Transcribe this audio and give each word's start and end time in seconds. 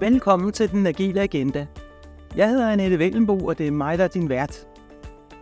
Velkommen 0.00 0.52
til 0.52 0.70
Den 0.70 0.86
Agile 0.86 1.20
Agenda. 1.20 1.66
Jeg 2.36 2.48
hedder 2.48 2.70
Annette 2.70 2.98
Vellenbo, 2.98 3.46
og 3.46 3.58
det 3.58 3.66
er 3.66 3.70
mig, 3.70 3.98
der 3.98 4.04
er 4.04 4.08
din 4.08 4.28
vært. 4.28 4.66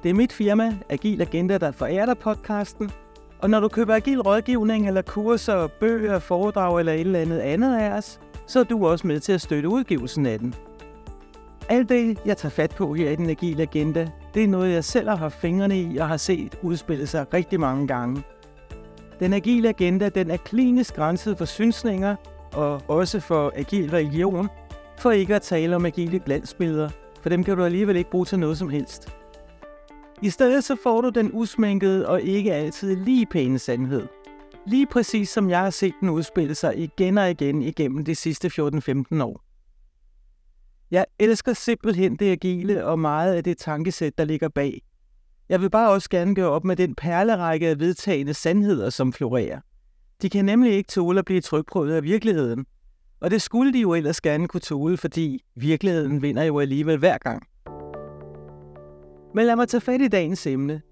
Det 0.02 0.10
er 0.10 0.14
mit 0.14 0.32
firma, 0.32 0.76
Agil 0.88 1.20
Agenda, 1.20 1.58
der 1.58 1.70
forærer 1.70 2.06
dig 2.06 2.18
podcasten. 2.18 2.90
Og 3.38 3.50
når 3.50 3.60
du 3.60 3.68
køber 3.68 3.94
agil 3.94 4.20
rådgivning 4.20 4.88
eller 4.88 5.02
kurser, 5.02 5.66
bøger, 5.80 6.18
foredrag 6.18 6.78
eller 6.78 6.92
et 6.92 7.00
eller 7.00 7.18
andet 7.18 7.38
andet 7.38 7.76
af 7.76 7.90
os, 7.90 8.20
så 8.46 8.60
er 8.60 8.64
du 8.64 8.86
også 8.86 9.06
med 9.06 9.20
til 9.20 9.32
at 9.32 9.40
støtte 9.40 9.68
udgivelsen 9.68 10.26
af 10.26 10.38
den. 10.38 10.54
Alt 11.68 11.88
det, 11.88 12.18
jeg 12.26 12.36
tager 12.36 12.50
fat 12.50 12.70
på 12.70 12.94
her 12.94 13.10
i 13.10 13.16
Den 13.16 13.30
Agile 13.30 13.62
Agenda, 13.62 14.08
det 14.34 14.44
er 14.44 14.48
noget, 14.48 14.72
jeg 14.72 14.84
selv 14.84 15.08
har 15.08 15.16
haft 15.16 15.40
fingrene 15.40 15.80
i 15.80 15.96
og 15.96 16.08
har 16.08 16.16
set 16.16 16.58
udspille 16.62 17.06
sig 17.06 17.34
rigtig 17.34 17.60
mange 17.60 17.86
gange. 17.86 18.22
Den 19.20 19.32
agile 19.32 19.68
agenda 19.68 20.08
den 20.08 20.30
er 20.30 20.36
klinisk 20.36 20.94
grænset 20.94 21.38
for 21.38 21.44
synsninger 21.44 22.16
og 22.52 22.82
også 22.88 23.20
for 23.20 23.52
agil 23.54 23.90
religion, 23.90 24.48
for 24.98 25.10
ikke 25.10 25.34
at 25.34 25.42
tale 25.42 25.76
om 25.76 25.86
agile 25.86 26.18
glansbilleder, 26.18 26.88
for 27.22 27.28
dem 27.28 27.44
kan 27.44 27.56
du 27.56 27.64
alligevel 27.64 27.96
ikke 27.96 28.10
bruge 28.10 28.24
til 28.24 28.38
noget 28.38 28.58
som 28.58 28.68
helst. 28.68 29.08
I 30.22 30.30
stedet 30.30 30.64
så 30.64 30.76
får 30.82 31.00
du 31.00 31.08
den 31.08 31.30
usminkede 31.32 32.08
og 32.08 32.22
ikke 32.22 32.54
altid 32.54 32.96
lige 32.96 33.26
pæne 33.26 33.58
sandhed. 33.58 34.06
Lige 34.66 34.86
præcis 34.86 35.28
som 35.28 35.50
jeg 35.50 35.60
har 35.60 35.70
set 35.70 35.94
den 36.00 36.08
udspille 36.08 36.54
sig 36.54 36.78
igen 36.78 37.18
og 37.18 37.30
igen 37.30 37.62
igennem 37.62 38.04
de 38.04 38.14
sidste 38.14 38.48
14-15 38.48 39.22
år. 39.22 39.40
Jeg 40.90 41.04
elsker 41.18 41.52
simpelthen 41.52 42.16
det 42.16 42.30
agile 42.32 42.84
og 42.84 42.98
meget 42.98 43.34
af 43.34 43.44
det 43.44 43.58
tankesæt, 43.58 44.18
der 44.18 44.24
ligger 44.24 44.48
bag. 44.48 44.82
Jeg 45.48 45.60
vil 45.60 45.70
bare 45.70 45.90
også 45.90 46.10
gerne 46.10 46.34
gøre 46.34 46.50
op 46.50 46.64
med 46.64 46.76
den 46.76 46.94
perlerække 46.94 47.68
af 47.68 47.80
vedtagende 47.80 48.34
sandheder, 48.34 48.90
som 48.90 49.12
florerer. 49.12 49.60
De 50.22 50.30
kan 50.30 50.44
nemlig 50.44 50.72
ikke 50.72 50.88
tåle 50.88 51.18
at 51.18 51.24
blive 51.24 51.40
trykprøvet 51.40 51.94
af 51.94 52.02
virkeligheden. 52.02 52.66
Og 53.20 53.30
det 53.30 53.42
skulle 53.42 53.72
de 53.72 53.80
jo 53.80 53.94
ellers 53.94 54.20
gerne 54.20 54.48
kunne 54.48 54.60
tåle, 54.60 54.96
fordi 54.96 55.44
virkeligheden 55.54 56.22
vinder 56.22 56.42
jo 56.42 56.58
alligevel 56.60 56.98
hver 56.98 57.18
gang. 57.18 57.42
Men 59.34 59.46
lad 59.46 59.56
mig 59.56 59.68
tage 59.68 59.80
fat 59.80 60.00
i 60.00 60.08
dagens 60.08 60.46
emne. 60.46 60.82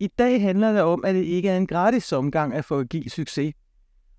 I 0.00 0.08
dag 0.18 0.42
handler 0.42 0.72
det 0.72 0.82
om, 0.82 1.04
at 1.04 1.14
det 1.14 1.24
ikke 1.24 1.48
er 1.48 1.56
en 1.56 1.66
gratis 1.66 2.12
omgang 2.12 2.54
at 2.54 2.64
få 2.64 2.78
at 2.78 2.88
give 2.88 3.10
succes. 3.10 3.54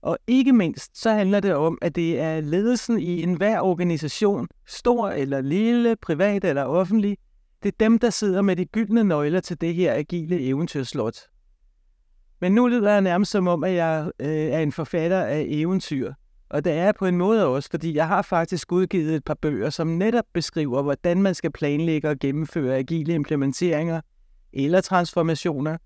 Og 0.01 0.17
ikke 0.27 0.53
mindst 0.53 1.01
så 1.01 1.11
handler 1.11 1.39
det 1.39 1.55
om, 1.55 1.77
at 1.81 1.95
det 1.95 2.19
er 2.19 2.41
ledelsen 2.41 2.99
i 2.99 3.23
enhver 3.23 3.61
organisation, 3.61 4.47
stor 4.67 5.09
eller 5.09 5.41
lille, 5.41 5.95
privat 5.95 6.45
eller 6.45 6.63
offentlig, 6.63 7.17
det 7.63 7.69
er 7.69 7.75
dem, 7.79 7.99
der 7.99 8.09
sidder 8.09 8.41
med 8.41 8.55
de 8.55 8.65
gyldne 8.65 9.03
nøgler 9.03 9.39
til 9.39 9.61
det 9.61 9.75
her 9.75 9.93
agile 9.93 10.39
eventyrslot. 10.39 11.17
Men 12.41 12.51
nu 12.51 12.67
lyder 12.67 12.91
jeg 12.91 13.01
nærmest 13.01 13.31
som 13.31 13.47
om, 13.47 13.63
at 13.63 13.73
jeg 13.73 14.11
øh, 14.19 14.27
er 14.27 14.59
en 14.59 14.71
forfatter 14.71 15.21
af 15.21 15.45
eventyr. 15.49 16.13
Og 16.49 16.65
det 16.65 16.73
er 16.73 16.83
jeg 16.83 16.95
på 16.95 17.05
en 17.05 17.17
måde 17.17 17.45
også, 17.45 17.69
fordi 17.71 17.95
jeg 17.95 18.07
har 18.07 18.21
faktisk 18.21 18.71
udgivet 18.71 19.15
et 19.15 19.23
par 19.23 19.33
bøger, 19.33 19.69
som 19.69 19.87
netop 19.87 20.25
beskriver, 20.33 20.81
hvordan 20.81 21.21
man 21.21 21.35
skal 21.35 21.51
planlægge 21.51 22.09
og 22.09 22.19
gennemføre 22.19 22.77
agile 22.77 23.13
implementeringer 23.13 24.01
eller 24.53 24.81
transformationer. 24.81 25.77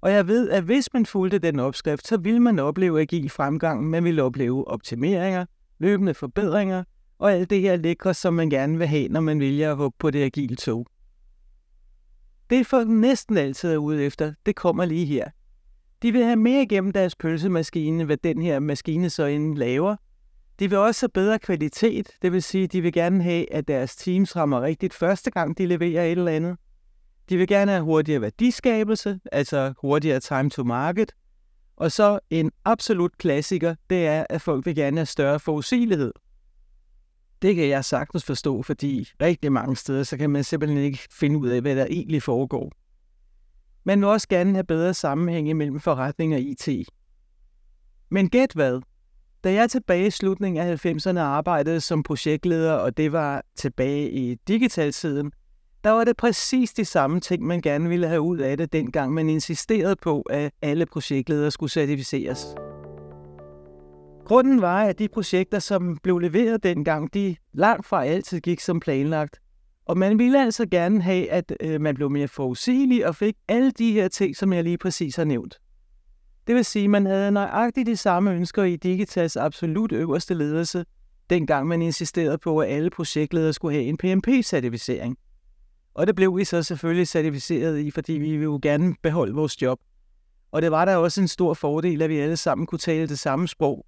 Og 0.00 0.12
jeg 0.12 0.26
ved, 0.26 0.50
at 0.50 0.62
hvis 0.62 0.88
man 0.94 1.06
fulgte 1.06 1.38
den 1.38 1.60
opskrift, 1.60 2.06
så 2.06 2.16
vil 2.16 2.42
man 2.42 2.58
opleve 2.58 3.00
agil 3.00 3.30
fremgang, 3.30 3.84
man 3.84 4.04
vil 4.04 4.20
opleve 4.20 4.68
optimeringer, 4.68 5.46
løbende 5.78 6.14
forbedringer 6.14 6.84
og 7.18 7.32
alt 7.32 7.50
det 7.50 7.60
her 7.60 7.76
lækre, 7.76 8.14
som 8.14 8.34
man 8.34 8.50
gerne 8.50 8.78
vil 8.78 8.86
have, 8.86 9.08
når 9.08 9.20
man 9.20 9.40
vælger 9.40 9.70
at 9.70 9.76
hoppe 9.76 9.96
på 9.98 10.10
det 10.10 10.22
agile 10.22 10.56
tog. 10.56 10.86
Det 12.50 12.66
folk 12.66 12.88
næsten 12.88 13.36
altid 13.36 13.72
er 13.72 13.76
ude 13.76 14.04
efter, 14.04 14.32
det 14.46 14.56
kommer 14.56 14.84
lige 14.84 15.06
her. 15.06 15.30
De 16.02 16.12
vil 16.12 16.24
have 16.24 16.36
mere 16.36 16.62
igennem 16.62 16.92
deres 16.92 17.16
pølsemaskine, 17.16 18.04
hvad 18.04 18.16
den 18.16 18.42
her 18.42 18.58
maskine 18.58 19.10
så 19.10 19.24
inden 19.24 19.54
laver. 19.54 19.96
De 20.58 20.70
vil 20.70 20.78
også 20.78 21.02
have 21.02 21.10
bedre 21.14 21.38
kvalitet, 21.38 22.10
det 22.22 22.32
vil 22.32 22.42
sige, 22.42 22.66
de 22.66 22.80
vil 22.80 22.92
gerne 22.92 23.22
have, 23.22 23.52
at 23.52 23.68
deres 23.68 23.96
teams 23.96 24.36
rammer 24.36 24.62
rigtigt 24.62 24.94
første 24.94 25.30
gang, 25.30 25.58
de 25.58 25.66
leverer 25.66 26.04
et 26.04 26.10
eller 26.10 26.32
andet. 26.32 26.56
De 27.28 27.36
vil 27.36 27.48
gerne 27.48 27.72
have 27.72 27.84
hurtigere 27.84 28.20
værdiskabelse, 28.20 29.20
altså 29.32 29.72
hurtigere 29.80 30.20
time 30.20 30.50
to 30.50 30.64
market. 30.64 31.12
Og 31.76 31.92
så 31.92 32.18
en 32.30 32.50
absolut 32.64 33.18
klassiker, 33.18 33.74
det 33.90 34.06
er, 34.06 34.26
at 34.30 34.42
folk 34.42 34.66
vil 34.66 34.74
gerne 34.74 34.96
have 34.96 35.06
større 35.06 35.40
forudsigelighed. 35.40 36.12
Det 37.42 37.54
kan 37.54 37.68
jeg 37.68 37.84
sagtens 37.84 38.24
forstå, 38.24 38.62
fordi 38.62 39.08
rigtig 39.22 39.52
mange 39.52 39.76
steder, 39.76 40.02
så 40.02 40.16
kan 40.16 40.30
man 40.30 40.44
simpelthen 40.44 40.80
ikke 40.80 40.98
finde 41.10 41.38
ud 41.38 41.48
af, 41.48 41.60
hvad 41.60 41.76
der 41.76 41.86
egentlig 41.86 42.22
foregår. 42.22 42.72
Man 43.84 44.00
vil 44.00 44.08
også 44.08 44.28
gerne 44.28 44.52
have 44.52 44.64
bedre 44.64 44.94
sammenhæng 44.94 45.56
mellem 45.56 45.80
forretning 45.80 46.34
og 46.34 46.40
IT. 46.40 46.68
Men 48.10 48.28
gæt 48.28 48.52
hvad? 48.52 48.80
Da 49.44 49.52
jeg 49.52 49.70
tilbage 49.70 50.06
i 50.06 50.10
slutningen 50.10 50.66
af 50.66 50.86
90'erne 50.86 51.18
arbejdede 51.18 51.80
som 51.80 52.02
projektleder, 52.02 52.72
og 52.72 52.96
det 52.96 53.12
var 53.12 53.42
tilbage 53.56 54.10
i 54.10 54.34
digitaltiden, 54.34 55.32
der 55.84 55.90
var 55.90 56.04
det 56.04 56.16
præcis 56.16 56.72
de 56.72 56.84
samme 56.84 57.20
ting, 57.20 57.42
man 57.42 57.60
gerne 57.60 57.88
ville 57.88 58.08
have 58.08 58.20
ud 58.20 58.38
af 58.38 58.56
det, 58.56 58.72
dengang 58.72 59.12
man 59.14 59.28
insisterede 59.28 59.96
på, 59.96 60.20
at 60.20 60.52
alle 60.62 60.86
projektledere 60.86 61.50
skulle 61.50 61.70
certificeres. 61.70 62.54
Grunden 64.24 64.60
var, 64.60 64.82
at 64.84 64.98
de 64.98 65.08
projekter, 65.08 65.58
som 65.58 65.98
blev 66.02 66.18
leveret 66.18 66.62
dengang, 66.62 67.14
de 67.14 67.36
langt 67.52 67.86
fra 67.86 68.04
altid 68.04 68.40
gik 68.40 68.60
som 68.60 68.80
planlagt. 68.80 69.40
Og 69.90 69.98
man 69.98 70.18
ville 70.18 70.42
altså 70.44 70.66
gerne 70.66 71.02
have, 71.02 71.30
at 71.30 71.52
øh, 71.60 71.80
man 71.80 71.94
blev 71.94 72.10
mere 72.10 72.28
forudsigelig 72.28 73.06
og 73.06 73.16
fik 73.16 73.36
alle 73.48 73.70
de 73.70 73.92
her 73.92 74.08
ting, 74.08 74.36
som 74.36 74.52
jeg 74.52 74.64
lige 74.64 74.78
præcis 74.78 75.16
har 75.16 75.24
nævnt. 75.24 75.60
Det 76.46 76.54
vil 76.54 76.64
sige, 76.64 76.84
at 76.84 76.90
man 76.90 77.06
havde 77.06 77.30
nøjagtigt 77.30 77.86
de 77.86 77.96
samme 77.96 78.32
ønsker 78.32 78.64
i 78.64 78.76
Digitals 78.76 79.36
absolut 79.36 79.92
øverste 79.92 80.34
ledelse, 80.34 80.84
dengang 81.30 81.66
man 81.66 81.82
insisterede 81.82 82.38
på, 82.38 82.58
at 82.58 82.68
alle 82.68 82.90
projektledere 82.90 83.52
skulle 83.52 83.74
have 83.74 83.84
en 83.84 83.98
PMP-certificering. 84.04 85.16
Og 85.94 86.06
det 86.06 86.16
blev 86.16 86.36
vi 86.36 86.44
så 86.44 86.62
selvfølgelig 86.62 87.08
certificeret 87.08 87.78
i, 87.78 87.90
fordi 87.90 88.12
vi 88.12 88.30
ville 88.30 88.42
jo 88.42 88.58
gerne 88.62 88.94
beholde 89.02 89.34
vores 89.34 89.62
job. 89.62 89.78
Og 90.52 90.62
det 90.62 90.70
var 90.70 90.84
der 90.84 90.96
også 90.96 91.20
en 91.20 91.28
stor 91.28 91.54
fordel, 91.54 92.02
at 92.02 92.10
vi 92.10 92.18
alle 92.18 92.36
sammen 92.36 92.66
kunne 92.66 92.78
tale 92.78 93.08
det 93.08 93.18
samme 93.18 93.48
sprog, 93.48 93.86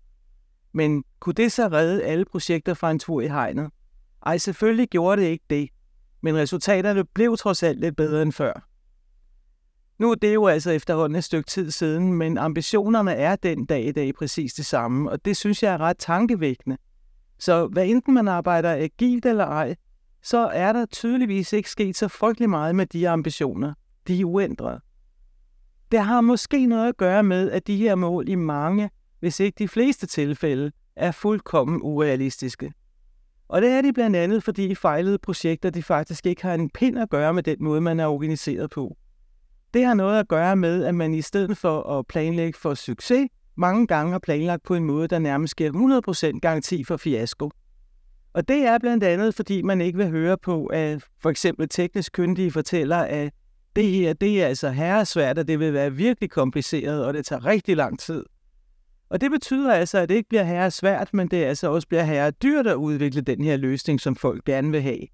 men 0.72 1.04
kunne 1.20 1.34
det 1.34 1.52
så 1.52 1.68
redde 1.68 2.04
alle 2.04 2.24
projekter 2.24 2.74
fra 2.74 2.90
en 2.90 2.98
tur 2.98 3.20
i 3.20 3.28
hegnet? 3.28 3.70
Ej, 4.26 4.38
selvfølgelig 4.38 4.88
gjorde 4.88 5.22
det 5.22 5.28
ikke 5.28 5.44
det, 5.50 5.68
men 6.22 6.36
resultaterne 6.36 7.04
blev 7.04 7.36
trods 7.36 7.62
alt 7.62 7.80
lidt 7.80 7.96
bedre 7.96 8.22
end 8.22 8.32
før. 8.32 8.68
Nu 9.98 10.10
er 10.10 10.14
det 10.14 10.34
jo 10.34 10.46
altså 10.46 10.70
efterhånden 10.70 11.18
et 11.18 11.24
stykke 11.24 11.46
tid 11.46 11.70
siden, 11.70 12.12
men 12.12 12.38
ambitionerne 12.38 13.12
er 13.12 13.36
den 13.36 13.66
dag 13.66 13.84
i 13.84 13.92
dag 13.92 14.14
præcis 14.14 14.54
det 14.54 14.66
samme, 14.66 15.10
og 15.10 15.24
det 15.24 15.36
synes 15.36 15.62
jeg 15.62 15.74
er 15.74 15.80
ret 15.80 15.98
tankevækkende. 15.98 16.76
Så 17.38 17.66
hvad 17.66 17.86
enten 17.86 18.14
man 18.14 18.28
arbejder 18.28 18.72
agilt 18.72 19.26
eller 19.26 19.44
ej, 19.44 19.74
så 20.22 20.38
er 20.38 20.72
der 20.72 20.86
tydeligvis 20.86 21.52
ikke 21.52 21.70
sket 21.70 21.96
så 21.96 22.08
frygtelig 22.08 22.50
meget 22.50 22.74
med 22.74 22.86
de 22.86 23.08
ambitioner. 23.08 23.74
De 24.08 24.20
er 24.20 24.24
uændrede. 24.24 24.80
Det 25.92 26.00
har 26.00 26.20
måske 26.20 26.66
noget 26.66 26.88
at 26.88 26.96
gøre 26.96 27.22
med, 27.22 27.50
at 27.50 27.66
de 27.66 27.76
her 27.76 27.94
mål 27.94 28.28
i 28.28 28.34
mange 28.34 28.90
hvis 29.22 29.40
ikke 29.40 29.56
de 29.58 29.68
fleste 29.68 30.06
tilfælde, 30.06 30.72
er 30.96 31.12
fuldkommen 31.12 31.80
urealistiske. 31.82 32.72
Og 33.52 33.62
det 33.62 33.70
er 33.70 33.82
de 33.82 33.92
blandt 33.92 34.16
andet, 34.16 34.44
fordi 34.44 34.74
fejlede 34.74 35.18
projekter 35.18 35.70
de 35.70 35.82
faktisk 35.82 36.26
ikke 36.26 36.42
har 36.42 36.54
en 36.54 36.70
pind 36.70 36.98
at 36.98 37.10
gøre 37.10 37.34
med 37.34 37.42
den 37.42 37.56
måde, 37.60 37.80
man 37.80 38.00
er 38.00 38.06
organiseret 38.06 38.70
på. 38.70 38.96
Det 39.74 39.84
har 39.84 39.94
noget 39.94 40.18
at 40.20 40.28
gøre 40.28 40.56
med, 40.56 40.84
at 40.84 40.94
man 40.94 41.14
i 41.14 41.22
stedet 41.22 41.58
for 41.58 41.98
at 41.98 42.06
planlægge 42.06 42.58
for 42.58 42.74
succes, 42.74 43.28
mange 43.56 43.86
gange 43.86 44.12
har 44.12 44.18
planlagt 44.18 44.62
på 44.62 44.74
en 44.74 44.84
måde, 44.84 45.08
der 45.08 45.18
nærmest 45.18 45.56
giver 45.56 46.32
100% 46.34 46.38
garanti 46.38 46.84
for 46.84 46.96
fiasko. 46.96 47.50
Og 48.32 48.48
det 48.48 48.66
er 48.66 48.78
blandt 48.78 49.04
andet, 49.04 49.34
fordi 49.34 49.62
man 49.62 49.80
ikke 49.80 49.98
vil 49.98 50.10
høre 50.10 50.36
på, 50.38 50.66
at 50.66 51.04
for 51.22 51.30
eksempel 51.30 51.68
teknisk 51.68 52.12
kyndige 52.12 52.50
fortæller, 52.50 52.96
at 52.96 53.32
det 53.76 53.84
her 53.84 54.12
det 54.12 54.42
er 54.42 54.46
altså 54.46 54.70
herresvært, 54.70 55.38
og 55.38 55.48
det 55.48 55.58
vil 55.58 55.72
være 55.72 55.92
virkelig 55.92 56.30
kompliceret, 56.30 57.04
og 57.06 57.14
det 57.14 57.26
tager 57.26 57.46
rigtig 57.46 57.76
lang 57.76 57.98
tid. 57.98 58.24
Og 59.12 59.20
det 59.20 59.30
betyder 59.30 59.72
altså, 59.72 59.98
at 59.98 60.08
det 60.08 60.14
ikke 60.14 60.28
bliver 60.28 60.42
herre 60.42 60.70
svært, 60.70 61.14
men 61.14 61.28
det 61.28 61.44
altså 61.44 61.70
også 61.70 61.88
bliver 61.88 62.02
herre 62.02 62.30
dyrt 62.30 62.66
at 62.66 62.74
udvikle 62.74 63.20
den 63.20 63.44
her 63.44 63.56
løsning, 63.56 64.00
som 64.00 64.16
folk 64.16 64.44
gerne 64.44 64.70
vil 64.70 64.82
have. 64.82 65.06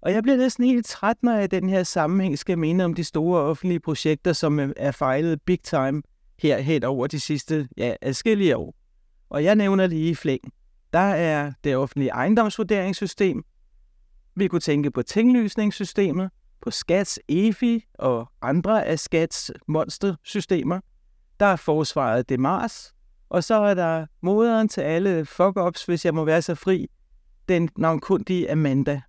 Og 0.00 0.12
jeg 0.12 0.22
bliver 0.22 0.36
næsten 0.36 0.64
helt 0.64 0.86
træt, 0.86 1.16
når 1.22 1.32
jeg 1.32 1.44
i 1.44 1.46
den 1.46 1.68
her 1.68 1.82
sammenhæng 1.82 2.38
skal 2.38 2.58
mene 2.58 2.84
om 2.84 2.94
de 2.94 3.04
store 3.04 3.40
offentlige 3.40 3.80
projekter, 3.80 4.32
som 4.32 4.72
er 4.76 4.90
fejlet 4.90 5.42
big 5.42 5.62
time 5.62 6.02
her 6.38 6.58
hen 6.58 6.84
over 6.84 7.06
de 7.06 7.20
sidste 7.20 7.68
ja, 7.76 7.94
adskillige 8.02 8.56
år. 8.56 8.74
Og 9.30 9.44
jeg 9.44 9.56
nævner 9.56 9.86
lige 9.86 10.10
i 10.10 10.14
flæng. 10.14 10.40
Der 10.92 10.98
er 10.98 11.52
det 11.64 11.76
offentlige 11.76 12.10
ejendomsvurderingssystem. 12.10 13.44
Vi 14.36 14.48
kunne 14.48 14.60
tænke 14.60 14.90
på 14.90 15.02
tinglysningssystemet, 15.02 16.30
på 16.60 16.70
Skats 16.70 17.20
EFI 17.28 17.84
og 17.94 18.28
andre 18.42 18.84
af 18.86 18.98
Skats 18.98 19.52
monstersystemer. 19.68 20.80
Der 21.40 21.46
er 21.46 21.56
forsvaret 21.56 22.28
Demars, 22.28 22.94
og 23.32 23.44
så 23.44 23.54
er 23.54 23.74
der 23.74 24.06
moderen 24.20 24.68
til 24.68 24.80
alle 24.80 25.24
fuck-ups, 25.24 25.86
hvis 25.86 26.04
jeg 26.04 26.14
må 26.14 26.24
være 26.24 26.42
så 26.42 26.54
fri, 26.54 26.86
den 27.48 27.68
navnkundige 27.76 28.52
Amanda. 28.52 29.00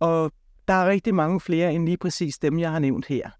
Og 0.00 0.32
der 0.68 0.74
er 0.74 0.88
rigtig 0.88 1.14
mange 1.14 1.40
flere 1.40 1.74
end 1.74 1.84
lige 1.84 1.96
præcis 1.96 2.38
dem, 2.38 2.58
jeg 2.58 2.70
har 2.70 2.78
nævnt 2.78 3.06
her. 3.06 3.30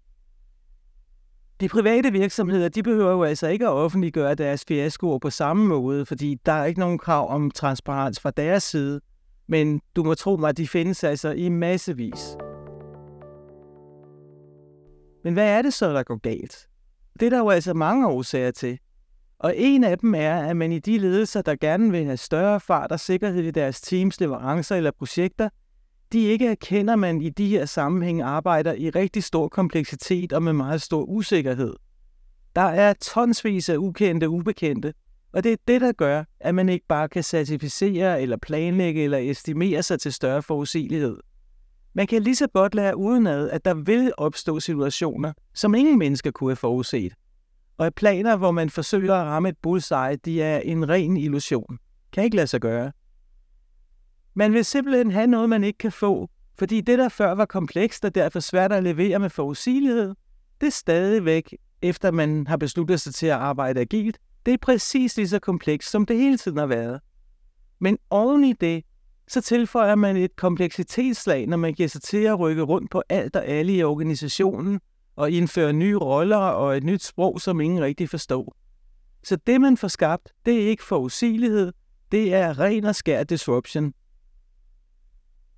De 1.61 1.69
private 1.69 2.11
virksomheder, 2.11 2.69
de 2.69 2.83
behøver 2.83 3.11
jo 3.11 3.23
altså 3.23 3.47
ikke 3.47 3.65
at 3.65 3.71
offentliggøre 3.71 4.35
deres 4.35 4.65
fiaskoer 4.67 5.19
på 5.19 5.29
samme 5.29 5.67
måde, 5.67 6.05
fordi 6.05 6.37
der 6.45 6.51
er 6.51 6.65
ikke 6.65 6.79
nogen 6.79 6.97
krav 6.97 7.29
om 7.29 7.51
transparens 7.51 8.19
fra 8.19 8.31
deres 8.31 8.63
side. 8.63 9.01
Men 9.47 9.81
du 9.95 10.03
må 10.03 10.15
tro 10.15 10.35
mig, 10.35 10.57
de 10.57 10.67
findes 10.67 11.03
altså 11.03 11.31
i 11.31 11.49
massevis. 11.49 12.37
Men 15.23 15.33
hvad 15.33 15.57
er 15.57 15.61
det 15.61 15.73
så, 15.73 15.93
der 15.93 16.03
går 16.03 16.17
galt? 16.17 16.67
Det 17.19 17.25
er 17.25 17.29
der 17.29 17.39
jo 17.39 17.49
altså 17.49 17.73
mange 17.73 18.07
årsager 18.07 18.51
til. 18.51 18.79
Og 19.43 19.53
en 19.57 19.83
af 19.83 19.97
dem 19.97 20.15
er, 20.15 20.35
at 20.35 20.57
man 20.57 20.71
i 20.71 20.79
de 20.79 20.97
ledelser, 20.97 21.41
der 21.41 21.55
gerne 21.55 21.91
vil 21.91 22.05
have 22.05 22.17
større 22.17 22.59
fart 22.59 22.91
og 22.91 22.99
sikkerhed 22.99 23.43
i 23.43 23.51
deres 23.51 23.81
teams 23.81 24.19
leverancer 24.19 24.75
eller 24.75 24.91
projekter, 24.91 25.49
de 26.13 26.19
ikke 26.19 26.47
erkender, 26.47 26.93
at 26.93 26.99
man 26.99 27.21
i 27.21 27.29
de 27.29 27.47
her 27.47 27.65
sammenhæng 27.65 28.21
arbejder 28.21 28.73
i 28.73 28.89
rigtig 28.89 29.23
stor 29.23 29.47
kompleksitet 29.47 30.33
og 30.33 30.43
med 30.43 30.53
meget 30.53 30.81
stor 30.81 31.03
usikkerhed. 31.03 31.73
Der 32.55 32.61
er 32.61 32.93
tonsvis 32.93 33.69
af 33.69 33.77
ukendte 33.77 34.29
ubekendte, 34.29 34.93
og 35.33 35.43
det 35.43 35.51
er 35.51 35.57
det, 35.67 35.81
der 35.81 35.91
gør, 35.91 36.23
at 36.39 36.55
man 36.55 36.69
ikke 36.69 36.85
bare 36.87 37.09
kan 37.09 37.23
certificere 37.23 38.21
eller 38.21 38.37
planlægge 38.37 39.03
eller 39.03 39.17
estimere 39.17 39.83
sig 39.83 39.99
til 39.99 40.13
større 40.13 40.41
forudsigelighed. 40.41 41.17
Man 41.93 42.07
kan 42.07 42.23
lige 42.23 42.35
så 42.35 42.47
godt 42.47 42.75
lære 42.75 42.97
udenad, 42.97 43.49
at 43.49 43.65
der 43.65 43.73
vil 43.73 44.11
opstå 44.17 44.59
situationer, 44.59 45.33
som 45.53 45.75
ingen 45.75 45.99
mennesker 45.99 46.31
kunne 46.31 46.49
have 46.49 46.55
forudset. 46.55 47.13
Og 47.77 47.93
planer, 47.93 48.35
hvor 48.35 48.51
man 48.51 48.69
forsøger 48.69 49.13
at 49.13 49.25
ramme 49.27 49.49
et 49.49 49.57
bullseye, 49.61 50.15
de 50.25 50.41
er 50.41 50.59
en 50.59 50.89
ren 50.89 51.17
illusion. 51.17 51.79
Kan 52.11 52.23
ikke 52.23 52.35
lade 52.35 52.47
sig 52.47 52.61
gøre. 52.61 52.91
Man 54.33 54.53
vil 54.53 54.65
simpelthen 54.65 55.11
have 55.11 55.27
noget, 55.27 55.49
man 55.49 55.63
ikke 55.63 55.77
kan 55.77 55.91
få, 55.91 56.29
fordi 56.59 56.81
det, 56.81 56.99
der 56.99 57.09
før 57.09 57.31
var 57.31 57.45
komplekst 57.45 58.05
og 58.05 58.15
derfor 58.15 58.39
svært 58.39 58.71
at 58.71 58.83
levere 58.83 59.19
med 59.19 59.29
forudsigelighed, 59.29 60.15
det 60.61 60.67
er 60.67 60.71
stadigvæk, 60.71 61.55
efter 61.81 62.11
man 62.11 62.47
har 62.47 62.57
besluttet 62.57 63.01
sig 63.01 63.13
til 63.13 63.27
at 63.27 63.33
arbejde 63.33 63.81
agilt, 63.81 64.19
det 64.45 64.53
er 64.53 64.57
præcis 64.61 65.17
lige 65.17 65.27
så 65.27 65.39
komplekst, 65.39 65.89
som 65.89 66.05
det 66.05 66.17
hele 66.17 66.37
tiden 66.37 66.57
har 66.57 66.65
været. 66.65 66.99
Men 67.79 67.97
oven 68.09 68.43
i 68.43 68.53
det, 68.53 68.83
så 69.27 69.41
tilføjer 69.41 69.95
man 69.95 70.17
et 70.17 70.35
kompleksitetslag, 70.35 71.47
når 71.47 71.57
man 71.57 71.73
giver 71.73 71.89
sig 71.89 72.01
til 72.01 72.23
at 72.23 72.39
rykke 72.39 72.61
rundt 72.61 72.91
på 72.91 73.03
alt 73.09 73.35
og 73.35 73.45
alle 73.45 73.73
i 73.73 73.83
organisationen 73.83 74.79
og 75.15 75.31
indføre 75.31 75.73
nye 75.73 75.97
roller 75.97 76.37
og 76.37 76.77
et 76.77 76.83
nyt 76.83 77.03
sprog, 77.03 77.41
som 77.41 77.61
ingen 77.61 77.83
rigtig 77.83 78.09
forstår. 78.09 78.55
Så 79.23 79.37
det, 79.47 79.61
man 79.61 79.77
får 79.77 79.87
skabt, 79.87 80.33
det 80.45 80.63
er 80.63 80.67
ikke 80.67 80.83
forudsigelighed, 80.83 81.73
det 82.11 82.33
er 82.33 82.59
ren 82.59 82.85
og 82.85 82.95
skær 82.95 83.23
disruption. 83.23 83.93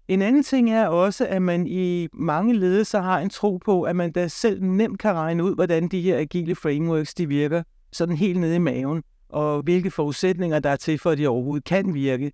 En 0.07 0.21
anden 0.21 0.43
ting 0.43 0.71
er 0.71 0.87
også, 0.87 1.27
at 1.27 1.41
man 1.41 1.67
i 1.67 2.07
mange 2.13 2.53
ledelser 2.53 3.01
har 3.01 3.19
en 3.19 3.29
tro 3.29 3.57
på, 3.57 3.81
at 3.81 3.95
man 3.95 4.11
da 4.11 4.27
selv 4.27 4.63
nemt 4.63 4.99
kan 4.99 5.13
regne 5.13 5.43
ud, 5.43 5.55
hvordan 5.55 5.87
de 5.87 6.01
her 6.01 6.17
agile 6.17 6.55
frameworks 6.55 7.13
de 7.13 7.27
virker, 7.27 7.63
sådan 7.91 8.15
helt 8.15 8.39
nede 8.39 8.55
i 8.55 8.59
maven, 8.59 9.03
og 9.29 9.61
hvilke 9.61 9.91
forudsætninger 9.91 10.59
der 10.59 10.69
er 10.69 10.75
til 10.75 10.99
for, 10.99 11.11
at 11.11 11.17
de 11.17 11.27
overhovedet 11.27 11.63
kan 11.63 11.93
virke. 11.93 12.31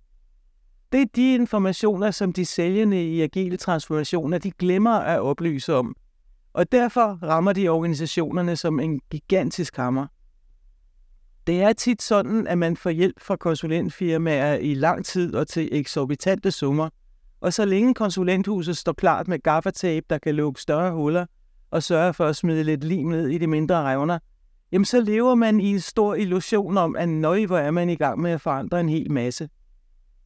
Det 0.92 1.00
er 1.00 1.06
de 1.16 1.34
informationer, 1.34 2.10
som 2.10 2.32
de 2.32 2.46
sælgende 2.46 3.04
i 3.04 3.22
agile 3.22 3.56
transformationer, 3.56 4.38
de 4.38 4.50
glemmer 4.50 4.90
at 4.90 5.20
oplyse 5.20 5.74
om. 5.74 5.96
Og 6.52 6.72
derfor 6.72 7.18
rammer 7.22 7.52
de 7.52 7.68
organisationerne 7.68 8.56
som 8.56 8.80
en 8.80 9.00
gigantisk 9.10 9.76
hammer. 9.76 10.06
Det 11.46 11.62
er 11.62 11.72
tit 11.72 12.02
sådan, 12.02 12.46
at 12.46 12.58
man 12.58 12.76
får 12.76 12.90
hjælp 12.90 13.20
fra 13.20 13.36
konsulentfirmaer 13.36 14.54
i 14.54 14.74
lang 14.74 15.04
tid 15.04 15.34
og 15.34 15.48
til 15.48 15.68
eksorbitante 15.72 16.50
summer, 16.50 16.88
og 17.40 17.52
så 17.52 17.64
længe 17.64 17.94
konsulenthuset 17.94 18.76
står 18.76 18.92
klart 18.92 19.28
med 19.28 19.38
gaffatape, 19.38 20.06
der 20.10 20.18
kan 20.18 20.34
lukke 20.34 20.60
større 20.60 20.92
huller 20.92 21.26
og 21.70 21.82
sørge 21.82 22.14
for 22.14 22.26
at 22.26 22.36
smide 22.36 22.64
lidt 22.64 22.84
lim 22.84 23.06
ned 23.06 23.28
i 23.28 23.38
de 23.38 23.46
mindre 23.46 23.82
revner, 23.82 24.18
jamen 24.72 24.84
så 24.84 25.00
lever 25.00 25.34
man 25.34 25.60
i 25.60 25.70
en 25.70 25.80
stor 25.80 26.14
illusion 26.14 26.76
om, 26.76 26.96
at 26.96 27.08
nøj, 27.08 27.46
hvor 27.46 27.58
er 27.58 27.70
man 27.70 27.88
i 27.88 27.94
gang 27.94 28.20
med 28.20 28.30
at 28.30 28.40
forandre 28.40 28.80
en 28.80 28.88
hel 28.88 29.12
masse. 29.12 29.48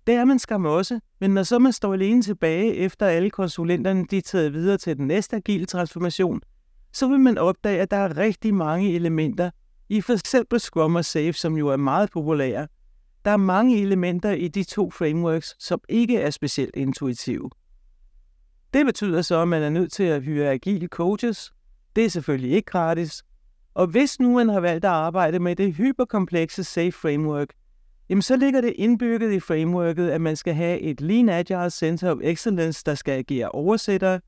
Det 0.07 0.15
er 0.15 0.25
man 0.25 0.39
skam 0.39 0.65
også, 0.65 1.01
men 1.21 1.31
når 1.31 1.43
så 1.43 1.59
man 1.59 1.73
står 1.73 1.93
alene 1.93 2.23
tilbage, 2.23 2.75
efter 2.75 3.07
alle 3.07 3.31
konsulenterne 3.31 4.07
de 4.11 4.19
er 4.19 4.23
taget 4.23 4.53
videre 4.53 4.79
til 4.79 4.97
den 4.97 5.07
næste 5.07 5.37
agile 5.37 5.67
transformation, 5.67 6.41
så 6.93 7.09
vil 7.09 7.21
man 7.21 7.39
opdage, 7.39 7.81
at 7.81 7.91
der 7.91 7.97
er 7.97 8.17
rigtig 8.17 8.55
mange 8.55 8.95
elementer 8.95 9.51
i 9.89 10.01
for 10.01 10.13
eksempel 10.13 10.61
Scrum 10.61 10.97
og 10.97 11.05
Safe, 11.05 11.33
som 11.33 11.57
jo 11.57 11.69
er 11.69 11.77
meget 11.77 12.11
populære. 12.11 12.69
Der 13.25 13.31
er 13.31 13.37
mange 13.37 13.81
elementer 13.81 14.31
i 14.31 14.49
de 14.49 14.65
to 14.65 14.91
frameworks, 14.91 15.57
som 15.59 15.81
ikke 15.89 16.19
er 16.19 16.31
specielt 16.31 16.77
intuitive. 16.77 17.51
Det 18.75 18.87
betyder 18.87 19.23
så, 19.23 19.43
at 19.43 19.49
man 19.49 19.63
er 19.63 19.71
nødt 19.71 19.93
til 19.93 20.03
at 20.03 20.23
hyre 20.23 20.51
agile 20.51 20.87
coaches. 20.87 21.53
Det 21.97 22.05
er 22.05 22.09
selvfølgelig 22.09 22.51
ikke 22.53 22.67
gratis. 22.67 23.23
Og 23.75 23.87
hvis 23.87 24.21
nu 24.21 24.35
man 24.35 24.49
har 24.49 24.61
valgt 24.61 24.85
at 24.85 24.91
arbejde 24.91 25.39
med 25.39 25.57
det 25.57 25.75
hyperkomplekse 25.75 26.65
Safe 26.65 26.93
Framework, 26.93 27.49
jamen 28.09 28.23
så 28.23 28.37
ligger 28.37 28.61
det 28.61 28.73
indbygget 28.77 29.33
i 29.33 29.41
frameworket, 29.41 30.11
at 30.11 30.21
man 30.21 30.37
skal 30.37 30.55
have 30.55 30.81
et 30.81 31.01
Lean 31.01 31.29
Agile 31.29 31.71
Center 31.71 32.11
of 32.11 32.19
Excellence, 32.23 32.83
der 32.87 32.95
skal 32.95 33.13
agere 33.13 33.49
oversætter, 33.49 34.19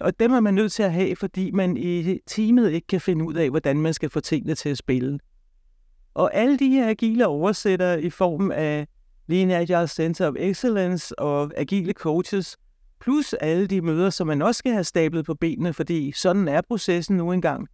og 0.00 0.20
dem 0.20 0.32
er 0.32 0.40
man 0.40 0.54
nødt 0.54 0.72
til 0.72 0.82
at 0.82 0.92
have, 0.92 1.16
fordi 1.16 1.50
man 1.50 1.76
i 1.76 2.18
teamet 2.26 2.70
ikke 2.70 2.86
kan 2.86 3.00
finde 3.00 3.24
ud 3.24 3.34
af, 3.34 3.50
hvordan 3.50 3.76
man 3.76 3.94
skal 3.94 4.10
få 4.10 4.20
tingene 4.20 4.54
til 4.54 4.68
at 4.68 4.78
spille. 4.78 5.18
Og 6.14 6.34
alle 6.34 6.58
de 6.58 6.70
her 6.70 6.88
agile 6.88 7.26
oversættere 7.26 8.02
i 8.02 8.10
form 8.10 8.50
af 8.50 8.86
Lean 9.26 9.50
Agile 9.50 9.88
Center 9.88 10.28
of 10.28 10.34
Excellence 10.38 11.18
og 11.18 11.52
agile 11.56 11.92
coaches, 11.92 12.56
plus 13.00 13.32
alle 13.32 13.66
de 13.66 13.80
møder, 13.80 14.10
som 14.10 14.26
man 14.26 14.42
også 14.42 14.58
skal 14.58 14.72
have 14.72 14.84
stablet 14.84 15.24
på 15.24 15.34
benene, 15.34 15.72
fordi 15.72 16.12
sådan 16.12 16.48
er 16.48 16.60
processen 16.68 17.16
nu 17.16 17.32
engang, 17.32 17.68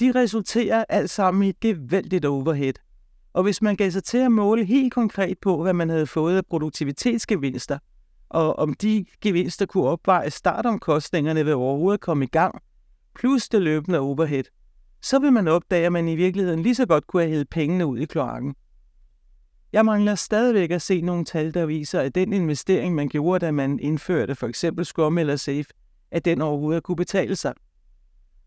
de 0.00 0.12
resulterer 0.14 0.84
alt 0.88 1.10
sammen 1.10 1.42
i 1.42 1.48
et 1.48 1.60
gevaldigt 1.60 2.24
overhead– 2.24 2.74
og 3.32 3.42
hvis 3.42 3.62
man 3.62 3.76
gav 3.76 3.90
sig 3.90 4.04
til 4.04 4.18
at 4.18 4.32
måle 4.32 4.64
helt 4.64 4.94
konkret 4.94 5.38
på, 5.38 5.62
hvad 5.62 5.72
man 5.72 5.88
havde 5.88 6.06
fået 6.06 6.36
af 6.36 6.46
produktivitetsgevinster, 6.46 7.78
og 8.28 8.58
om 8.58 8.74
de 8.74 9.04
gevinster 9.20 9.66
kunne 9.66 9.84
opveje 9.84 10.30
startomkostningerne 10.30 11.46
ved 11.46 11.52
overhovedet 11.52 11.98
at 11.98 12.00
komme 12.00 12.24
i 12.24 12.28
gang, 12.28 12.62
plus 13.14 13.48
det 13.48 13.62
løbende 13.62 13.98
overhead, 13.98 14.44
så 15.02 15.18
vil 15.18 15.32
man 15.32 15.48
opdage, 15.48 15.86
at 15.86 15.92
man 15.92 16.08
i 16.08 16.16
virkeligheden 16.16 16.62
lige 16.62 16.74
så 16.74 16.86
godt 16.86 17.06
kunne 17.06 17.22
have 17.22 17.30
hævet 17.30 17.48
pengene 17.48 17.86
ud 17.86 17.98
i 17.98 18.04
kloakken. 18.04 18.54
Jeg 19.72 19.84
mangler 19.84 20.14
stadigvæk 20.14 20.70
at 20.70 20.82
se 20.82 21.00
nogle 21.00 21.24
tal, 21.24 21.54
der 21.54 21.66
viser, 21.66 22.00
at 22.00 22.14
den 22.14 22.32
investering, 22.32 22.94
man 22.94 23.08
gjorde, 23.08 23.46
da 23.46 23.50
man 23.50 23.78
indførte 23.80 24.34
for 24.34 24.46
eksempel 24.46 24.84
Scrum 24.84 25.18
eller 25.18 25.36
Safe, 25.36 25.64
at 26.10 26.24
den 26.24 26.40
overhovedet 26.40 26.82
kunne 26.82 26.96
betale 26.96 27.36
sig. 27.36 27.54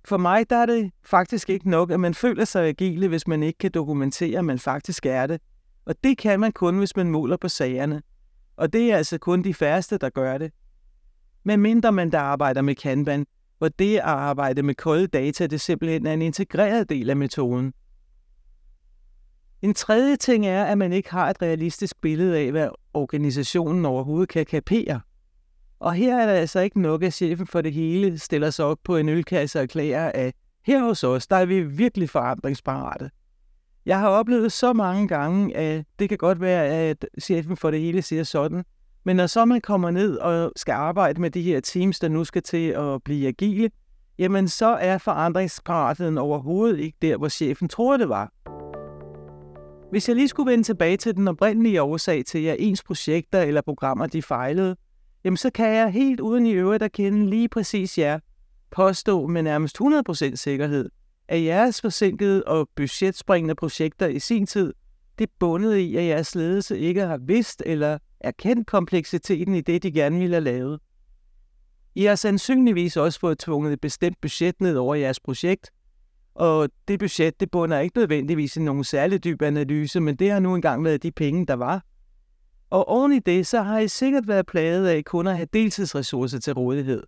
For 0.05 0.17
mig 0.17 0.50
der 0.50 0.55
er 0.55 0.65
det 0.65 0.91
faktisk 1.03 1.50
ikke 1.50 1.69
nok, 1.69 1.91
at 1.91 2.00
man 2.00 2.13
føler 2.13 2.45
sig 2.45 2.67
agile, 2.67 3.07
hvis 3.07 3.27
man 3.27 3.43
ikke 3.43 3.57
kan 3.57 3.72
dokumentere, 3.72 4.39
at 4.39 4.45
man 4.45 4.60
faktisk 4.60 5.05
er 5.05 5.27
det. 5.27 5.41
Og 5.86 5.95
det 6.03 6.17
kan 6.17 6.39
man 6.39 6.51
kun, 6.51 6.77
hvis 6.77 6.95
man 6.95 7.12
måler 7.12 7.38
på 7.38 7.50
sagerne. 7.50 8.01
Og 8.57 8.74
det 8.74 8.91
er 8.91 8.98
altså 8.98 9.17
kun 9.17 9.43
de 9.43 9.53
færreste, 9.53 9.98
der 9.98 10.10
gør 10.10 10.38
det. 10.38 10.51
Men 11.43 11.60
mindre 11.60 11.91
man 11.91 12.12
der 12.12 12.19
arbejder 12.19 12.62
med 12.62 12.75
Kanban, 12.75 13.25
hvor 13.57 13.69
det 13.69 13.98
at 13.98 14.03
arbejde 14.03 14.63
med 14.63 14.75
kolde 14.75 15.07
data, 15.07 15.48
det 15.48 15.62
simpelthen 15.62 16.05
er 16.05 16.13
en 16.13 16.22
integreret 16.22 16.89
del 16.89 17.10
af 17.10 17.17
metoden. 17.17 17.74
En 19.62 19.74
tredje 19.74 20.15
ting 20.15 20.45
er, 20.45 20.65
at 20.65 20.77
man 20.77 20.93
ikke 20.93 21.12
har 21.12 21.29
et 21.29 21.41
realistisk 21.41 22.01
billede 22.01 22.38
af, 22.38 22.51
hvad 22.51 22.69
organisationen 22.93 23.86
overhovedet 23.86 24.29
kan 24.29 24.45
kapere. 24.45 25.01
Og 25.83 25.93
her 25.93 26.17
er 26.17 26.25
det 26.25 26.33
altså 26.33 26.59
ikke 26.59 26.81
nok, 26.81 27.03
at 27.03 27.13
chefen 27.13 27.47
for 27.47 27.61
det 27.61 27.73
hele 27.73 28.19
stiller 28.19 28.49
sig 28.49 28.65
op 28.65 28.77
på 28.83 28.97
en 28.97 29.09
ølkasse 29.09 29.59
og 29.59 29.63
erklærer, 29.63 30.11
at 30.11 30.33
her 30.65 30.83
hos 30.83 31.03
os, 31.03 31.27
der 31.27 31.35
er 31.35 31.45
vi 31.45 31.61
virkelig 31.61 32.09
forandringsparate. 32.09 33.09
Jeg 33.85 33.99
har 33.99 34.09
oplevet 34.09 34.51
så 34.51 34.73
mange 34.73 35.07
gange, 35.07 35.57
at 35.57 35.85
det 35.99 36.09
kan 36.09 36.17
godt 36.17 36.41
være, 36.41 36.65
at 36.65 37.05
chefen 37.21 37.57
for 37.57 37.71
det 37.71 37.79
hele 37.79 38.01
siger 38.01 38.23
sådan, 38.23 38.63
men 39.05 39.15
når 39.15 39.27
så 39.27 39.45
man 39.45 39.61
kommer 39.61 39.91
ned 39.91 40.17
og 40.17 40.51
skal 40.55 40.71
arbejde 40.71 41.21
med 41.21 41.31
de 41.31 41.41
her 41.41 41.59
teams, 41.59 41.99
der 41.99 42.07
nu 42.07 42.23
skal 42.23 42.41
til 42.41 42.67
at 42.69 43.03
blive 43.03 43.27
agile, 43.27 43.69
jamen 44.19 44.47
så 44.47 44.67
er 44.67 44.97
forandringsparaten 44.97 46.17
overhovedet 46.17 46.79
ikke 46.79 46.97
der, 47.01 47.17
hvor 47.17 47.29
chefen 47.29 47.69
tror 47.69 47.97
det 47.97 48.09
var. 48.09 48.31
Hvis 49.91 50.07
jeg 50.07 50.15
lige 50.15 50.27
skulle 50.27 50.51
vende 50.51 50.63
tilbage 50.63 50.97
til 50.97 51.15
den 51.15 51.27
oprindelige 51.27 51.81
årsag 51.81 52.25
til, 52.25 52.45
at 52.45 52.55
ens 52.59 52.83
projekter 52.83 53.41
eller 53.41 53.61
programmer 53.61 54.07
de 54.07 54.21
fejlede, 54.21 54.75
jamen 55.23 55.37
så 55.37 55.49
kan 55.49 55.75
jeg 55.75 55.91
helt 55.91 56.19
uden 56.19 56.45
i 56.45 56.51
øvrigt 56.51 56.83
at 56.83 56.91
kende 56.91 57.29
lige 57.29 57.49
præcis 57.49 57.97
jer, 57.97 58.19
påstå 58.71 59.27
med 59.27 59.43
nærmest 59.43 59.77
100% 59.81 60.35
sikkerhed, 60.35 60.89
at 61.27 61.43
jeres 61.43 61.81
forsinkede 61.81 62.43
og 62.43 62.69
budgetspringende 62.75 63.55
projekter 63.55 64.07
i 64.07 64.19
sin 64.19 64.45
tid, 64.45 64.73
det 65.19 65.29
bundet 65.39 65.75
i, 65.75 65.95
at 65.95 66.05
jeres 66.05 66.35
ledelse 66.35 66.79
ikke 66.79 67.01
har 67.01 67.17
vidst 67.17 67.63
eller 67.65 67.97
erkendt 68.19 68.67
kompleksiteten 68.67 69.55
i 69.55 69.61
det, 69.61 69.83
de 69.83 69.91
gerne 69.91 70.19
ville 70.19 70.35
have 70.35 70.43
lavet. 70.43 70.79
I 71.95 72.03
har 72.03 72.15
sandsynligvis 72.15 72.97
også 72.97 73.19
fået 73.19 73.39
tvunget 73.39 73.73
et 73.73 73.81
bestemt 73.81 74.21
budget 74.21 74.61
ned 74.61 74.75
over 74.75 74.95
jeres 74.95 75.19
projekt, 75.19 75.71
og 76.35 76.69
det 76.87 76.99
budget, 76.99 77.39
det 77.39 77.51
bunder 77.51 77.79
ikke 77.79 77.97
nødvendigvis 77.97 78.57
i 78.57 78.61
nogen 78.61 78.83
særlig 78.83 79.23
dyb 79.23 79.41
analyse, 79.41 79.99
men 79.99 80.15
det 80.15 80.31
har 80.31 80.39
nu 80.39 80.55
engang 80.55 80.83
været 80.83 81.03
de 81.03 81.11
penge, 81.11 81.45
der 81.45 81.53
var. 81.53 81.83
Og 82.73 82.87
oven 82.87 83.11
i 83.13 83.19
det, 83.19 83.47
så 83.47 83.61
har 83.61 83.79
I 83.79 83.87
sikkert 83.87 84.27
været 84.27 84.45
plaget 84.45 84.87
af 84.87 85.05
kun 85.05 85.27
at 85.27 85.35
have 85.35 85.47
deltidsressourcer 85.53 86.39
til 86.39 86.53
rådighed. 86.53 87.03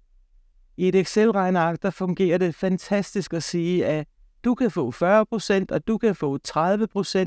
I 0.77 0.87
et 0.87 0.95
Excel-regneark, 0.95 1.81
der 1.81 1.89
fungerer 1.89 2.37
det 2.37 2.55
fantastisk 2.55 3.33
at 3.33 3.43
sige, 3.43 3.85
at 3.85 4.07
du 4.43 4.55
kan 4.55 4.71
få 4.71 4.91
40%, 4.91 5.65
og 5.69 5.87
du 5.87 5.97
kan 5.97 6.15
få 6.15 6.37
30%, 6.47 6.57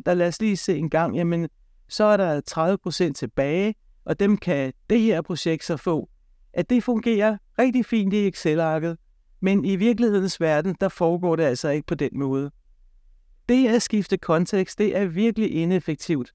og 0.06 0.16
lad 0.16 0.28
os 0.28 0.40
lige 0.40 0.56
se 0.56 0.76
en 0.76 0.90
gang, 0.90 1.16
jamen 1.16 1.48
så 1.88 2.04
er 2.04 2.16
der 2.16 3.08
30% 3.10 3.12
tilbage, 3.12 3.74
og 4.04 4.20
dem 4.20 4.36
kan 4.36 4.72
det 4.90 5.00
her 5.00 5.22
projekt 5.22 5.64
så 5.64 5.76
få, 5.76 6.08
at 6.52 6.70
det 6.70 6.84
fungerer 6.84 7.36
rigtig 7.58 7.86
fint 7.86 8.14
i 8.14 8.28
Excel-arket, 8.28 8.98
men 9.40 9.64
i 9.64 9.76
virkelighedens 9.76 10.40
verden, 10.40 10.76
der 10.80 10.88
foregår 10.88 11.36
det 11.36 11.44
altså 11.44 11.68
ikke 11.68 11.86
på 11.86 11.94
den 11.94 12.10
måde. 12.12 12.50
Det 13.48 13.68
at 13.68 13.82
skifte 13.82 14.16
kontekst, 14.16 14.78
det 14.78 14.96
er 14.96 15.04
virkelig 15.04 15.54
ineffektivt. 15.54 16.32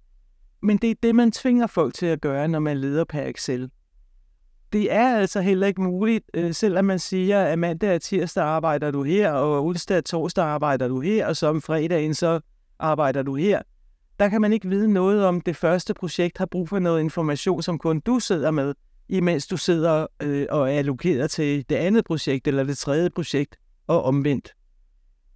Men 0.63 0.77
det 0.77 0.91
er 0.91 0.95
det, 1.03 1.15
man 1.15 1.31
tvinger 1.31 1.67
folk 1.67 1.93
til 1.93 2.05
at 2.05 2.21
gøre, 2.21 2.47
når 2.47 2.59
man 2.59 2.77
leder 2.77 3.03
per 3.03 3.21
Excel. 3.21 3.69
Det 4.73 4.91
er 4.91 5.17
altså 5.17 5.41
heller 5.41 5.67
ikke 5.67 5.81
muligt, 5.81 6.25
øh, 6.33 6.53
selvom 6.53 6.85
man 6.85 6.99
siger, 6.99 7.43
at 7.43 7.59
mandag 7.59 7.95
og 7.95 8.01
tirsdag 8.01 8.43
arbejder 8.43 8.91
du 8.91 9.03
her, 9.03 9.31
og 9.31 9.65
onsdag 9.65 9.97
og 9.97 10.05
torsdag 10.05 10.45
arbejder 10.45 10.87
du 10.87 10.99
her, 10.99 11.27
og 11.27 11.35
så 11.35 11.47
om 11.47 11.61
fredagen 11.61 12.13
så 12.13 12.39
arbejder 12.79 13.23
du 13.23 13.35
her. 13.35 13.61
Der 14.19 14.29
kan 14.29 14.41
man 14.41 14.53
ikke 14.53 14.69
vide 14.69 14.93
noget 14.93 15.25
om, 15.25 15.41
det 15.41 15.55
første 15.55 15.93
projekt 15.93 16.37
har 16.37 16.45
brug 16.45 16.69
for 16.69 16.79
noget 16.79 16.99
information, 17.01 17.61
som 17.61 17.77
kun 17.77 17.99
du 17.99 18.19
sidder 18.19 18.51
med, 18.51 18.73
imens 19.09 19.47
du 19.47 19.57
sidder 19.57 20.07
øh, 20.21 20.45
og 20.49 20.73
er 20.73 20.77
allokeret 20.77 21.31
til 21.31 21.69
det 21.69 21.75
andet 21.75 22.05
projekt 22.05 22.47
eller 22.47 22.63
det 22.63 22.77
tredje 22.77 23.09
projekt, 23.09 23.55
og 23.87 24.03
omvendt. 24.03 24.53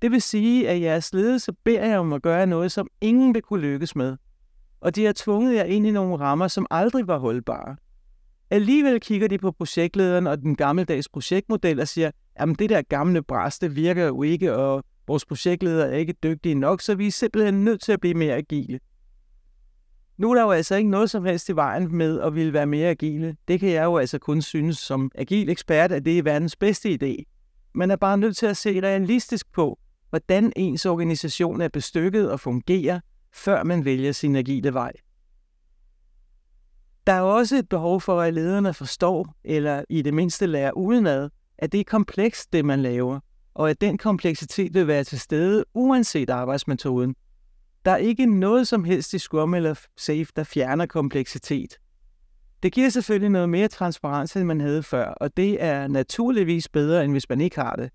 Det 0.02 0.12
vil 0.12 0.22
sige, 0.22 0.70
at 0.70 0.82
jeres 0.82 1.14
ledelse 1.14 1.54
beder 1.54 1.86
jer 1.86 2.00
om 2.00 2.14
at 2.14 2.22
gøre 2.22 2.48
noget, 2.48 2.72
som 2.72 2.88
ingen 3.02 3.34
vil 3.34 3.42
kunne 3.42 3.62
lykkes 3.62 3.96
med. 3.96 4.18
Og 4.82 4.96
de 4.96 5.06
har 5.06 5.14
tvunget 5.16 5.56
jer 5.56 5.64
ind 5.64 5.88
i 5.88 5.92
nogle 5.92 6.18
rammer, 6.18 6.48
som 6.48 6.68
aldrig 6.72 7.08
var 7.08 7.18
holdbare. 7.18 7.76
Alligevel 8.50 9.00
kigger 9.00 9.28
de 9.28 9.38
på 9.38 9.52
projektlederen 9.52 10.28
og 10.28 10.42
den 10.42 10.56
gammeldags 10.56 11.10
projektmodel 11.10 11.80
og 11.80 11.88
siger, 11.88 12.12
jamen 12.40 12.56
det 12.56 12.70
der 12.70 12.82
gamle 12.82 13.24
bræs, 13.24 13.60
det 13.60 13.76
virker 13.76 14.06
jo 14.06 14.24
ikke, 14.24 14.56
og 14.56 14.84
vores 15.08 15.26
projektleder 15.26 15.86
er 15.86 15.96
ikke 15.96 16.14
dygtige 16.24 16.56
nok, 16.56 16.82
så 16.82 16.96
vi 16.96 17.08
er 17.08 17.12
simpelthen 17.12 17.64
nødt 17.64 17.82
til 17.82 17.92
at 17.92 18.00
blive 18.00 18.14
mere 18.14 18.36
agile. 18.36 18.80
Nu 20.18 20.32
er 20.32 20.36
der 20.36 20.42
jo 20.42 20.52
altså 20.52 20.76
ikke 20.76 20.90
noget 20.90 21.10
som 21.10 21.26
helst 21.26 21.50
i 21.50 21.56
vejen 21.56 21.96
med 21.96 22.22
at 22.22 22.36
ville 22.36 22.54
være 22.54 22.66
mere 22.66 22.90
agile. 22.90 23.36
Det 23.48 23.60
kan 23.60 23.70
jeg 23.70 23.84
jo 23.84 23.98
altså 23.98 24.20
kun 24.20 24.42
synes 24.42 24.78
som 24.78 25.12
agil 25.16 25.50
ekspert, 25.50 25.92
at 25.92 26.06
det 26.06 26.18
er 26.18 26.24
verdens 26.24 26.56
bedste 26.56 26.98
idé. 27.02 27.24
Man 27.76 27.92
er 27.92 27.96
bare 27.96 28.18
nødt 28.18 28.38
til 28.38 28.46
at 28.46 28.58
se 28.58 28.82
realistisk 28.82 29.52
på, 29.54 29.80
hvordan 30.10 30.54
ens 30.56 30.86
organisation 30.86 31.62
er 31.62 31.68
bestykket 31.68 32.32
og 32.32 32.40
fungerer, 32.40 33.00
før 33.34 33.64
man 33.64 33.86
vælger 33.86 34.12
sin 34.12 34.36
agile 34.36 34.74
vej. 34.74 34.92
Der 37.08 37.14
er 37.14 37.22
også 37.22 37.56
et 37.56 37.70
behov 37.70 38.02
for, 38.02 38.22
at 38.22 38.34
lederne 38.34 38.74
forstår, 38.74 39.36
eller 39.44 39.84
i 39.90 40.02
det 40.02 40.14
mindste 40.14 40.46
lærer 40.46 40.72
udenad, 40.72 41.30
at 41.58 41.72
det 41.72 41.80
er 41.80 41.84
komplekst, 41.84 42.54
det 42.54 42.66
man 42.66 42.82
laver, 42.82 43.20
og 43.54 43.70
at 43.70 43.82
den 43.82 43.98
kompleksitet 43.98 44.74
vil 44.74 44.88
være 44.88 45.04
til 45.04 45.20
stede 45.20 45.66
uanset 45.74 46.30
arbejdsmetoden. 46.30 47.16
Der 47.86 47.92
er 47.92 47.98
ikke 47.98 48.26
noget 48.26 48.68
som 48.68 48.84
helst 48.84 49.14
i 49.14 49.20
Scrum 49.20 49.54
eller 49.54 49.76
Safe, 49.98 50.28
der 50.36 50.44
fjerner 50.44 50.86
kompleksitet. 50.86 51.78
Det 52.64 52.74
giver 52.74 52.90
selvfølgelig 52.90 53.30
noget 53.30 53.50
mere 53.50 53.68
transparens, 53.68 54.36
end 54.36 54.44
man 54.46 54.62
havde 54.62 54.84
før, 54.84 55.06
og 55.06 55.38
det 55.38 55.64
er 55.64 55.88
naturligvis 55.88 56.70
bedre, 56.70 57.04
end 57.04 57.12
hvis 57.12 57.30
man 57.30 57.42
ikke 57.42 57.56
har 57.56 57.76
det. 57.76 57.90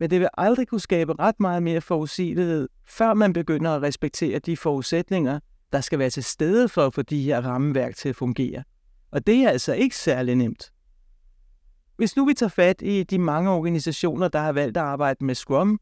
Men 0.00 0.10
det 0.10 0.20
vil 0.20 0.28
aldrig 0.38 0.68
kunne 0.68 0.80
skabe 0.80 1.12
ret 1.18 1.40
meget 1.40 1.62
mere 1.62 1.80
forudsigelighed, 1.80 2.68
før 2.86 3.14
man 3.14 3.32
begynder 3.32 3.70
at 3.70 3.82
respektere 3.82 4.38
de 4.38 4.56
forudsætninger, 4.56 5.40
der 5.72 5.80
skal 5.80 5.98
være 5.98 6.10
til 6.10 6.24
stede 6.24 6.68
for 6.68 6.86
at 6.86 6.94
få 6.94 7.02
de 7.02 7.22
her 7.22 7.40
rammeværk 7.40 7.96
til 7.96 8.08
at 8.08 8.16
fungere. 8.16 8.62
Og 9.10 9.26
det 9.26 9.36
er 9.44 9.50
altså 9.50 9.72
ikke 9.72 9.96
særlig 9.96 10.34
nemt. 10.34 10.72
Hvis 11.96 12.16
nu 12.16 12.26
vi 12.26 12.34
tager 12.34 12.50
fat 12.50 12.82
i 12.82 13.02
de 13.02 13.18
mange 13.18 13.50
organisationer, 13.50 14.28
der 14.28 14.38
har 14.38 14.52
valgt 14.52 14.76
at 14.76 14.82
arbejde 14.82 15.24
med 15.24 15.34
Scrum, 15.34 15.80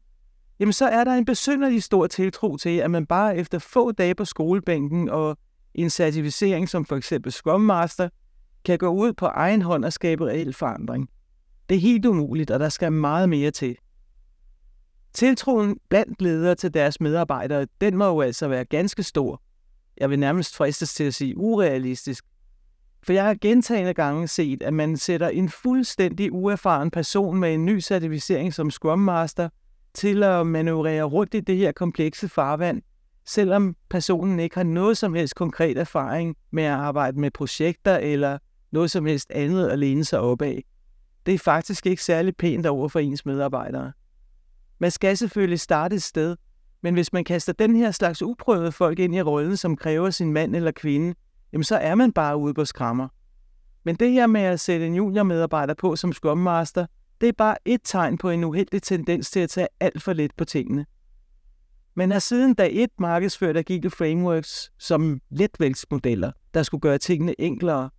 jamen 0.59 0.73
så 0.73 0.85
er 0.87 1.03
der 1.03 1.13
en 1.13 1.25
besynderlig 1.25 1.83
stor 1.83 2.07
tiltro 2.07 2.57
til, 2.57 2.77
at 2.77 2.91
man 2.91 3.05
bare 3.05 3.37
efter 3.37 3.59
få 3.59 3.91
dage 3.91 4.15
på 4.15 4.25
skolebænken 4.25 5.09
og 5.09 5.37
en 5.73 5.89
certificering 5.89 6.69
som 6.69 6.85
for 6.85 6.95
eksempel 6.95 7.31
Scrum 7.31 7.61
Master, 7.61 8.09
kan 8.65 8.77
gå 8.77 8.87
ud 8.87 9.13
på 9.13 9.25
egen 9.25 9.61
hånd 9.61 9.85
og 9.85 9.93
skabe 9.93 10.25
reel 10.25 10.53
forandring. 10.53 11.09
Det 11.69 11.75
er 11.75 11.79
helt 11.79 12.05
umuligt, 12.05 12.51
og 12.51 12.59
der 12.59 12.69
skal 12.69 12.91
meget 12.91 13.29
mere 13.29 13.51
til. 13.51 13.77
Tiltroen 15.17 15.79
blandt 15.89 16.21
ledere 16.21 16.55
til 16.55 16.73
deres 16.73 17.01
medarbejdere, 17.01 17.67
den 17.81 17.97
må 17.97 18.07
jo 18.07 18.21
altså 18.21 18.47
være 18.47 18.65
ganske 18.65 19.03
stor. 19.03 19.41
Jeg 19.97 20.09
vil 20.09 20.19
nærmest 20.19 20.55
fristes 20.55 20.93
til 20.93 21.03
at 21.03 21.13
sige 21.13 21.37
urealistisk. 21.37 22.25
For 23.03 23.13
jeg 23.13 23.25
har 23.25 23.35
gentagende 23.41 23.93
gange 23.93 24.27
set, 24.27 24.63
at 24.63 24.73
man 24.73 24.97
sætter 24.97 25.29
en 25.29 25.49
fuldstændig 25.49 26.31
uerfaren 26.31 26.91
person 26.91 27.37
med 27.37 27.53
en 27.53 27.65
ny 27.65 27.81
certificering 27.81 28.53
som 28.53 28.71
Scrum 28.71 28.99
Master 28.99 29.49
til 29.93 30.23
at 30.23 30.47
manøvrere 30.47 31.03
rundt 31.03 31.33
i 31.33 31.39
det 31.39 31.57
her 31.57 31.71
komplekse 31.71 32.29
farvand, 32.29 32.81
selvom 33.25 33.75
personen 33.89 34.39
ikke 34.39 34.55
har 34.55 34.63
noget 34.63 34.97
som 34.97 35.13
helst 35.13 35.35
konkret 35.35 35.77
erfaring 35.77 36.35
med 36.51 36.63
at 36.63 36.73
arbejde 36.73 37.19
med 37.19 37.31
projekter 37.31 37.97
eller 37.97 38.37
noget 38.71 38.91
som 38.91 39.05
helst 39.05 39.31
andet 39.31 39.67
at 39.67 39.79
læne 39.79 40.05
sig 40.05 40.19
op 40.19 40.41
af. 40.41 40.63
Det 41.25 41.33
er 41.33 41.39
faktisk 41.39 41.85
ikke 41.85 42.03
særlig 42.03 42.35
pænt 42.35 42.65
over 42.65 42.87
for 42.87 42.99
ens 42.99 43.25
medarbejdere. 43.25 43.91
Man 44.79 44.91
skal 44.91 45.17
selvfølgelig 45.17 45.59
starte 45.59 45.95
et 45.95 46.03
sted, 46.03 46.35
men 46.83 46.93
hvis 46.93 47.13
man 47.13 47.23
kaster 47.23 47.53
den 47.53 47.75
her 47.75 47.91
slags 47.91 48.21
uprøvede 48.21 48.71
folk 48.71 48.99
ind 48.99 49.15
i 49.15 49.21
rollen, 49.21 49.57
som 49.57 49.75
kræver 49.75 50.09
sin 50.09 50.33
mand 50.33 50.55
eller 50.55 50.71
kvinde, 50.71 51.13
jamen 51.53 51.63
så 51.63 51.75
er 51.75 51.95
man 51.95 52.13
bare 52.13 52.37
ude 52.37 52.53
på 52.53 52.65
skrammer. 52.65 53.07
Men 53.83 53.95
det 53.95 54.11
her 54.11 54.27
med 54.27 54.41
at 54.41 54.59
sætte 54.59 54.87
en 54.87 54.95
juniormedarbejder 54.95 55.73
på 55.73 55.95
som 55.95 56.13
Scrum 56.13 56.37
Master, 56.37 56.85
det 57.21 57.29
er 57.29 57.33
bare 57.37 57.55
et 57.65 57.81
tegn 57.83 58.17
på 58.17 58.29
en 58.29 58.43
uheldig 58.43 58.83
tendens 58.83 59.31
til 59.31 59.39
at 59.39 59.49
tage 59.49 59.67
alt 59.79 60.03
for 60.03 60.13
let 60.13 60.31
på 60.37 60.45
tingene. 60.45 60.85
Man 61.95 62.11
har 62.11 62.19
siden 62.19 62.53
da 62.53 62.67
et 62.71 62.89
markedsført 62.99 63.57
agile 63.57 63.89
frameworks 63.89 64.71
som 64.79 65.21
letvægtsmodeller, 65.29 66.31
der 66.53 66.63
skulle 66.63 66.81
gøre 66.81 66.97
tingene 66.97 67.41
enklere. 67.41 67.89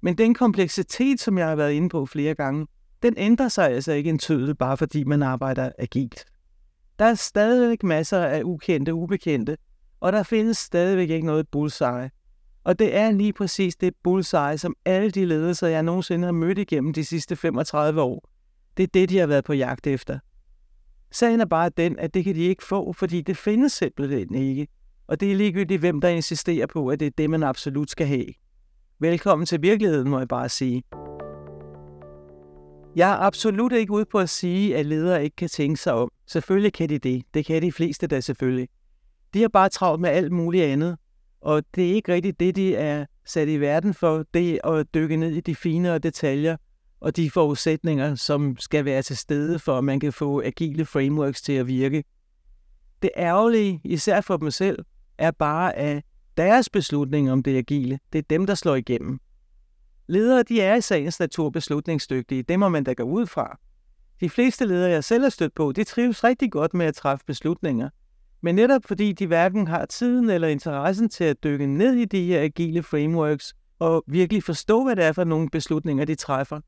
Men 0.00 0.18
den 0.18 0.34
kompleksitet, 0.34 1.20
som 1.20 1.38
jeg 1.38 1.48
har 1.48 1.56
været 1.56 1.72
inde 1.72 1.88
på 1.88 2.06
flere 2.06 2.34
gange, 2.34 2.66
den 3.04 3.14
ændrer 3.16 3.48
sig 3.48 3.70
altså 3.70 3.92
ikke 3.92 4.10
en 4.10 4.18
tødel, 4.18 4.54
bare 4.54 4.76
fordi 4.76 5.04
man 5.04 5.22
arbejder 5.22 5.70
agilt. 5.78 6.24
Der 6.98 7.04
er 7.04 7.14
stadigvæk 7.14 7.82
masser 7.82 8.18
af 8.18 8.42
ukendte 8.44 8.94
ubekendte, 8.94 9.56
og 10.00 10.12
der 10.12 10.22
findes 10.22 10.56
stadigvæk 10.56 11.10
ikke 11.10 11.26
noget 11.26 11.48
bullseye. 11.48 12.10
Og 12.64 12.78
det 12.78 12.96
er 12.96 13.10
lige 13.10 13.32
præcis 13.32 13.76
det 13.76 13.94
bullseye, 14.02 14.58
som 14.58 14.74
alle 14.84 15.10
de 15.10 15.24
ledelser, 15.24 15.66
jeg 15.66 15.82
nogensinde 15.82 16.24
har 16.24 16.32
mødt 16.32 16.58
igennem 16.58 16.92
de 16.92 17.04
sidste 17.04 17.36
35 17.36 18.02
år, 18.02 18.28
det 18.76 18.82
er 18.82 18.86
det, 18.94 19.08
de 19.08 19.18
har 19.18 19.26
været 19.26 19.44
på 19.44 19.52
jagt 19.52 19.86
efter. 19.86 20.18
Sagen 21.12 21.40
er 21.40 21.44
bare 21.44 21.70
den, 21.76 21.98
at 21.98 22.14
det 22.14 22.24
kan 22.24 22.34
de 22.34 22.40
ikke 22.40 22.64
få, 22.64 22.92
fordi 22.92 23.20
det 23.20 23.36
findes 23.36 23.72
simpelthen 23.72 24.34
ikke. 24.34 24.68
Og 25.06 25.20
det 25.20 25.32
er 25.32 25.36
ligegyldigt, 25.36 25.80
hvem 25.80 26.00
der 26.00 26.08
insisterer 26.08 26.66
på, 26.66 26.88
at 26.88 27.00
det 27.00 27.06
er 27.06 27.10
det, 27.18 27.30
man 27.30 27.42
absolut 27.42 27.90
skal 27.90 28.06
have. 28.06 28.26
Velkommen 28.98 29.46
til 29.46 29.62
virkeligheden, 29.62 30.10
må 30.10 30.18
jeg 30.18 30.28
bare 30.28 30.48
sige. 30.48 30.82
Jeg 32.96 33.10
er 33.10 33.16
absolut 33.16 33.72
ikke 33.72 33.92
ude 33.92 34.04
på 34.04 34.18
at 34.18 34.30
sige, 34.30 34.76
at 34.76 34.86
ledere 34.86 35.24
ikke 35.24 35.36
kan 35.36 35.48
tænke 35.48 35.80
sig 35.80 35.92
om. 35.92 36.10
Selvfølgelig 36.26 36.72
kan 36.72 36.88
de 36.88 36.98
det. 36.98 37.22
Det 37.34 37.46
kan 37.46 37.62
de 37.62 37.72
fleste 37.72 38.06
da 38.06 38.20
selvfølgelig. 38.20 38.68
De 39.34 39.40
har 39.40 39.48
bare 39.48 39.68
travlt 39.68 40.00
med 40.00 40.10
alt 40.10 40.32
muligt 40.32 40.64
andet. 40.64 40.96
Og 41.40 41.62
det 41.74 41.90
er 41.90 41.94
ikke 41.94 42.12
rigtigt 42.12 42.40
det, 42.40 42.56
de 42.56 42.76
er 42.76 43.06
sat 43.26 43.48
i 43.48 43.56
verden 43.56 43.94
for, 43.94 44.24
det 44.34 44.60
at 44.64 44.86
dykke 44.94 45.16
ned 45.16 45.30
i 45.30 45.40
de 45.40 45.54
finere 45.54 45.98
detaljer 45.98 46.56
og 47.00 47.16
de 47.16 47.30
forudsætninger, 47.30 48.14
som 48.14 48.56
skal 48.58 48.84
være 48.84 49.02
til 49.02 49.16
stede 49.16 49.58
for, 49.58 49.78
at 49.78 49.84
man 49.84 50.00
kan 50.00 50.12
få 50.12 50.42
agile 50.42 50.84
frameworks 50.84 51.42
til 51.42 51.52
at 51.52 51.66
virke. 51.66 52.04
Det 53.02 53.10
ærgerlige, 53.16 53.80
især 53.84 54.20
for 54.20 54.36
dem 54.36 54.50
selv, 54.50 54.84
er 55.18 55.30
bare, 55.30 55.76
at 55.76 56.02
deres 56.36 56.68
beslutning 56.68 57.32
om 57.32 57.42
det 57.42 57.56
agile, 57.56 57.98
det 58.12 58.18
er 58.18 58.22
dem, 58.30 58.46
der 58.46 58.54
slår 58.54 58.74
igennem. 58.74 59.20
Ledere, 60.06 60.42
de 60.42 60.60
er 60.60 60.74
i 60.74 60.80
sagens 60.80 61.20
natur 61.20 61.50
beslutningsdygtige. 61.50 62.42
Det 62.42 62.58
må 62.58 62.68
man 62.68 62.84
da 62.84 62.92
gå 62.92 63.02
ud 63.02 63.26
fra. 63.26 63.58
De 64.20 64.30
fleste 64.30 64.66
ledere, 64.66 64.90
jeg 64.90 65.04
selv 65.04 65.22
har 65.22 65.30
stødt 65.30 65.54
på, 65.54 65.72
de 65.72 65.84
trives 65.84 66.24
rigtig 66.24 66.52
godt 66.52 66.74
med 66.74 66.86
at 66.86 66.94
træffe 66.94 67.24
beslutninger. 67.26 67.90
Men 68.40 68.54
netop 68.54 68.82
fordi 68.84 69.12
de 69.12 69.26
hverken 69.26 69.66
har 69.66 69.86
tiden 69.86 70.30
eller 70.30 70.48
interessen 70.48 71.08
til 71.08 71.24
at 71.24 71.44
dykke 71.44 71.66
ned 71.66 71.94
i 71.94 72.04
de 72.04 72.26
her 72.26 72.42
agile 72.42 72.82
frameworks 72.82 73.54
og 73.78 74.04
virkelig 74.06 74.42
forstå, 74.42 74.84
hvad 74.84 74.96
det 74.96 75.04
er 75.04 75.12
for 75.12 75.24
nogle 75.24 75.50
beslutninger, 75.50 76.04
de 76.04 76.14
træffer, 76.14 76.60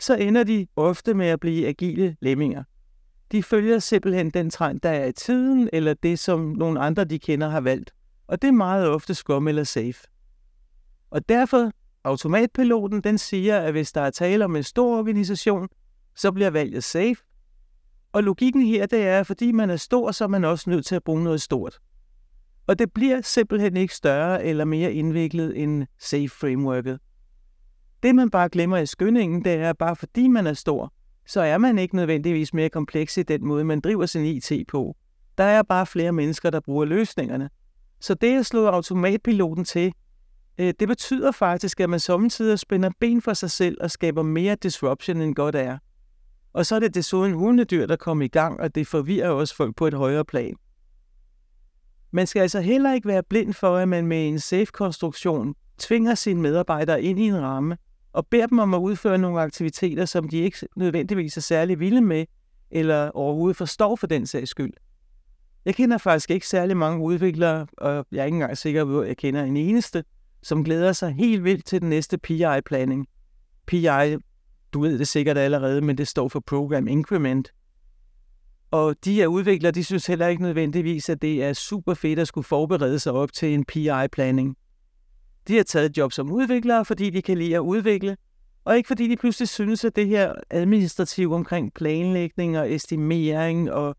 så 0.00 0.16
ender 0.16 0.44
de 0.44 0.66
ofte 0.76 1.14
med 1.14 1.26
at 1.26 1.40
blive 1.40 1.66
agile 1.68 2.16
lemminger. 2.20 2.62
De 3.32 3.42
følger 3.42 3.78
simpelthen 3.78 4.30
den 4.30 4.50
trend, 4.50 4.80
der 4.80 4.90
er 4.90 5.06
i 5.06 5.12
tiden, 5.12 5.70
eller 5.72 5.94
det, 5.94 6.18
som 6.18 6.40
nogle 6.40 6.80
andre, 6.80 7.04
de 7.04 7.18
kender, 7.18 7.48
har 7.48 7.60
valgt. 7.60 7.94
Og 8.26 8.42
det 8.42 8.48
er 8.48 8.52
meget 8.52 8.88
ofte 8.88 9.14
skum 9.14 9.48
eller 9.48 9.64
safe. 9.64 10.00
Og 11.10 11.28
derfor 11.28 11.70
Automatpiloten 12.04 13.00
den 13.00 13.18
siger, 13.18 13.60
at 13.60 13.72
hvis 13.72 13.92
der 13.92 14.00
er 14.00 14.10
tale 14.10 14.44
om 14.44 14.56
en 14.56 14.62
stor 14.62 14.98
organisation, 14.98 15.68
så 16.16 16.32
bliver 16.32 16.50
valget 16.50 16.84
safe. 16.84 17.16
Og 18.12 18.22
logikken 18.22 18.62
her, 18.62 18.86
det 18.86 19.06
er, 19.06 19.20
at 19.20 19.26
fordi 19.26 19.52
man 19.52 19.70
er 19.70 19.76
stor, 19.76 20.10
så 20.10 20.24
er 20.24 20.28
man 20.28 20.44
også 20.44 20.70
nødt 20.70 20.86
til 20.86 20.94
at 20.94 21.04
bruge 21.04 21.24
noget 21.24 21.42
stort. 21.42 21.78
Og 22.66 22.78
det 22.78 22.92
bliver 22.92 23.20
simpelthen 23.20 23.76
ikke 23.76 23.94
større 23.94 24.44
eller 24.44 24.64
mere 24.64 24.92
indviklet 24.92 25.62
end 25.62 25.86
safe 25.98 26.28
frameworket. 26.28 26.98
Det 28.02 28.14
man 28.14 28.30
bare 28.30 28.48
glemmer 28.48 28.76
i 28.76 28.86
skyndingen, 28.86 29.44
det 29.44 29.52
er, 29.52 29.70
at 29.70 29.78
bare 29.78 29.96
fordi 29.96 30.28
man 30.28 30.46
er 30.46 30.52
stor, 30.52 30.92
så 31.26 31.40
er 31.40 31.58
man 31.58 31.78
ikke 31.78 31.96
nødvendigvis 31.96 32.54
mere 32.54 32.68
kompleks 32.68 33.16
i 33.16 33.22
den 33.22 33.46
måde, 33.46 33.64
man 33.64 33.80
driver 33.80 34.06
sin 34.06 34.24
IT 34.24 34.52
på. 34.68 34.96
Der 35.38 35.44
er 35.44 35.62
bare 35.62 35.86
flere 35.86 36.12
mennesker, 36.12 36.50
der 36.50 36.60
bruger 36.60 36.84
løsningerne. 36.84 37.50
Så 38.00 38.14
det 38.14 38.38
at 38.38 38.46
slå 38.46 38.66
automatpiloten 38.66 39.64
til, 39.64 39.92
Øh, 40.58 40.74
det 40.80 40.88
betyder 40.88 41.32
faktisk, 41.32 41.80
at 41.80 41.90
man 41.90 42.00
samtidig 42.00 42.58
spænder 42.58 42.90
ben 43.00 43.22
for 43.22 43.34
sig 43.34 43.50
selv 43.50 43.78
og 43.80 43.90
skaber 43.90 44.22
mere 44.22 44.54
disruption 44.54 45.20
end 45.20 45.34
godt 45.34 45.54
er. 45.54 45.78
Og 46.52 46.66
så 46.66 46.74
er 46.74 46.80
det 46.80 46.94
desuden 46.94 47.32
hundedyr, 47.32 47.86
der 47.86 47.96
kommer 47.96 48.24
i 48.24 48.28
gang, 48.28 48.60
og 48.60 48.74
det 48.74 48.86
forvirrer 48.86 49.30
også 49.30 49.56
folk 49.56 49.76
på 49.76 49.86
et 49.86 49.94
højere 49.94 50.24
plan. 50.24 50.54
Man 52.10 52.26
skal 52.26 52.40
altså 52.40 52.60
heller 52.60 52.92
ikke 52.92 53.08
være 53.08 53.22
blind 53.22 53.52
for, 53.52 53.76
at 53.76 53.88
man 53.88 54.06
med 54.06 54.28
en 54.28 54.40
safe-konstruktion 54.40 55.54
tvinger 55.78 56.14
sine 56.14 56.40
medarbejdere 56.40 57.02
ind 57.02 57.18
i 57.18 57.22
en 57.22 57.42
ramme 57.42 57.76
og 58.12 58.26
beder 58.26 58.46
dem 58.46 58.58
om 58.58 58.74
at 58.74 58.78
udføre 58.78 59.18
nogle 59.18 59.40
aktiviteter, 59.40 60.04
som 60.04 60.28
de 60.28 60.38
ikke 60.38 60.68
nødvendigvis 60.76 61.36
er 61.36 61.40
særlig 61.40 61.80
vilde 61.80 62.00
med, 62.00 62.26
eller 62.70 63.10
overhovedet 63.10 63.56
forstår 63.56 63.96
for 63.96 64.06
den 64.06 64.26
sags 64.26 64.50
skyld. 64.50 64.72
Jeg 65.64 65.74
kender 65.74 65.98
faktisk 65.98 66.30
ikke 66.30 66.48
særlig 66.48 66.76
mange 66.76 67.04
udviklere, 67.04 67.66
og 67.78 68.06
jeg 68.12 68.20
er 68.20 68.24
ikke 68.24 68.34
engang 68.34 68.58
sikker 68.58 68.84
på, 68.84 69.00
at 69.00 69.08
jeg 69.08 69.16
kender 69.16 69.42
en 69.42 69.56
eneste, 69.56 70.04
som 70.44 70.64
glæder 70.64 70.92
sig 70.92 71.12
helt 71.12 71.44
vildt 71.44 71.66
til 71.66 71.80
den 71.80 71.88
næste 71.88 72.18
PI-planning. 72.18 73.06
PI, 73.66 74.16
du 74.72 74.80
ved 74.80 74.98
det 74.98 75.08
sikkert 75.08 75.38
allerede, 75.38 75.80
men 75.80 75.98
det 75.98 76.08
står 76.08 76.28
for 76.28 76.40
Program 76.40 76.88
Increment. 76.88 77.52
Og 78.70 78.96
de 79.04 79.14
her 79.14 79.26
udviklere, 79.26 79.72
de 79.72 79.84
synes 79.84 80.06
heller 80.06 80.26
ikke 80.26 80.42
nødvendigvis, 80.42 81.08
at 81.08 81.22
det 81.22 81.44
er 81.44 81.52
super 81.52 81.94
fedt 81.94 82.18
at 82.18 82.28
skulle 82.28 82.44
forberede 82.44 82.98
sig 82.98 83.12
op 83.12 83.32
til 83.32 83.54
en 83.54 83.64
PI-planning. 83.64 84.56
De 85.48 85.56
har 85.56 85.62
taget 85.62 85.98
job 85.98 86.12
som 86.12 86.32
udviklere, 86.32 86.84
fordi 86.84 87.10
de 87.10 87.22
kan 87.22 87.38
lide 87.38 87.54
at 87.54 87.60
udvikle, 87.60 88.16
og 88.64 88.76
ikke 88.76 88.86
fordi 88.86 89.08
de 89.08 89.16
pludselig 89.16 89.48
synes, 89.48 89.84
at 89.84 89.96
det 89.96 90.06
her 90.06 90.32
administrativ 90.50 91.32
omkring 91.32 91.74
planlægning 91.74 92.58
og 92.58 92.72
estimering 92.72 93.72
og 93.72 93.96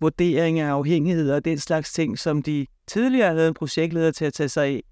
vurdering 0.00 0.60
af 0.60 0.68
afhængigheder 0.68 1.34
og 1.34 1.44
den 1.44 1.58
slags 1.58 1.92
ting, 1.92 2.18
som 2.18 2.42
de 2.42 2.66
tidligere 2.86 3.34
havde 3.34 3.48
en 3.48 3.54
projektleder 3.54 4.10
til 4.10 4.24
at 4.24 4.32
tage 4.32 4.48
sig 4.48 4.66
af, 4.66 4.82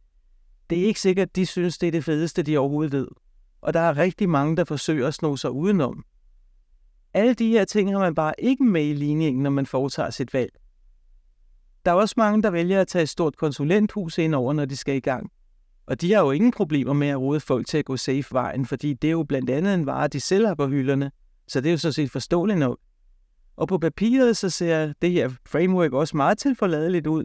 det 0.70 0.78
er 0.78 0.86
ikke 0.86 1.00
sikkert, 1.00 1.28
at 1.28 1.36
de 1.36 1.46
synes, 1.46 1.78
det 1.78 1.86
er 1.86 1.92
det 1.92 2.04
fedeste, 2.04 2.42
de 2.42 2.58
overhovedet 2.58 2.92
ved. 2.92 3.08
Og 3.60 3.74
der 3.74 3.80
er 3.80 3.96
rigtig 3.96 4.28
mange, 4.28 4.56
der 4.56 4.64
forsøger 4.64 5.06
at 5.06 5.14
sno 5.14 5.36
sig 5.36 5.50
udenom. 5.50 6.04
Alle 7.14 7.34
de 7.34 7.48
her 7.48 7.64
ting 7.64 7.92
har 7.92 7.98
man 7.98 8.14
bare 8.14 8.34
ikke 8.38 8.64
med 8.64 8.84
i 8.84 8.92
ligningen, 8.92 9.42
når 9.42 9.50
man 9.50 9.66
foretager 9.66 10.10
sit 10.10 10.34
valg. 10.34 10.52
Der 11.84 11.90
er 11.92 11.96
også 11.96 12.14
mange, 12.16 12.42
der 12.42 12.50
vælger 12.50 12.80
at 12.80 12.88
tage 12.88 13.02
et 13.02 13.08
stort 13.08 13.36
konsulenthus 13.36 14.18
ind 14.18 14.34
over, 14.34 14.52
når 14.52 14.64
de 14.64 14.76
skal 14.76 14.96
i 14.96 15.00
gang. 15.00 15.30
Og 15.86 16.00
de 16.00 16.12
har 16.12 16.20
jo 16.20 16.30
ingen 16.30 16.52
problemer 16.52 16.92
med 16.92 17.08
at 17.08 17.20
råde 17.20 17.40
folk 17.40 17.66
til 17.66 17.78
at 17.78 17.84
gå 17.84 17.96
safe-vejen, 17.96 18.66
fordi 18.66 18.94
det 18.94 19.08
er 19.08 19.12
jo 19.12 19.22
blandt 19.22 19.50
andet 19.50 19.74
en 19.74 19.86
vare, 19.86 20.08
de 20.08 20.20
selv 20.20 20.46
har 20.46 20.54
på 20.54 20.66
hylderne. 20.66 21.10
Så 21.48 21.60
det 21.60 21.68
er 21.68 21.72
jo 21.72 21.78
så 21.78 21.92
set 21.92 22.10
forståeligt 22.10 22.58
nok. 22.58 22.78
Og 23.56 23.68
på 23.68 23.78
papiret 23.78 24.36
så 24.36 24.50
ser 24.50 24.92
det 25.02 25.12
her 25.12 25.30
framework 25.46 25.92
også 25.92 26.16
meget 26.16 26.38
tilforladeligt 26.38 27.06
ud. 27.06 27.24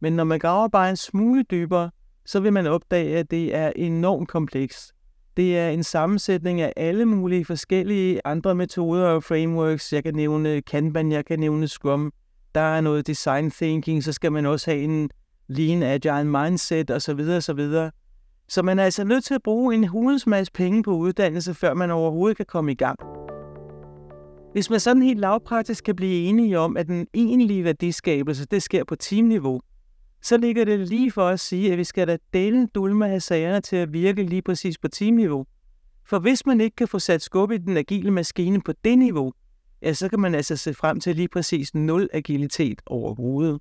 Men 0.00 0.12
når 0.12 0.24
man 0.24 0.38
graver 0.38 0.68
bare 0.68 0.90
en 0.90 0.96
smule 0.96 1.42
dybere, 1.42 1.90
så 2.26 2.40
vil 2.40 2.52
man 2.52 2.66
opdage, 2.66 3.18
at 3.18 3.30
det 3.30 3.54
er 3.54 3.72
enormt 3.76 4.28
komplekst. 4.28 4.92
Det 5.36 5.58
er 5.58 5.68
en 5.68 5.82
sammensætning 5.82 6.60
af 6.60 6.72
alle 6.76 7.04
mulige 7.04 7.44
forskellige 7.44 8.20
andre 8.24 8.54
metoder 8.54 9.06
og 9.06 9.24
frameworks. 9.24 9.92
Jeg 9.92 10.02
kan 10.02 10.14
nævne 10.14 10.62
Kanban, 10.62 11.12
jeg 11.12 11.24
kan 11.24 11.38
nævne 11.38 11.68
Scrum. 11.68 12.12
Der 12.54 12.60
er 12.60 12.80
noget 12.80 13.06
design 13.06 13.50
thinking, 13.50 14.04
så 14.04 14.12
skal 14.12 14.32
man 14.32 14.46
også 14.46 14.70
have 14.70 14.82
en 14.82 15.10
lean 15.48 15.82
agile 15.82 16.24
mindset 16.24 16.90
osv. 16.90 17.20
osv. 17.20 17.60
Så 18.48 18.62
man 18.62 18.78
er 18.78 18.84
altså 18.84 19.04
nødt 19.04 19.24
til 19.24 19.34
at 19.34 19.42
bruge 19.42 19.74
en 19.74 19.84
hulens 19.84 20.26
masse 20.26 20.52
penge 20.52 20.82
på 20.82 20.90
uddannelse, 20.90 21.54
før 21.54 21.74
man 21.74 21.90
overhovedet 21.90 22.36
kan 22.36 22.46
komme 22.46 22.72
i 22.72 22.74
gang. 22.74 22.98
Hvis 24.52 24.70
man 24.70 24.80
sådan 24.80 25.02
helt 25.02 25.20
lavpraktisk 25.20 25.84
kan 25.84 25.96
blive 25.96 26.24
enige 26.28 26.58
om, 26.58 26.76
at 26.76 26.86
den 26.86 27.06
egentlige 27.14 27.64
værdiskabelse, 27.64 28.46
det 28.46 28.62
sker 28.62 28.84
på 28.84 28.96
teamniveau, 28.96 29.60
så 30.22 30.36
ligger 30.36 30.64
det 30.64 30.88
lige 30.88 31.10
for 31.10 31.28
at 31.28 31.40
sige, 31.40 31.72
at 31.72 31.78
vi 31.78 31.84
skal 31.84 32.08
da 32.08 32.18
dele 32.32 32.66
dulme 32.66 33.08
af 33.08 33.22
sagerne 33.22 33.60
til 33.60 33.76
at 33.76 33.92
virke 33.92 34.22
lige 34.22 34.42
præcis 34.42 34.78
på 34.78 34.88
teamniveau. 34.88 35.46
For 36.04 36.18
hvis 36.18 36.46
man 36.46 36.60
ikke 36.60 36.76
kan 36.76 36.88
få 36.88 36.98
sat 36.98 37.22
skub 37.22 37.50
i 37.50 37.58
den 37.58 37.76
agile 37.76 38.10
maskine 38.10 38.60
på 38.60 38.72
det 38.84 38.98
niveau, 38.98 39.32
ja, 39.82 39.92
så 39.92 40.08
kan 40.08 40.20
man 40.20 40.34
altså 40.34 40.56
se 40.56 40.74
frem 40.74 41.00
til 41.00 41.16
lige 41.16 41.28
præcis 41.28 41.74
nul 41.74 42.08
agilitet 42.12 42.82
overhovedet. 42.86 43.60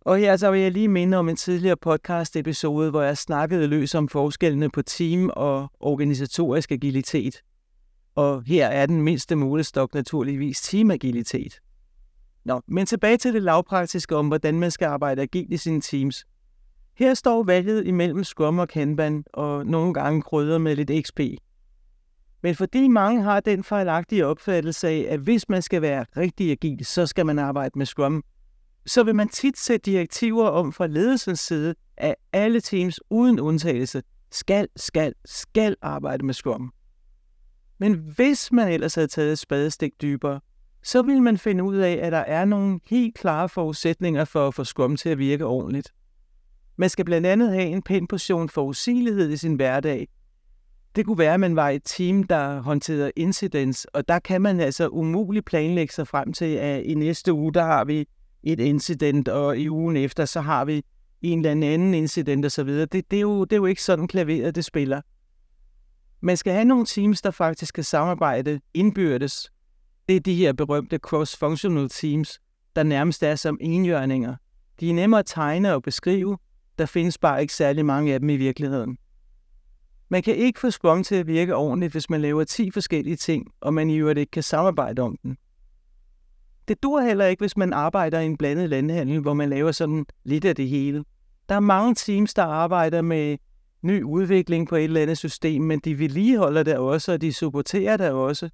Og 0.00 0.18
her 0.18 0.36
så 0.36 0.50
vil 0.50 0.60
jeg 0.60 0.72
lige 0.72 0.88
minde 0.88 1.16
om 1.16 1.28
en 1.28 1.36
tidligere 1.36 1.76
podcast 1.76 2.36
episode, 2.36 2.90
hvor 2.90 3.02
jeg 3.02 3.18
snakkede 3.18 3.66
løs 3.66 3.94
om 3.94 4.08
forskellene 4.08 4.70
på 4.70 4.82
team 4.82 5.30
og 5.36 5.68
organisatorisk 5.80 6.72
agilitet. 6.72 7.42
Og 8.14 8.42
her 8.46 8.66
er 8.66 8.86
den 8.86 9.02
mindste 9.02 9.36
målestok 9.36 9.94
naturligvis 9.94 10.60
teamagilitet. 10.60 11.60
Nå, 12.46 12.60
men 12.68 12.86
tilbage 12.86 13.16
til 13.16 13.34
det 13.34 13.42
lavpraktiske 13.42 14.16
om, 14.16 14.28
hvordan 14.28 14.60
man 14.60 14.70
skal 14.70 14.86
arbejde 14.86 15.22
agilt 15.22 15.52
i 15.52 15.56
sine 15.56 15.80
teams. 15.80 16.24
Her 16.94 17.14
står 17.14 17.42
valget 17.42 17.86
imellem 17.86 18.24
Scrum 18.24 18.58
og 18.58 18.68
Kanban, 18.68 19.24
og 19.32 19.66
nogle 19.66 19.94
gange 19.94 20.22
krydder 20.22 20.58
med 20.58 20.76
lidt 20.76 21.06
XP. 21.06 21.20
Men 22.42 22.54
fordi 22.54 22.88
mange 22.88 23.22
har 23.22 23.40
den 23.40 23.64
fejlagtige 23.64 24.26
opfattelse 24.26 24.88
af, 24.88 25.06
at 25.08 25.20
hvis 25.20 25.48
man 25.48 25.62
skal 25.62 25.82
være 25.82 26.06
rigtig 26.16 26.50
agil, 26.50 26.84
så 26.84 27.06
skal 27.06 27.26
man 27.26 27.38
arbejde 27.38 27.78
med 27.78 27.86
Scrum, 27.86 28.24
så 28.86 29.02
vil 29.02 29.14
man 29.14 29.28
tit 29.28 29.58
sætte 29.58 29.90
direktiver 29.90 30.48
om 30.48 30.72
fra 30.72 30.86
ledelsens 30.86 31.40
side, 31.40 31.74
at 31.96 32.14
alle 32.32 32.60
teams 32.60 33.00
uden 33.10 33.40
undtagelse 33.40 34.02
skal, 34.32 34.68
skal, 34.76 35.12
skal 35.24 35.76
arbejde 35.82 36.26
med 36.26 36.34
Scrum. 36.34 36.72
Men 37.78 37.94
hvis 37.94 38.52
man 38.52 38.72
ellers 38.72 38.94
havde 38.94 39.08
taget 39.08 39.32
et 39.32 39.38
spadestik 39.38 39.92
dybere, 40.02 40.40
så 40.86 41.02
vil 41.02 41.22
man 41.22 41.38
finde 41.38 41.64
ud 41.64 41.76
af, 41.76 41.98
at 42.02 42.12
der 42.12 42.18
er 42.18 42.44
nogle 42.44 42.80
helt 42.86 43.14
klare 43.14 43.48
forudsætninger 43.48 44.24
for 44.24 44.48
at 44.48 44.54
få 44.54 44.64
Scrum 44.64 44.96
til 44.96 45.08
at 45.08 45.18
virke 45.18 45.44
ordentligt. 45.44 45.92
Man 46.76 46.90
skal 46.90 47.04
blandt 47.04 47.26
andet 47.26 47.52
have 47.52 47.66
en 47.66 47.82
pæn 47.82 48.06
portion 48.06 48.48
forudsigelighed 48.48 49.30
i 49.30 49.36
sin 49.36 49.54
hverdag. 49.54 50.08
Det 50.96 51.06
kunne 51.06 51.18
være, 51.18 51.34
at 51.34 51.40
man 51.40 51.56
var 51.56 51.68
et 51.68 51.82
team, 51.84 52.22
der 52.22 52.60
håndterede 52.60 53.12
incidents, 53.16 53.84
og 53.84 54.08
der 54.08 54.18
kan 54.18 54.42
man 54.42 54.60
altså 54.60 54.88
umuligt 54.88 55.46
planlægge 55.46 55.94
sig 55.94 56.08
frem 56.08 56.32
til, 56.32 56.54
at 56.54 56.84
i 56.84 56.94
næste 56.94 57.32
uge, 57.32 57.52
der 57.52 57.62
har 57.64 57.84
vi 57.84 58.06
et 58.42 58.60
incident, 58.60 59.28
og 59.28 59.58
i 59.58 59.70
ugen 59.70 59.96
efter, 59.96 60.24
så 60.24 60.40
har 60.40 60.64
vi 60.64 60.84
en 61.22 61.46
eller 61.46 61.50
anden 61.50 61.94
incident 61.94 62.46
osv. 62.46 62.68
Det, 62.68 62.92
det, 62.92 63.12
er 63.12 63.20
jo, 63.20 63.44
det 63.44 63.52
er 63.52 63.56
jo 63.56 63.66
ikke 63.66 63.82
sådan 63.82 64.08
klaveret, 64.08 64.54
det 64.54 64.64
spiller. 64.64 65.00
Man 66.20 66.36
skal 66.36 66.52
have 66.52 66.64
nogle 66.64 66.86
teams, 66.86 67.22
der 67.22 67.30
faktisk 67.30 67.74
kan 67.74 67.84
samarbejde 67.84 68.60
indbyrdes. 68.74 69.52
Det 70.08 70.16
er 70.16 70.20
de 70.20 70.34
her 70.34 70.52
berømte 70.52 70.98
cross-functional 71.06 71.88
teams, 71.88 72.40
der 72.76 72.82
nærmest 72.82 73.22
er 73.22 73.34
som 73.34 73.58
enhjørninger. 73.60 74.36
De 74.80 74.90
er 74.90 74.94
nemmere 74.94 75.18
at 75.18 75.26
tegne 75.26 75.74
og 75.74 75.82
beskrive. 75.82 76.38
Der 76.78 76.86
findes 76.86 77.18
bare 77.18 77.40
ikke 77.40 77.54
særlig 77.54 77.84
mange 77.86 78.14
af 78.14 78.20
dem 78.20 78.28
i 78.28 78.36
virkeligheden. 78.36 78.98
Man 80.08 80.22
kan 80.22 80.36
ikke 80.36 80.60
få 80.60 80.70
Scrum 80.70 81.04
til 81.04 81.14
at 81.14 81.26
virke 81.26 81.56
ordentligt, 81.56 81.92
hvis 81.92 82.10
man 82.10 82.20
laver 82.20 82.44
10 82.44 82.70
forskellige 82.70 83.16
ting, 83.16 83.46
og 83.60 83.74
man 83.74 83.90
i 83.90 83.96
øvrigt 83.96 84.18
ikke 84.18 84.30
kan 84.30 84.42
samarbejde 84.42 85.02
om 85.02 85.16
den. 85.22 85.36
Det 86.68 86.82
dur 86.82 87.00
heller 87.00 87.26
ikke, 87.26 87.40
hvis 87.40 87.56
man 87.56 87.72
arbejder 87.72 88.20
i 88.20 88.26
en 88.26 88.36
blandet 88.36 88.70
landhandel, 88.70 89.20
hvor 89.20 89.34
man 89.34 89.48
laver 89.48 89.72
sådan 89.72 90.06
lidt 90.24 90.44
af 90.44 90.56
det 90.56 90.68
hele. 90.68 91.04
Der 91.48 91.54
er 91.54 91.60
mange 91.60 91.94
teams, 91.94 92.34
der 92.34 92.42
arbejder 92.42 93.02
med 93.02 93.38
ny 93.82 94.02
udvikling 94.02 94.68
på 94.68 94.76
et 94.76 94.84
eller 94.84 95.02
andet 95.02 95.18
system, 95.18 95.62
men 95.62 95.78
de 95.78 95.98
vedligeholder 95.98 96.62
det 96.62 96.76
også, 96.76 97.12
og 97.12 97.20
de 97.20 97.32
supporterer 97.32 97.96
det 97.96 98.10
også. 98.10 98.50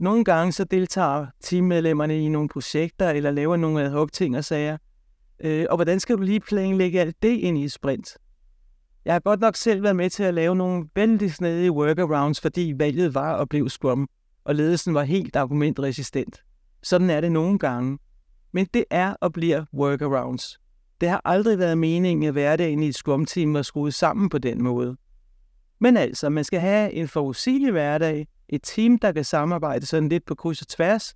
Nogle 0.00 0.24
gange 0.24 0.52
så 0.52 0.64
deltager 0.64 1.26
teammedlemmerne 1.40 2.24
i 2.24 2.28
nogle 2.28 2.48
projekter, 2.48 3.10
eller 3.10 3.30
laver 3.30 3.56
nogle 3.56 3.82
ad 3.82 3.90
hoc 3.90 4.12
ting 4.12 4.36
og 4.36 4.44
sager. 4.44 4.76
Øh, 5.40 5.66
og 5.70 5.76
hvordan 5.76 6.00
skal 6.00 6.16
du 6.16 6.22
lige 6.22 6.40
planlægge 6.40 7.00
alt 7.00 7.22
det 7.22 7.28
ind 7.28 7.58
i 7.58 7.64
et 7.64 7.72
sprint? 7.72 8.08
Jeg 9.04 9.14
har 9.14 9.20
godt 9.20 9.40
nok 9.40 9.56
selv 9.56 9.82
været 9.82 9.96
med 9.96 10.10
til 10.10 10.22
at 10.22 10.34
lave 10.34 10.56
nogle 10.56 10.88
vældig 10.94 11.32
snedige 11.32 11.72
workarounds, 11.72 12.40
fordi 12.40 12.74
valget 12.76 13.14
var 13.14 13.34
og 13.34 13.48
blev 13.48 13.68
Scrum, 13.68 14.08
og 14.44 14.54
ledelsen 14.54 14.94
var 14.94 15.02
helt 15.02 15.36
argumentresistent. 15.36 16.42
Sådan 16.82 17.10
er 17.10 17.20
det 17.20 17.32
nogle 17.32 17.58
gange. 17.58 17.98
Men 18.52 18.66
det 18.74 18.84
er 18.90 19.14
og 19.20 19.32
bliver 19.32 19.64
workarounds. 19.74 20.60
Det 21.00 21.08
har 21.08 21.20
aldrig 21.24 21.58
været 21.58 21.78
meningen, 21.78 22.24
at 22.24 22.32
hverdagen 22.32 22.82
i 22.82 22.88
et 22.88 22.94
Scrum-team 22.94 23.54
var 23.54 23.62
skruet 23.62 23.94
sammen 23.94 24.28
på 24.28 24.38
den 24.38 24.62
måde. 24.62 24.96
Men 25.80 25.96
altså, 25.96 26.28
man 26.28 26.44
skal 26.44 26.60
have 26.60 26.92
en 26.92 27.08
forudsigelig 27.08 27.70
hverdag, 27.70 28.26
et 28.52 28.62
team, 28.62 28.98
der 28.98 29.12
kan 29.12 29.24
samarbejde 29.24 29.86
sådan 29.86 30.08
lidt 30.08 30.24
på 30.24 30.34
kryds 30.34 30.60
og 30.60 30.68
tværs, 30.68 31.14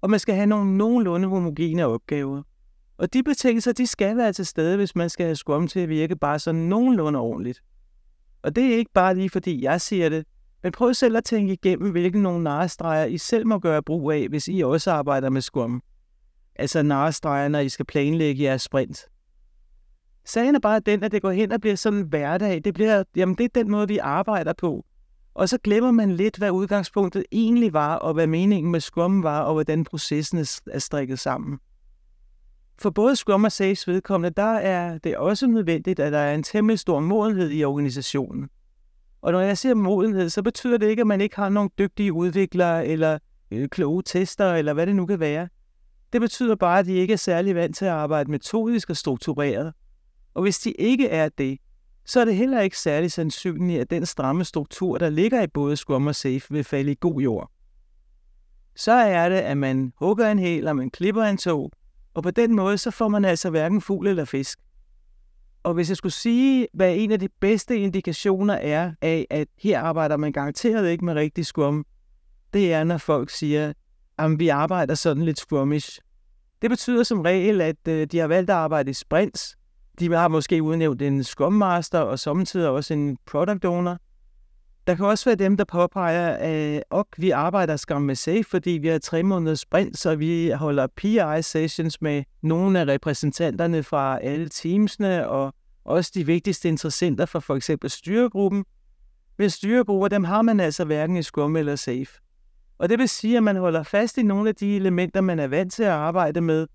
og 0.00 0.10
man 0.10 0.20
skal 0.20 0.34
have 0.34 0.46
nogle 0.46 0.76
nogenlunde 0.76 1.28
homogene 1.28 1.86
opgaver. 1.86 2.42
Og 2.96 3.12
de 3.12 3.22
betingelser, 3.22 3.72
de 3.72 3.86
skal 3.86 4.16
være 4.16 4.32
til 4.32 4.46
stede, 4.46 4.76
hvis 4.76 4.96
man 4.96 5.10
skal 5.10 5.26
have 5.26 5.36
Scrum 5.36 5.68
til 5.68 5.80
at 5.80 5.88
virke 5.88 6.16
bare 6.16 6.38
sådan 6.38 6.60
nogenlunde 6.60 7.18
ordentligt. 7.18 7.62
Og 8.42 8.56
det 8.56 8.72
er 8.72 8.76
ikke 8.76 8.90
bare 8.94 9.14
lige 9.14 9.30
fordi 9.30 9.62
jeg 9.64 9.80
siger 9.80 10.08
det, 10.08 10.26
men 10.62 10.72
prøv 10.72 10.94
selv 10.94 11.16
at 11.16 11.24
tænke 11.24 11.52
igennem, 11.52 11.90
hvilke 11.90 12.18
nogle 12.18 12.44
narestreger 12.44 13.04
I 13.04 13.18
selv 13.18 13.46
må 13.46 13.58
gøre 13.58 13.82
brug 13.82 14.12
af, 14.12 14.28
hvis 14.28 14.48
I 14.48 14.60
også 14.60 14.90
arbejder 14.90 15.30
med 15.30 15.40
Scrum. 15.40 15.82
Altså 16.56 16.82
narestreger, 16.82 17.48
når 17.48 17.58
I 17.58 17.68
skal 17.68 17.86
planlægge 17.86 18.42
jeres 18.42 18.62
sprint. 18.62 19.06
Sagen 20.24 20.54
er 20.54 20.60
bare 20.60 20.80
den, 20.80 21.04
at 21.04 21.12
det 21.12 21.22
går 21.22 21.30
hen 21.30 21.52
og 21.52 21.60
bliver 21.60 21.76
sådan 21.76 21.98
en 21.98 22.06
hverdag. 22.06 22.64
Det, 22.64 22.74
bliver, 22.74 23.04
jamen 23.16 23.34
det 23.34 23.44
er 23.44 23.48
den 23.54 23.70
måde, 23.70 23.88
vi 23.88 23.98
arbejder 23.98 24.52
på. 24.52 24.84
Og 25.34 25.48
så 25.48 25.58
glemmer 25.58 25.90
man 25.90 26.12
lidt, 26.12 26.36
hvad 26.36 26.50
udgangspunktet 26.50 27.24
egentlig 27.32 27.72
var, 27.72 27.94
og 27.96 28.14
hvad 28.14 28.26
meningen 28.26 28.72
med 28.72 28.80
Scrum 28.80 29.22
var, 29.22 29.40
og 29.40 29.52
hvordan 29.52 29.84
processen 29.84 30.38
er 30.72 30.78
strikket 30.78 31.18
sammen. 31.18 31.58
for 32.78 32.90
både 32.90 33.16
Scrum 33.16 33.44
og 33.44 33.52
Safes 33.52 33.88
vedkommende, 33.88 34.34
der 34.36 34.52
er 34.52 34.98
det 34.98 35.16
også 35.16 35.46
nødvendigt, 35.46 36.00
at 36.00 36.12
der 36.12 36.18
er 36.18 36.34
en 36.34 36.42
temmelig 36.42 36.78
stor 36.78 37.00
modenhed 37.00 37.50
i 37.50 37.64
organisationen. 37.64 38.48
Og 39.22 39.32
når 39.32 39.40
jeg 39.40 39.58
siger 39.58 39.74
modenhed, 39.74 40.28
så 40.28 40.42
betyder 40.42 40.78
det 40.78 40.88
ikke, 40.88 41.00
at 41.00 41.06
man 41.06 41.20
ikke 41.20 41.36
har 41.36 41.48
nogen 41.48 41.70
dygtige 41.78 42.12
udviklere 42.12 42.86
eller 42.86 43.18
øh, 43.50 43.68
kloge 43.68 44.02
tester, 44.02 44.54
eller 44.54 44.72
hvad 44.72 44.86
det 44.86 44.96
nu 44.96 45.06
kan 45.06 45.20
være. 45.20 45.48
Det 46.12 46.20
betyder 46.20 46.56
bare, 46.56 46.78
at 46.78 46.86
de 46.86 46.92
ikke 46.92 47.12
er 47.12 47.16
særlig 47.16 47.54
vant 47.54 47.76
til 47.76 47.84
at 47.84 47.90
arbejde 47.90 48.30
metodisk 48.30 48.90
og 48.90 48.96
struktureret. 48.96 49.72
Og 50.34 50.42
hvis 50.42 50.58
de 50.58 50.72
ikke 50.72 51.08
er 51.08 51.28
det, 51.28 51.58
så 52.04 52.20
er 52.20 52.24
det 52.24 52.36
heller 52.36 52.60
ikke 52.60 52.78
særlig 52.78 53.12
sandsynligt, 53.12 53.80
at 53.80 53.90
den 53.90 54.06
stramme 54.06 54.44
struktur, 54.44 54.98
der 54.98 55.10
ligger 55.10 55.42
i 55.42 55.46
både 55.46 55.76
Scrum 55.76 56.06
og 56.06 56.14
Safe, 56.14 56.42
vil 56.50 56.64
falde 56.64 56.92
i 56.92 56.96
god 57.00 57.20
jord. 57.20 57.50
Så 58.76 58.92
er 58.92 59.28
det, 59.28 59.36
at 59.36 59.56
man 59.56 59.92
hugger 59.96 60.30
en 60.30 60.38
hæl, 60.38 60.68
og 60.68 60.76
man 60.76 60.90
klipper 60.90 61.22
en 61.22 61.36
tog, 61.36 61.72
og 62.14 62.22
på 62.22 62.30
den 62.30 62.56
måde, 62.56 62.78
så 62.78 62.90
får 62.90 63.08
man 63.08 63.24
altså 63.24 63.50
hverken 63.50 63.80
fugl 63.80 64.06
eller 64.06 64.24
fisk. 64.24 64.58
Og 65.62 65.74
hvis 65.74 65.88
jeg 65.88 65.96
skulle 65.96 66.12
sige, 66.12 66.68
hvad 66.74 66.94
en 66.96 67.12
af 67.12 67.20
de 67.20 67.28
bedste 67.40 67.78
indikationer 67.78 68.54
er 68.54 68.92
af, 69.02 69.26
at 69.30 69.48
her 69.58 69.80
arbejder 69.80 70.16
man 70.16 70.32
garanteret 70.32 70.90
ikke 70.90 71.04
med 71.04 71.14
rigtig 71.14 71.46
Scrum, 71.46 71.86
det 72.52 72.72
er, 72.72 72.84
når 72.84 72.98
folk 72.98 73.30
siger, 73.30 73.72
at 74.18 74.38
vi 74.38 74.48
arbejder 74.48 74.94
sådan 74.94 75.24
lidt 75.24 75.38
Scrumish. 75.38 76.00
Det 76.62 76.70
betyder 76.70 77.02
som 77.02 77.20
regel, 77.20 77.60
at 77.60 77.88
øh, 77.88 78.06
de 78.06 78.18
har 78.18 78.26
valgt 78.26 78.50
at 78.50 78.56
arbejde 78.56 78.90
i 78.90 78.94
sprints, 78.94 79.56
de 80.02 80.12
har 80.12 80.28
måske 80.28 80.62
udnævnt 80.62 81.02
en 81.02 81.24
Scrum 81.24 81.52
Master 81.52 81.98
og 81.98 82.18
samtidig 82.18 82.68
også 82.68 82.94
en 82.94 83.18
Product 83.26 83.64
Owner. 83.64 83.96
Der 84.86 84.94
kan 84.94 85.06
også 85.06 85.24
være 85.24 85.36
dem, 85.36 85.56
der 85.56 85.64
påpeger, 85.64 86.36
at 86.40 86.82
ok, 86.90 87.06
vi 87.16 87.30
arbejder 87.30 87.76
skam 87.76 88.02
med 88.02 88.14
Safe, 88.14 88.44
fordi 88.44 88.70
vi 88.70 88.88
har 88.88 88.98
tre 88.98 89.22
måneder 89.22 89.54
sprint, 89.54 89.98
så 89.98 90.14
vi 90.14 90.50
holder 90.50 90.86
PI-sessions 90.96 92.00
med 92.00 92.24
nogle 92.42 92.80
af 92.80 92.86
repræsentanterne 92.86 93.82
fra 93.82 94.18
alle 94.22 94.48
teamsene, 94.48 95.28
og 95.28 95.54
også 95.84 96.10
de 96.14 96.26
vigtigste 96.26 96.68
interessenter 96.68 97.26
fra 97.26 97.40
for 97.40 97.56
eksempel 97.56 97.90
styregruppen. 97.90 98.64
Hvis 99.36 99.52
styregrupper, 99.52 100.08
dem 100.08 100.24
har 100.24 100.42
man 100.42 100.60
altså 100.60 100.84
hverken 100.84 101.16
i 101.16 101.22
Scrum 101.22 101.56
eller 101.56 101.76
Safe. 101.76 102.20
Og 102.78 102.88
det 102.88 102.98
vil 102.98 103.08
sige, 103.08 103.36
at 103.36 103.42
man 103.42 103.56
holder 103.56 103.82
fast 103.82 104.18
i 104.18 104.22
nogle 104.22 104.48
af 104.48 104.54
de 104.54 104.76
elementer, 104.76 105.20
man 105.20 105.38
er 105.38 105.46
vant 105.46 105.72
til 105.72 105.82
at 105.82 105.90
arbejde 105.90 106.40
med, 106.40 106.66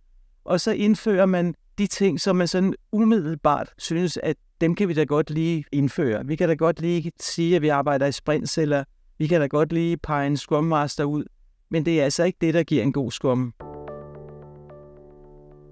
og 0.46 0.62
så 0.62 0.72
indfører 0.72 1.26
man 1.26 1.56
de 1.78 1.88
ting, 1.88 2.20
som 2.20 2.36
man 2.36 2.48
sådan 2.48 2.74
umiddelbart 2.92 3.74
synes, 3.78 4.20
at 4.24 4.36
dem 4.62 4.76
kan 4.76 4.88
vi 4.88 4.94
da 4.94 5.04
godt 5.04 5.30
lige 5.30 5.64
indføre. 5.72 6.26
Vi 6.26 6.36
kan 6.36 6.50
da 6.50 6.56
godt 6.56 6.82
lige 6.82 7.12
sige, 7.20 7.56
at 7.56 7.62
vi 7.62 7.68
arbejder 7.68 8.06
i 8.06 8.12
sprints, 8.12 8.58
eller 8.58 8.84
vi 9.18 9.28
kan 9.28 9.42
da 9.42 9.48
godt 9.48 9.74
lige 9.74 9.98
pege 9.98 10.28
en 10.28 10.38
Scrum 10.38 10.64
Master 10.64 11.04
ud. 11.04 11.24
Men 11.72 11.86
det 11.86 12.00
er 12.00 12.04
altså 12.04 12.24
ikke 12.24 12.38
det, 12.42 12.54
der 12.54 12.64
giver 12.64 12.84
en 12.84 12.94
god 12.94 13.12
Scrum. 13.12 13.54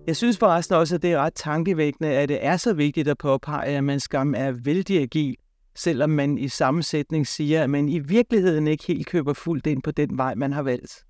Jeg 0.08 0.16
synes 0.16 0.38
forresten 0.38 0.76
også, 0.76 0.96
at 0.96 1.02
det 1.02 1.12
er 1.12 1.18
ret 1.18 1.34
tankevækkende, 1.36 2.10
at 2.10 2.30
det 2.30 2.46
er 2.46 2.58
så 2.58 2.74
vigtigt 2.74 3.08
at 3.08 3.18
påpege, 3.18 3.78
at 3.78 3.84
man 3.84 4.00
skam 4.00 4.34
er 4.38 4.52
vældig 4.52 5.02
agil, 5.02 5.36
selvom 5.76 6.10
man 6.10 6.38
i 6.38 6.48
sammensætning 6.48 7.28
siger, 7.28 7.64
at 7.64 7.70
man 7.70 7.90
i 7.90 8.00
virkeligheden 8.00 8.68
ikke 8.68 8.84
helt 8.88 9.08
køber 9.08 9.34
fuldt 9.34 9.68
ind 9.68 9.84
på 9.84 9.92
den 9.92 10.18
vej, 10.18 10.36
man 10.36 10.54
har 10.54 10.62
valgt. 10.62 11.06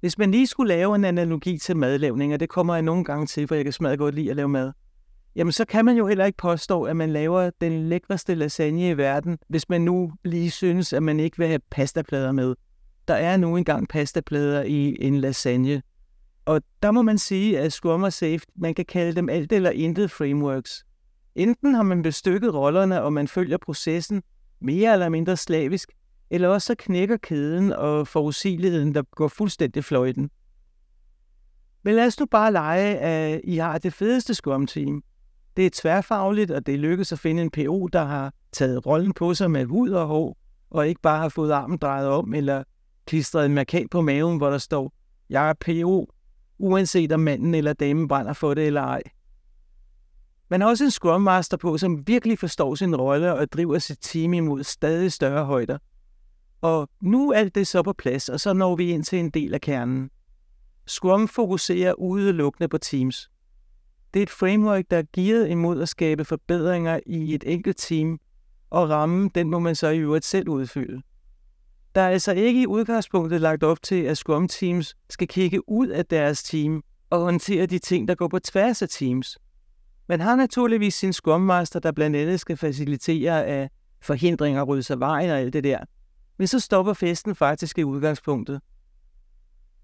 Hvis 0.00 0.18
man 0.18 0.30
lige 0.30 0.46
skulle 0.46 0.68
lave 0.68 0.94
en 0.94 1.04
analogi 1.04 1.58
til 1.58 1.76
madlavning, 1.76 2.34
og 2.34 2.40
det 2.40 2.48
kommer 2.48 2.74
jeg 2.74 2.82
nogle 2.82 3.04
gange 3.04 3.26
til, 3.26 3.48
for 3.48 3.54
jeg 3.54 3.64
kan 3.64 3.72
smadre 3.72 3.96
godt 3.96 4.14
lide 4.14 4.30
at 4.30 4.36
lave 4.36 4.48
mad, 4.48 4.72
jamen 5.36 5.52
så 5.52 5.64
kan 5.64 5.84
man 5.84 5.96
jo 5.96 6.06
heller 6.06 6.24
ikke 6.24 6.36
påstå, 6.36 6.82
at 6.82 6.96
man 6.96 7.10
laver 7.10 7.50
den 7.60 7.88
lækreste 7.88 8.34
lasagne 8.34 8.90
i 8.90 8.96
verden, 8.96 9.38
hvis 9.48 9.68
man 9.68 9.80
nu 9.80 10.12
lige 10.24 10.50
synes, 10.50 10.92
at 10.92 11.02
man 11.02 11.20
ikke 11.20 11.38
vil 11.38 11.46
have 11.46 11.60
pastaplader 11.70 12.32
med. 12.32 12.54
Der 13.08 13.14
er 13.14 13.36
nu 13.36 13.56
engang 13.56 13.88
pastaplader 13.88 14.62
i 14.62 14.96
en 15.00 15.20
lasagne. 15.20 15.82
Og 16.44 16.62
der 16.82 16.90
må 16.90 17.02
man 17.02 17.18
sige, 17.18 17.58
at 17.58 17.72
Scrum 17.72 18.02
og 18.02 18.12
Safe, 18.12 18.40
man 18.56 18.74
kan 18.74 18.84
kalde 18.84 19.16
dem 19.16 19.28
alt 19.28 19.52
eller 19.52 19.70
intet 19.70 20.10
frameworks. 20.10 20.84
Enten 21.34 21.74
har 21.74 21.82
man 21.82 22.02
bestykket 22.02 22.54
rollerne, 22.54 23.02
og 23.02 23.12
man 23.12 23.28
følger 23.28 23.56
processen 23.56 24.22
mere 24.60 24.92
eller 24.92 25.08
mindre 25.08 25.36
slavisk, 25.36 25.90
eller 26.30 26.48
også 26.48 26.66
så 26.66 26.74
knækker 26.78 27.16
kæden 27.16 27.72
og 27.72 28.08
forudsigeligheden, 28.08 28.94
der 28.94 29.02
går 29.02 29.28
fuldstændig 29.28 29.84
fløjten. 29.84 30.30
Men 31.82 31.94
lad 31.94 32.06
os 32.06 32.20
nu 32.20 32.26
bare 32.26 32.52
lege, 32.52 32.98
at 32.98 33.40
I 33.44 33.56
har 33.56 33.78
det 33.78 33.92
fedeste 33.92 34.34
Scrum-team. 34.34 35.02
Det 35.56 35.66
er 35.66 35.70
tværfagligt, 35.72 36.50
og 36.50 36.66
det 36.66 36.74
er 36.74 36.78
lykkedes 36.78 37.12
at 37.12 37.18
finde 37.18 37.42
en 37.42 37.50
PO, 37.50 37.86
der 37.86 38.04
har 38.04 38.34
taget 38.52 38.86
rollen 38.86 39.12
på 39.12 39.34
sig 39.34 39.50
med 39.50 39.64
hud 39.64 39.90
og 39.90 40.06
hår, 40.06 40.36
og 40.70 40.88
ikke 40.88 41.00
bare 41.00 41.18
har 41.18 41.28
fået 41.28 41.52
armen 41.52 41.78
drejet 41.78 42.08
om, 42.08 42.34
eller 42.34 42.62
klistret 43.06 43.46
en 43.46 43.54
markat 43.54 43.90
på 43.90 44.00
maven, 44.00 44.36
hvor 44.36 44.50
der 44.50 44.58
står, 44.58 44.92
jeg 45.30 45.48
er 45.48 45.54
PO, 45.60 46.08
uanset 46.58 47.12
om 47.12 47.20
manden 47.20 47.54
eller 47.54 47.72
damen 47.72 48.08
brænder 48.08 48.32
for 48.32 48.54
det 48.54 48.66
eller 48.66 48.82
ej. 48.82 49.02
Man 50.48 50.60
har 50.60 50.68
også 50.68 50.84
en 50.84 50.90
Scrum 50.90 51.22
Master 51.22 51.56
på, 51.56 51.78
som 51.78 52.06
virkelig 52.06 52.38
forstår 52.38 52.74
sin 52.74 52.96
rolle 52.96 53.34
og 53.34 53.52
driver 53.52 53.78
sit 53.78 53.98
team 54.00 54.34
imod 54.34 54.64
stadig 54.64 55.12
større 55.12 55.44
højder. 55.44 55.78
Og 56.60 56.88
nu 57.02 57.30
er 57.30 57.36
alt 57.36 57.54
det 57.54 57.66
så 57.66 57.82
på 57.82 57.92
plads, 57.92 58.28
og 58.28 58.40
så 58.40 58.52
når 58.52 58.76
vi 58.76 58.90
ind 58.90 59.04
til 59.04 59.18
en 59.18 59.30
del 59.30 59.54
af 59.54 59.60
kernen. 59.60 60.10
Scrum 60.86 61.28
fokuserer 61.28 61.92
udelukkende 61.92 62.68
på 62.68 62.78
Teams. 62.78 63.30
Det 64.14 64.20
er 64.20 64.22
et 64.22 64.30
framework, 64.30 64.84
der 64.90 64.98
er 64.98 65.02
gearet 65.12 65.48
imod 65.48 65.82
at 65.82 65.88
skabe 65.88 66.24
forbedringer 66.24 67.00
i 67.06 67.34
et 67.34 67.44
enkelt 67.46 67.76
team, 67.76 68.18
og 68.70 68.90
rammen, 68.90 69.30
den 69.34 69.50
må 69.50 69.58
man 69.58 69.74
så 69.74 69.88
i 69.88 69.98
øvrigt 69.98 70.24
selv 70.24 70.48
udfylde. 70.48 71.02
Der 71.94 72.00
er 72.00 72.08
altså 72.08 72.32
ikke 72.32 72.62
i 72.62 72.66
udgangspunktet 72.66 73.40
lagt 73.40 73.62
op 73.62 73.82
til, 73.82 74.02
at 74.02 74.18
Scrum 74.18 74.48
Teams 74.48 74.96
skal 75.10 75.28
kigge 75.28 75.68
ud 75.68 75.88
af 75.88 76.06
deres 76.06 76.42
team 76.42 76.82
og 77.10 77.20
håndtere 77.20 77.66
de 77.66 77.78
ting, 77.78 78.08
der 78.08 78.14
går 78.14 78.28
på 78.28 78.38
tværs 78.38 78.82
af 78.82 78.88
teams. 78.88 79.38
Man 80.08 80.20
har 80.20 80.36
naturligvis 80.36 80.94
sin 80.94 81.12
Scrum 81.12 81.40
Master, 81.40 81.80
der 81.80 81.92
blandt 81.92 82.16
andet 82.16 82.40
skal 82.40 82.56
facilitere 82.56 83.44
af 83.44 83.70
forhindringer, 84.02 84.62
ryddes 84.62 84.90
af 84.90 85.00
vejen 85.00 85.30
og 85.30 85.38
alt 85.38 85.52
det 85.52 85.64
der– 85.64 85.78
men 86.40 86.46
så 86.46 86.60
stopper 86.60 86.92
festen 86.92 87.34
faktisk 87.34 87.78
i 87.78 87.84
udgangspunktet. 87.84 88.60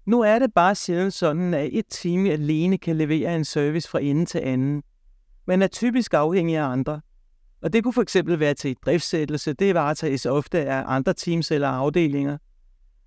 Nu 0.05 0.21
er 0.21 0.39
det 0.39 0.53
bare 0.53 0.75
sjældent 0.75 1.13
sådan, 1.13 1.53
at 1.53 1.69
et 1.73 1.85
team 1.89 2.25
alene 2.25 2.77
kan 2.77 2.95
levere 2.95 3.35
en 3.35 3.45
service 3.45 3.89
fra 3.89 3.99
ende 3.99 4.25
til 4.25 4.39
anden. 4.39 4.83
Man 5.47 5.61
er 5.61 5.67
typisk 5.67 6.13
afhængig 6.13 6.57
af 6.57 6.63
andre. 6.63 7.01
Og 7.61 7.73
det 7.73 7.83
kunne 7.83 7.93
for 7.93 8.01
eksempel 8.01 8.39
være 8.39 8.53
til 8.53 8.71
et 8.71 8.77
driftsættelse, 8.85 9.53
det 9.53 9.75
varetages 9.75 10.25
ofte 10.25 10.59
af 10.59 10.83
andre 10.87 11.13
teams 11.13 11.51
eller 11.51 11.67
afdelinger. 11.67 12.37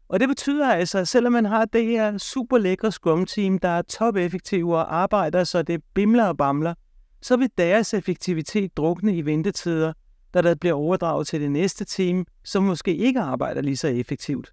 Og 0.08 0.20
det 0.20 0.28
betyder 0.28 0.72
altså, 0.72 0.98
at 0.98 1.08
selvom 1.08 1.32
man 1.32 1.44
har 1.44 1.64
det 1.64 1.86
her 1.86 2.18
super 2.18 2.58
lækre 2.58 2.92
Scrum-team, 2.92 3.58
der 3.58 3.68
er 3.68 3.82
top-effektive 3.82 4.76
og 4.76 4.96
arbejder, 4.96 5.44
så 5.44 5.62
det 5.62 5.82
bimler 5.94 6.24
og 6.24 6.36
bamler, 6.36 6.74
så 7.22 7.36
vil 7.36 7.50
deres 7.58 7.94
effektivitet 7.94 8.76
drukne 8.76 9.16
i 9.16 9.24
ventetider, 9.24 9.92
da 10.34 10.42
der 10.42 10.54
bliver 10.54 10.74
overdraget 10.74 11.26
til 11.26 11.40
det 11.40 11.50
næste 11.50 11.84
team, 11.84 12.26
som 12.44 12.62
måske 12.62 12.96
ikke 12.96 13.20
arbejder 13.20 13.60
lige 13.60 13.76
så 13.76 13.88
effektivt. 13.88 14.52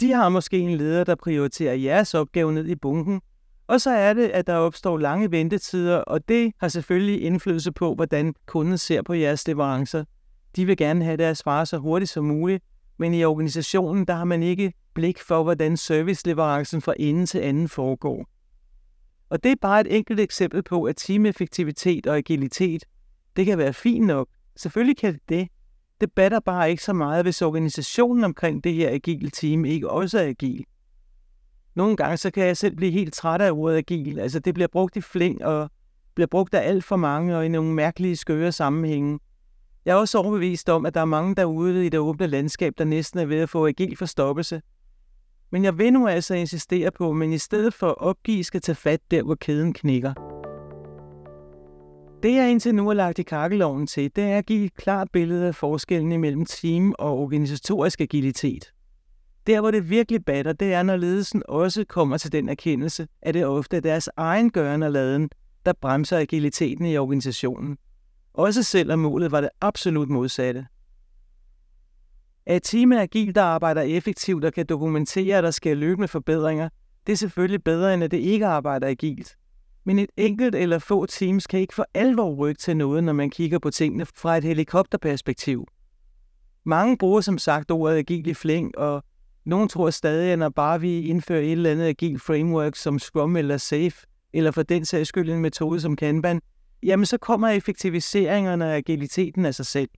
De 0.00 0.12
har 0.12 0.28
måske 0.28 0.58
en 0.58 0.76
leder, 0.76 1.04
der 1.04 1.14
prioriterer 1.14 1.74
jeres 1.74 2.14
opgave 2.14 2.52
ned 2.52 2.66
i 2.66 2.74
bunken, 2.74 3.20
og 3.66 3.80
så 3.80 3.90
er 3.90 4.12
det, 4.12 4.28
at 4.28 4.46
der 4.46 4.54
opstår 4.54 4.98
lange 4.98 5.30
ventetider, 5.30 5.96
og 5.96 6.28
det 6.28 6.52
har 6.60 6.68
selvfølgelig 6.68 7.22
indflydelse 7.22 7.72
på, 7.72 7.94
hvordan 7.94 8.34
kunden 8.46 8.78
ser 8.78 9.02
på 9.02 9.14
jeres 9.14 9.48
leverancer. 9.48 10.04
De 10.56 10.66
vil 10.66 10.76
gerne 10.76 11.04
have 11.04 11.16
deres 11.16 11.46
varer 11.46 11.64
så 11.64 11.78
hurtigt 11.78 12.10
som 12.10 12.24
muligt, 12.24 12.64
men 12.98 13.14
i 13.14 13.24
organisationen 13.24 14.04
der 14.04 14.14
har 14.14 14.24
man 14.24 14.42
ikke 14.42 14.72
blik 14.94 15.18
for, 15.18 15.42
hvordan 15.42 15.76
serviceleverancen 15.76 16.80
fra 16.80 16.94
ende 16.98 17.26
til 17.26 17.38
anden 17.38 17.68
foregår. 17.68 18.26
Og 19.28 19.44
det 19.44 19.52
er 19.52 19.56
bare 19.60 19.80
et 19.80 19.96
enkelt 19.96 20.20
eksempel 20.20 20.62
på, 20.62 20.84
at 20.84 20.96
teameffektivitet 20.96 22.06
og 22.06 22.16
agilitet, 22.16 22.84
det 23.36 23.46
kan 23.46 23.58
være 23.58 23.72
fint 23.72 24.06
nok, 24.06 24.28
Selvfølgelig 24.56 24.96
kan 24.96 25.14
det 25.14 25.28
det. 25.28 25.48
Det 26.00 26.12
batter 26.12 26.40
bare 26.40 26.70
ikke 26.70 26.82
så 26.82 26.92
meget, 26.92 27.24
hvis 27.24 27.42
organisationen 27.42 28.24
omkring 28.24 28.64
det 28.64 28.74
her 28.74 28.90
agile 28.90 29.30
team 29.30 29.64
ikke 29.64 29.90
også 29.90 30.18
er 30.18 30.28
agil. 30.28 30.64
Nogle 31.74 31.96
gange 31.96 32.16
så 32.16 32.30
kan 32.30 32.46
jeg 32.46 32.56
selv 32.56 32.76
blive 32.76 32.92
helt 32.92 33.14
træt 33.14 33.40
af 33.40 33.50
ordet 33.50 33.76
agil. 33.76 34.18
Altså 34.18 34.38
det 34.38 34.54
bliver 34.54 34.68
brugt 34.68 34.96
i 34.96 35.00
fling 35.00 35.44
og 35.44 35.70
bliver 36.14 36.26
brugt 36.26 36.54
af 36.54 36.68
alt 36.68 36.84
for 36.84 36.96
mange 36.96 37.36
og 37.36 37.46
i 37.46 37.48
nogle 37.48 37.74
mærkelige 37.74 38.16
skøre 38.16 38.52
sammenhænge. 38.52 39.18
Jeg 39.84 39.92
er 39.92 39.96
også 39.96 40.18
overbevist 40.18 40.68
om, 40.68 40.86
at 40.86 40.94
der 40.94 41.00
er 41.00 41.04
mange 41.04 41.34
derude 41.34 41.86
i 41.86 41.88
det 41.88 42.00
åbne 42.00 42.26
landskab, 42.26 42.72
der 42.78 42.84
næsten 42.84 43.20
er 43.20 43.24
ved 43.24 43.36
at 43.36 43.50
få 43.50 43.66
agil 43.66 43.96
forstoppelse. 43.96 44.62
Men 45.50 45.64
jeg 45.64 45.78
vil 45.78 45.92
nu 45.92 46.08
altså 46.08 46.34
insistere 46.34 46.90
på, 46.90 47.10
at 47.10 47.16
man 47.16 47.32
i 47.32 47.38
stedet 47.38 47.74
for 47.74 47.88
at 47.88 47.98
opgive 47.98 48.44
skal 48.44 48.60
tage 48.60 48.76
fat 48.76 49.00
der, 49.10 49.22
hvor 49.22 49.34
kæden 49.34 49.72
knækker. 49.72 50.25
Det 52.22 52.34
jeg 52.34 52.50
indtil 52.50 52.74
nu 52.74 52.86
har 52.86 52.94
lagt 52.94 53.18
i 53.18 53.22
kakkeloven 53.22 53.86
til, 53.86 54.16
det 54.16 54.24
er 54.24 54.38
at 54.38 54.46
give 54.46 54.64
et 54.64 54.74
klart 54.74 55.08
billede 55.12 55.46
af 55.46 55.54
forskellen 55.54 56.20
mellem 56.20 56.46
team 56.46 56.94
og 56.98 57.18
organisatorisk 57.18 58.00
agilitet. 58.00 58.72
Der, 59.46 59.60
hvor 59.60 59.70
det 59.70 59.90
virkelig 59.90 60.24
batter, 60.24 60.52
det 60.52 60.72
er, 60.72 60.82
når 60.82 60.96
ledelsen 60.96 61.42
også 61.48 61.84
kommer 61.84 62.16
til 62.16 62.32
den 62.32 62.48
erkendelse, 62.48 63.08
at 63.22 63.34
det 63.34 63.46
ofte 63.46 63.76
er 63.76 63.80
deres 63.80 64.08
egen 64.16 64.50
gøren 64.50 64.82
og 64.82 64.92
laden, 64.92 65.30
der 65.66 65.72
bremser 65.80 66.18
agiliteten 66.18 66.86
i 66.86 66.96
organisationen. 66.96 67.78
Også 68.34 68.62
selvom 68.62 68.98
målet 68.98 69.32
var 69.32 69.40
det 69.40 69.50
absolut 69.60 70.08
modsatte. 70.08 70.66
At 72.46 72.56
et 72.56 72.62
team 72.62 72.92
er 72.92 73.00
agil, 73.00 73.34
der 73.34 73.42
arbejder 73.42 73.82
effektivt 73.82 74.44
og 74.44 74.52
kan 74.52 74.66
dokumentere, 74.66 75.38
at 75.38 75.44
der 75.44 75.50
sker 75.50 75.74
løbende 75.74 76.08
forbedringer, 76.08 76.68
det 77.06 77.12
er 77.12 77.16
selvfølgelig 77.16 77.64
bedre, 77.64 77.94
end 77.94 78.04
at 78.04 78.10
det 78.10 78.18
ikke 78.18 78.46
arbejder 78.46 78.88
agilt. 78.88 79.36
Men 79.86 79.98
et 79.98 80.10
enkelt 80.16 80.54
eller 80.54 80.78
få 80.78 81.06
teams 81.06 81.46
kan 81.46 81.60
ikke 81.60 81.74
for 81.74 81.86
alvor 81.94 82.34
rykke 82.34 82.58
til 82.58 82.76
noget, 82.76 83.04
når 83.04 83.12
man 83.12 83.30
kigger 83.30 83.58
på 83.58 83.70
tingene 83.70 84.06
fra 84.06 84.36
et 84.36 84.44
helikopterperspektiv. 84.44 85.66
Mange 86.64 86.98
bruger 86.98 87.20
som 87.20 87.38
sagt 87.38 87.70
ordet 87.70 87.96
agil 87.96 88.26
i 88.26 88.34
flæng, 88.34 88.78
og 88.78 89.04
nogen 89.44 89.68
tror 89.68 89.90
stadig, 89.90 90.32
at 90.32 90.38
når 90.38 90.48
bare 90.48 90.80
vi 90.80 91.00
indfører 91.00 91.40
et 91.40 91.52
eller 91.52 91.70
andet 91.70 91.86
agil 91.86 92.18
framework 92.18 92.76
som 92.76 92.98
Scrum 92.98 93.36
eller 93.36 93.56
SAFE, 93.56 94.06
eller 94.32 94.50
for 94.50 94.62
den 94.62 94.84
sags 94.84 95.08
skyld 95.08 95.30
en 95.30 95.40
metode 95.40 95.80
som 95.80 95.96
Kanban, 95.96 96.40
jamen 96.82 97.06
så 97.06 97.18
kommer 97.18 97.48
effektiviseringerne 97.48 98.64
og 98.64 98.76
agiliteten 98.76 99.46
af 99.46 99.54
sig 99.54 99.66
selv. 99.66 99.90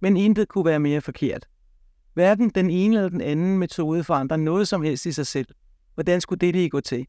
Men 0.00 0.16
intet 0.16 0.48
kunne 0.48 0.64
være 0.64 0.80
mere 0.80 1.00
forkert. 1.00 1.46
Hverken 2.14 2.50
den 2.50 2.70
ene 2.70 2.96
eller 2.96 3.08
den 3.08 3.20
anden 3.20 3.58
metode 3.58 4.04
forandrer 4.04 4.36
noget 4.36 4.68
som 4.68 4.82
helst 4.82 5.06
i 5.06 5.12
sig 5.12 5.26
selv. 5.26 5.46
Hvordan 5.94 6.20
skulle 6.20 6.38
det 6.38 6.54
lige 6.54 6.70
gå 6.70 6.80
til? 6.80 7.06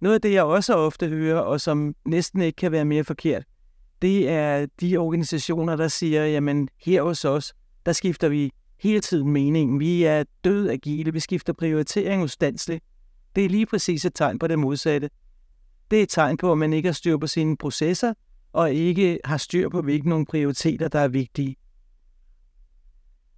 Noget 0.00 0.14
af 0.14 0.20
det, 0.20 0.32
jeg 0.32 0.44
også 0.44 0.74
ofte 0.74 1.08
hører, 1.08 1.38
og 1.38 1.60
som 1.60 1.94
næsten 2.04 2.40
ikke 2.40 2.56
kan 2.56 2.72
være 2.72 2.84
mere 2.84 3.04
forkert, 3.04 3.44
det 4.02 4.28
er 4.28 4.66
de 4.80 4.96
organisationer, 4.96 5.76
der 5.76 5.88
siger, 5.88 6.26
jamen 6.26 6.68
her 6.84 7.02
hos 7.02 7.24
os, 7.24 7.54
der 7.86 7.92
skifter 7.92 8.28
vi 8.28 8.50
hele 8.80 9.00
tiden 9.00 9.30
meningen. 9.30 9.80
Vi 9.80 10.04
er 10.04 10.24
død 10.44 10.68
agile, 10.68 11.12
vi 11.12 11.20
skifter 11.20 11.52
prioritering 11.52 12.22
ustandsligt. 12.22 12.84
Det 13.36 13.44
er 13.44 13.48
lige 13.48 13.66
præcis 13.66 14.04
et 14.04 14.14
tegn 14.14 14.38
på 14.38 14.46
det 14.46 14.58
modsatte. 14.58 15.10
Det 15.90 15.98
er 15.98 16.02
et 16.02 16.08
tegn 16.08 16.36
på, 16.36 16.52
at 16.52 16.58
man 16.58 16.72
ikke 16.72 16.88
har 16.88 16.92
styr 16.92 17.16
på 17.16 17.26
sine 17.26 17.56
processer, 17.56 18.14
og 18.52 18.72
ikke 18.72 19.18
har 19.24 19.36
styr 19.36 19.68
på, 19.68 19.82
hvilke 19.82 20.08
nogle 20.08 20.26
prioriteter, 20.26 20.88
der 20.88 20.98
er 20.98 21.08
vigtige. 21.08 21.56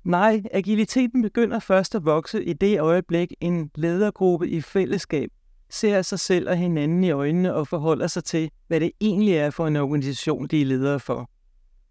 Nej, 0.05 0.42
agiliteten 0.53 1.23
begynder 1.23 1.59
først 1.59 1.94
at 1.94 2.05
vokse 2.05 2.44
i 2.44 2.53
det 2.53 2.81
øjeblik, 2.81 3.33
en 3.40 3.71
ledergruppe 3.75 4.49
i 4.49 4.61
fællesskab 4.61 5.31
ser 5.70 6.02
sig 6.02 6.20
selv 6.20 6.48
og 6.48 6.57
hinanden 6.57 7.04
i 7.04 7.11
øjnene 7.11 7.54
og 7.54 7.68
forholder 7.68 8.07
sig 8.07 8.24
til, 8.24 8.50
hvad 8.66 8.81
det 8.81 8.90
egentlig 9.00 9.35
er 9.35 9.50
for 9.50 9.66
en 9.66 9.76
organisation, 9.76 10.46
de 10.46 10.61
er 10.61 10.66
ledere 10.66 11.00
for. 11.00 11.31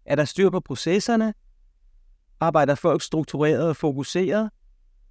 Er 0.04 0.14
der 0.14 0.24
styr 0.24 0.50
på 0.50 0.60
processerne? 0.60 1.34
Arbejder 2.40 2.74
folk 2.74 3.02
struktureret 3.02 3.68
og 3.68 3.76
fokuseret? 3.76 4.50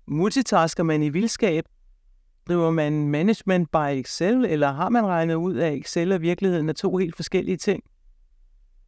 Multitasker 0.08 0.84
man 0.84 1.03
i 1.03 1.10
vildskab? 1.10 1.63
Driver 2.47 2.71
man 2.71 3.08
management 3.08 3.71
by 3.71 3.99
Excel, 3.99 4.45
eller 4.45 4.71
har 4.71 4.89
man 4.89 5.06
regnet 5.06 5.36
ud 5.36 5.56
af, 5.56 5.71
Excel 5.71 6.12
og 6.12 6.21
virkeligheden 6.21 6.69
er 6.69 6.73
to 6.73 6.97
helt 6.97 7.15
forskellige 7.15 7.58
ting? 7.58 7.84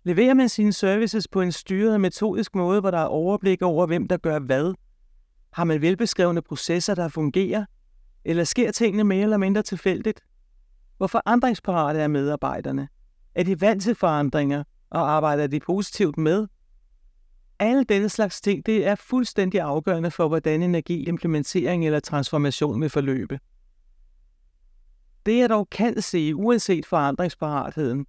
Leverer 0.04 0.34
man 0.34 0.50
sine 0.50 0.74
services 0.74 1.28
på 1.28 1.42
en 1.42 1.52
styret 1.52 1.94
og 1.94 2.02
metodisk 2.02 2.56
måde, 2.56 2.80
hvor 2.80 2.92
der 2.92 2.98
er 2.98 3.06
overblik 3.06 3.62
over, 3.62 3.86
hvem 3.88 4.08
der 4.08 4.18
gør 4.18 4.40
hvad? 4.40 4.74
Har 5.52 5.64
man 5.64 5.82
velbeskrevne 5.82 6.42
processer, 6.42 6.96
der 6.96 7.08
fungerer? 7.08 7.66
Eller 8.26 8.44
sker 8.44 8.72
tingene 8.72 9.04
mere 9.04 9.24
eller 9.24 9.38
mindre 9.38 9.62
tilfældigt? 9.62 10.22
Hvor 10.98 11.08
forandringsparate 11.08 12.00
er 12.00 12.08
medarbejderne? 12.08 12.88
Er 13.36 13.44
de 13.44 13.62
vant 13.62 13.84
til 13.84 13.96
forandringer, 13.96 14.64
og 14.90 15.12
arbejder 15.12 15.48
de 15.48 15.60
positivt 15.60 16.18
med? 16.18 16.48
Alle 17.60 17.84
denne 17.84 18.10
slags 18.10 18.42
ting, 18.42 18.66
det 18.66 18.88
er 18.88 18.96
fuldstændig 18.96 19.62
afgørende 19.62 20.12
for, 20.12 20.28
hvordan 20.28 20.64
energiimplementering 20.64 21.86
eller 21.86 22.00
transformation 22.00 22.82
vil 22.82 22.90
forløbe. 22.90 23.40
Det 25.26 25.38
jeg 25.38 25.50
dog 25.50 25.70
kan 25.70 26.02
se, 26.02 26.36
uanset 26.36 26.86
forandringsparatheden, 26.86 28.06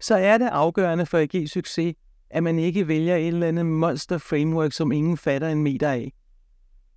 så 0.00 0.16
er 0.16 0.38
det 0.38 0.46
afgørende 0.46 1.06
for 1.06 1.18
at 1.18 1.30
give 1.30 1.48
succes, 1.48 1.94
at 2.30 2.42
man 2.42 2.58
ikke 2.58 2.88
vælger 2.88 3.16
et 3.16 3.26
eller 3.26 3.48
andet 3.48 3.66
monster 3.66 4.18
framework, 4.18 4.72
som 4.72 4.92
ingen 4.92 5.16
fatter 5.16 5.48
en 5.48 5.62
meter 5.62 5.90
af. 5.90 6.12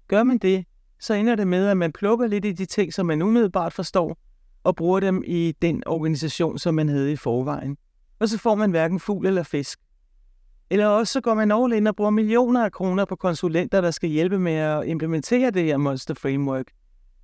Gør 0.07 0.23
man 0.23 0.37
det, 0.37 0.65
så 1.01 1.13
ender 1.13 1.35
det 1.35 1.47
med, 1.47 1.67
at 1.67 1.77
man 1.77 1.91
plukker 1.91 2.27
lidt 2.27 2.45
i 2.45 2.51
de 2.51 2.65
ting, 2.65 2.93
som 2.93 3.05
man 3.05 3.21
umiddelbart 3.21 3.73
forstår, 3.73 4.17
og 4.63 4.75
bruger 4.75 4.99
dem 4.99 5.23
i 5.27 5.53
den 5.61 5.83
organisation, 5.85 6.59
som 6.59 6.75
man 6.75 6.89
havde 6.89 7.11
i 7.11 7.15
forvejen. 7.15 7.77
Og 8.19 8.29
så 8.29 8.37
får 8.37 8.55
man 8.55 8.71
hverken 8.71 8.99
fugl 8.99 9.27
eller 9.27 9.43
fisk. 9.43 9.79
Eller 10.69 10.87
også 10.87 11.13
så 11.13 11.21
går 11.21 11.33
man 11.33 11.51
all 11.51 11.73
in 11.73 11.87
og 11.87 11.95
bruger 11.95 12.11
millioner 12.11 12.65
af 12.65 12.71
kroner 12.71 13.05
på 13.05 13.15
konsulenter, 13.15 13.81
der 13.81 13.91
skal 13.91 14.09
hjælpe 14.09 14.39
med 14.39 14.53
at 14.53 14.87
implementere 14.87 15.51
det 15.51 15.63
her 15.63 15.77
Monster 15.77 16.13
Framework. 16.13 16.65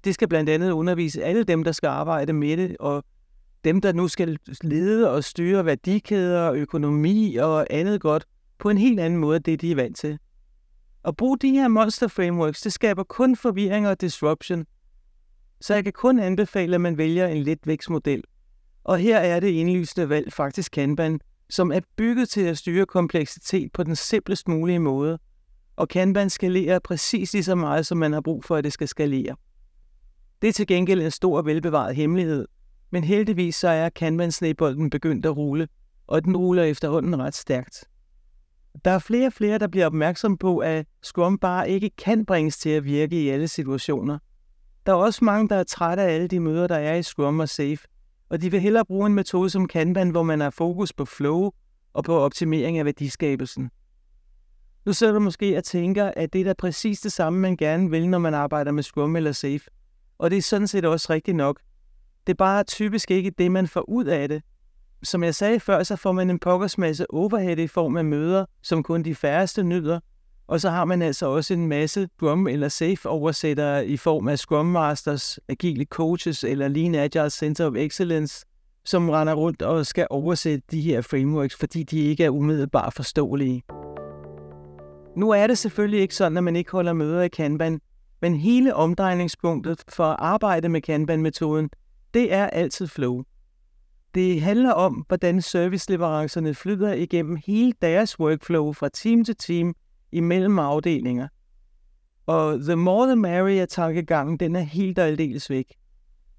Det 0.03 0.13
skal 0.13 0.27
blandt 0.27 0.49
andet 0.49 0.71
undervise 0.71 1.23
alle 1.23 1.43
dem, 1.43 1.63
der 1.63 1.71
skal 1.71 1.87
arbejde 1.87 2.33
med 2.33 2.57
det, 2.57 2.77
og 2.79 3.03
dem, 3.63 3.81
der 3.81 3.93
nu 3.93 4.07
skal 4.07 4.37
lede 4.61 5.11
og 5.11 5.23
styre 5.23 5.65
værdikæder, 5.65 6.51
økonomi 6.51 7.35
og 7.35 7.67
andet 7.69 8.01
godt, 8.01 8.25
på 8.59 8.69
en 8.69 8.77
helt 8.77 8.99
anden 8.99 9.19
måde, 9.19 9.39
det 9.39 9.61
de 9.61 9.71
er 9.71 9.75
vant 9.75 9.97
til. 9.97 10.19
At 11.07 11.15
bruge 11.15 11.37
de 11.37 11.51
her 11.51 11.67
monster 11.67 12.07
frameworks, 12.07 12.61
det 12.61 12.73
skaber 12.73 13.03
kun 13.03 13.35
forvirring 13.35 13.87
og 13.87 14.01
disruption. 14.01 14.65
Så 15.61 15.73
jeg 15.73 15.83
kan 15.83 15.93
kun 15.93 16.19
anbefale, 16.19 16.75
at 16.75 16.81
man 16.81 16.97
vælger 16.97 17.27
en 17.27 17.43
let 17.43 17.67
vækstmodel. 17.67 18.23
Og 18.83 18.97
her 18.97 19.17
er 19.17 19.39
det 19.39 19.47
indlysende 19.47 20.09
valg 20.09 20.33
faktisk 20.33 20.71
Kanban, 20.71 21.19
som 21.49 21.71
er 21.71 21.79
bygget 21.97 22.29
til 22.29 22.41
at 22.41 22.57
styre 22.57 22.85
kompleksitet 22.85 23.71
på 23.73 23.83
den 23.83 23.95
simplest 23.95 24.47
mulige 24.47 24.79
måde. 24.79 25.19
Og 25.75 25.89
Kanban 25.89 26.29
skalerer 26.29 26.79
præcis 26.79 27.33
lige 27.33 27.43
så 27.43 27.55
meget, 27.55 27.85
som 27.85 27.97
man 27.97 28.13
har 28.13 28.21
brug 28.21 28.43
for, 28.43 28.55
at 28.55 28.63
det 28.63 28.73
skal 28.73 28.87
skalere. 28.87 29.35
Det 30.41 30.47
er 30.47 30.53
til 30.53 30.67
gengæld 30.67 31.01
en 31.01 31.11
stor 31.11 31.41
velbevaret 31.41 31.95
hemmelighed, 31.95 32.47
men 32.91 33.03
heldigvis 33.03 33.55
så 33.55 33.67
er 33.67 33.89
Kanban-snebolden 33.89 34.89
begyndt 34.89 35.25
at 35.25 35.37
rulle, 35.37 35.67
og 36.07 36.25
den 36.25 36.37
ruller 36.37 36.63
efterhånden 36.63 37.19
ret 37.19 37.35
stærkt. 37.35 37.85
Der 38.85 38.91
er 38.91 38.99
flere 38.99 39.27
og 39.27 39.33
flere, 39.33 39.57
der 39.57 39.67
bliver 39.67 39.85
opmærksom 39.85 40.37
på, 40.37 40.57
at 40.57 40.85
Scrum 41.03 41.37
bare 41.37 41.69
ikke 41.69 41.89
kan 41.89 42.25
bringes 42.25 42.57
til 42.57 42.69
at 42.69 42.85
virke 42.85 43.23
i 43.23 43.29
alle 43.29 43.47
situationer. 43.47 44.17
Der 44.85 44.91
er 44.91 44.97
også 44.97 45.25
mange, 45.25 45.49
der 45.49 45.55
er 45.55 45.63
trætte 45.63 46.03
af 46.03 46.13
alle 46.13 46.27
de 46.27 46.39
møder, 46.39 46.67
der 46.67 46.75
er 46.75 46.95
i 46.95 47.03
Scrum 47.03 47.39
og 47.39 47.49
Safe, 47.49 47.77
og 48.29 48.41
de 48.41 48.51
vil 48.51 48.59
hellere 48.59 48.85
bruge 48.85 49.07
en 49.07 49.13
metode 49.13 49.49
som 49.49 49.67
Kanban, 49.67 50.09
hvor 50.09 50.23
man 50.23 50.39
har 50.39 50.49
fokus 50.49 50.93
på 50.93 51.05
flow 51.05 51.51
og 51.93 52.03
på 52.03 52.19
optimering 52.19 52.77
af 52.77 52.85
værdiskabelsen. 52.85 53.69
Nu 54.85 54.93
sidder 54.93 55.13
du 55.13 55.19
måske 55.19 55.57
og 55.57 55.63
tænker, 55.63 56.11
at 56.15 56.33
det 56.33 56.41
er 56.41 56.45
da 56.45 56.53
præcis 56.53 57.01
det 57.01 57.11
samme, 57.11 57.39
man 57.39 57.57
gerne 57.57 57.89
vil, 57.89 58.09
når 58.09 58.19
man 58.19 58.33
arbejder 58.33 58.71
med 58.71 58.83
Scrum 58.83 59.15
eller 59.15 59.31
Safe. 59.31 59.59
Og 60.17 60.31
det 60.31 60.37
er 60.37 60.41
sådan 60.41 60.67
set 60.67 60.85
også 60.85 61.13
rigtigt 61.13 61.37
nok. 61.37 61.59
Det 62.27 62.33
er 62.33 62.37
bare 62.37 62.63
typisk 62.63 63.11
ikke 63.11 63.31
det, 63.37 63.51
man 63.51 63.67
får 63.67 63.89
ud 63.89 64.05
af 64.05 64.29
det, 64.29 64.41
som 65.03 65.23
jeg 65.23 65.35
sagde 65.35 65.59
før, 65.59 65.83
så 65.83 65.95
får 65.95 66.11
man 66.11 66.29
en 66.29 66.39
pokkers 66.39 66.77
masse 66.77 67.13
overhead 67.13 67.57
i 67.57 67.67
form 67.67 67.97
af 67.97 68.05
møder, 68.05 68.45
som 68.63 68.83
kun 68.83 69.03
de 69.03 69.15
færreste 69.15 69.63
nyder. 69.63 69.99
Og 70.47 70.61
så 70.61 70.69
har 70.69 70.85
man 70.85 71.01
altså 71.01 71.25
også 71.25 71.53
en 71.53 71.67
masse 71.67 72.09
Scrum 72.17 72.47
eller 72.47 72.69
Safe 72.69 73.09
oversættere 73.09 73.87
i 73.87 73.97
form 73.97 74.27
af 74.27 74.39
Scrum 74.39 74.65
Masters, 74.65 75.39
agile 75.49 75.85
coaches 75.85 76.43
eller 76.43 76.67
Lean 76.67 76.95
Agile 76.95 77.29
Center 77.29 77.65
of 77.65 77.75
Excellence, 77.75 78.45
som 78.85 79.09
render 79.09 79.33
rundt 79.33 79.61
og 79.61 79.85
skal 79.85 80.07
oversætte 80.09 80.63
de 80.71 80.81
her 80.81 81.01
frameworks, 81.01 81.55
fordi 81.55 81.83
de 81.83 81.99
ikke 81.99 82.23
er 82.23 82.29
umiddelbart 82.29 82.93
forståelige. 82.93 83.63
Nu 85.17 85.29
er 85.29 85.47
det 85.47 85.57
selvfølgelig 85.57 85.99
ikke 85.99 86.15
sådan, 86.15 86.37
at 86.37 86.43
man 86.43 86.55
ikke 86.55 86.71
holder 86.71 86.93
møder 86.93 87.21
i 87.21 87.27
Kanban, 87.27 87.79
men 88.21 88.35
hele 88.35 88.75
omdrejningspunktet 88.75 89.83
for 89.89 90.03
at 90.03 90.15
arbejde 90.19 90.69
med 90.69 90.81
Kanban-metoden, 90.81 91.69
det 92.13 92.33
er 92.33 92.47
altid 92.47 92.87
flow. 92.87 93.23
Det 94.17 94.41
handler 94.41 94.71
om, 94.71 95.05
hvordan 95.07 95.41
serviceleverancerne 95.41 96.53
flyder 96.53 96.93
igennem 96.93 97.37
hele 97.45 97.73
deres 97.81 98.19
workflow 98.19 98.73
fra 98.73 98.89
team 98.89 99.23
til 99.23 99.35
team 99.35 99.75
imellem 100.11 100.59
afdelinger. 100.59 101.27
Og 102.25 102.59
the 102.59 102.75
more 102.75 103.07
the 103.07 103.15
merrier 103.15 103.65
tankegangen, 103.65 104.37
den 104.37 104.55
er 104.55 104.59
helt 104.59 104.99
og 104.99 105.05
aldeles 105.05 105.49
væk. 105.49 105.75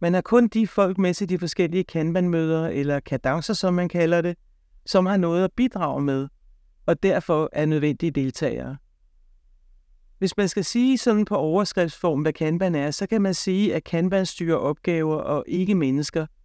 Man 0.00 0.14
har 0.14 0.20
kun 0.20 0.48
de 0.48 0.66
folk 0.66 0.98
med 0.98 1.14
til 1.14 1.28
de 1.28 1.38
forskellige 1.38 1.84
kanban-møder, 1.84 2.68
eller 2.68 3.00
kadencer, 3.00 3.54
som 3.54 3.74
man 3.74 3.88
kalder 3.88 4.20
det, 4.20 4.36
som 4.86 5.06
har 5.06 5.16
noget 5.16 5.44
at 5.44 5.52
bidrage 5.56 6.02
med, 6.02 6.28
og 6.86 7.02
derfor 7.02 7.48
er 7.52 7.66
nødvendige 7.66 8.10
deltagere. 8.10 8.76
Hvis 10.18 10.36
man 10.36 10.48
skal 10.48 10.64
sige 10.64 10.98
sådan 10.98 11.24
på 11.24 11.36
overskriftsform, 11.36 12.22
hvad 12.22 12.32
Kanban 12.32 12.74
er, 12.74 12.90
så 12.90 13.06
kan 13.06 13.22
man 13.22 13.34
sige, 13.34 13.74
at 13.74 13.84
Kanban 13.84 14.26
styrer 14.26 14.56
opgaver 14.56 15.16
og 15.16 15.44
ikke 15.48 15.74
mennesker– 15.74 16.26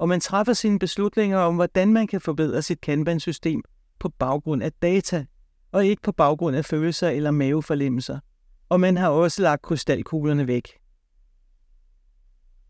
og 0.00 0.08
man 0.08 0.20
træffer 0.20 0.52
sine 0.52 0.78
beslutninger 0.78 1.38
om, 1.38 1.54
hvordan 1.54 1.92
man 1.92 2.06
kan 2.06 2.20
forbedre 2.20 2.62
sit 2.62 2.80
Kanban-system 2.80 3.62
på 3.98 4.08
baggrund 4.08 4.62
af 4.62 4.72
data, 4.72 5.24
og 5.72 5.86
ikke 5.86 6.02
på 6.02 6.12
baggrund 6.12 6.56
af 6.56 6.64
følelser 6.64 7.08
eller 7.08 7.30
maveforlemmelser. 7.30 8.18
Og 8.68 8.80
man 8.80 8.96
har 8.96 9.08
også 9.08 9.42
lagt 9.42 9.62
krystalkuglerne 9.62 10.46
væk. 10.46 10.68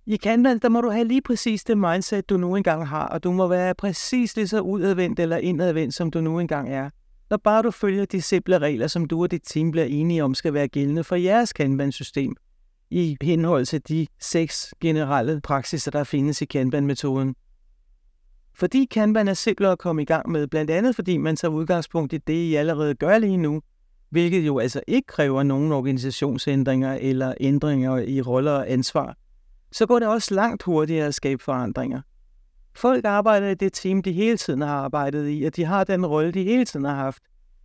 I 0.07 0.17
Kanban, 0.17 0.59
der 0.59 0.69
må 0.69 0.81
du 0.81 0.91
have 0.91 1.05
lige 1.05 1.23
præcis 1.23 1.65
det 1.65 1.79
mindset, 1.79 2.31
du 2.31 2.37
nu 2.37 2.57
engang 2.57 2.89
har, 2.89 3.07
og 3.07 3.25
du 3.25 3.33
må 3.33 3.49
være 3.49 3.75
præcis 3.75 4.37
lige 4.37 4.49
så 4.49 4.61
udadvendt 4.61 5.21
eller 5.21 5.37
indadvendt, 5.37 5.95
som 5.95 6.11
du 6.11 6.21
nu 6.21 6.39
engang 6.39 6.73
er. 6.73 6.91
Når 7.31 7.37
bare 7.37 7.63
du 7.63 7.71
følger 7.71 8.05
de 8.05 8.23
simple 8.23 8.59
regler, 8.59 8.87
som 8.87 9.05
du 9.05 9.23
og 9.23 9.31
dit 9.31 9.43
team 9.45 9.71
bliver 9.71 9.87
enige 9.87 10.25
om, 10.25 10.35
skal 10.35 10.55
være 10.55 10.69
gældende 10.69 11.05
for 11.05 11.17
jeres 11.17 11.53
Kanban-system– 11.53 12.37
i 12.91 13.17
henhold 13.23 13.67
til 13.67 13.89
de 13.89 14.07
seks 14.21 14.75
generelle 14.81 15.41
praksiser, 15.41 15.91
der 15.91 16.05
findes 16.05 16.43
i 16.43 16.45
Kanban-metoden. 16.45 17.35
Fordi 18.55 18.85
Kanban 18.85 19.29
er 19.29 19.35
simplere 19.35 19.73
at 19.73 19.79
komme 19.79 20.03
i 20.03 20.05
gang 20.05 20.31
med, 20.31 20.47
blandt 20.47 20.71
andet 20.71 20.95
fordi 20.95 21.17
man 21.17 21.37
tager 21.37 21.53
udgangspunkt 21.53 22.13
i 22.13 22.19
det, 22.19 22.33
I 22.33 22.55
allerede 22.55 22.95
gør 22.95 23.19
lige 23.19 23.37
nu, 23.37 23.63
hvilket 24.11 24.47
jo 24.47 24.59
altså 24.59 24.81
ikke 24.87 25.07
kræver 25.07 25.43
nogen 25.43 25.73
organisationsændringer 25.73 26.99
eller 27.01 27.35
ændringer 27.41 27.99
i 27.99 28.21
roller 28.21 28.53
og 28.53 28.71
ansvar, 28.71 29.17
så 29.73 29.87
går 29.87 29.99
det 29.99 30.09
også 30.09 30.35
langt 30.35 30.63
hurtigere 30.63 31.07
at 31.07 31.15
skabe 31.15 31.43
forandringer. 31.43 32.01
Folk 32.77 33.05
arbejder 33.05 33.49
i 33.49 33.55
det 33.55 33.73
team, 33.73 34.03
de 34.03 34.13
hele 34.13 34.37
tiden 34.37 34.61
har 34.61 34.75
arbejdet 34.75 35.31
i, 35.31 35.45
og 35.45 35.57
de 35.57 35.65
har 35.65 35.85
den 35.85 36.07
rolle, 36.07 36.33
de 36.33 36.45
hele 36.45 36.65
tiden 36.65 36.85
har 36.85 36.95
haft. 36.95 37.23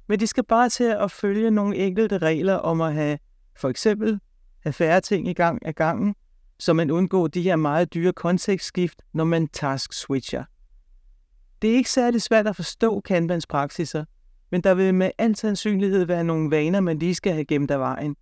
Men 0.08 0.20
de 0.20 0.28
skal 0.28 0.44
bare 0.46 0.70
til 0.70 0.84
at 0.84 1.12
følge 1.12 1.52
nogle 1.52 1.76
enkelte 1.76 2.18
regler 2.18 2.54
om 2.54 2.82
at 2.82 2.94
have, 2.94 3.18
for 3.58 3.70
eksempel, 3.70 4.20
have 4.66 4.74
færre 4.74 5.02
ting 5.02 5.28
i 5.28 5.34
gang 5.34 5.66
af 5.66 5.76
gangen, 5.76 6.16
så 6.60 6.74
man 6.74 6.92
undgår 6.92 7.28
de 7.28 7.42
her 7.42 7.56
meget 7.56 7.94
dyre 7.94 8.14
kontekstskift, 8.14 9.02
når 9.14 9.24
man 9.24 9.48
task 9.48 9.94
switcher. 9.94 10.44
Det 11.62 11.70
er 11.70 11.76
ikke 11.76 11.92
særlig 11.92 12.22
svært 12.22 12.48
at 12.48 12.56
forstå 12.56 13.00
Kanbans 13.00 13.48
praksiser, 13.48 14.06
men 14.52 14.62
der 14.62 14.74
vil 14.74 14.94
med 14.94 15.12
al 15.18 15.36
sandsynlighed 15.36 16.06
være 16.06 16.24
nogle 16.24 16.52
vaner, 16.52 16.80
man 16.80 17.00
lige 17.00 17.16
skal 17.16 17.34
have 17.34 17.46
gemt 17.46 17.72
af 17.72 17.80
vejen. 17.80 18.16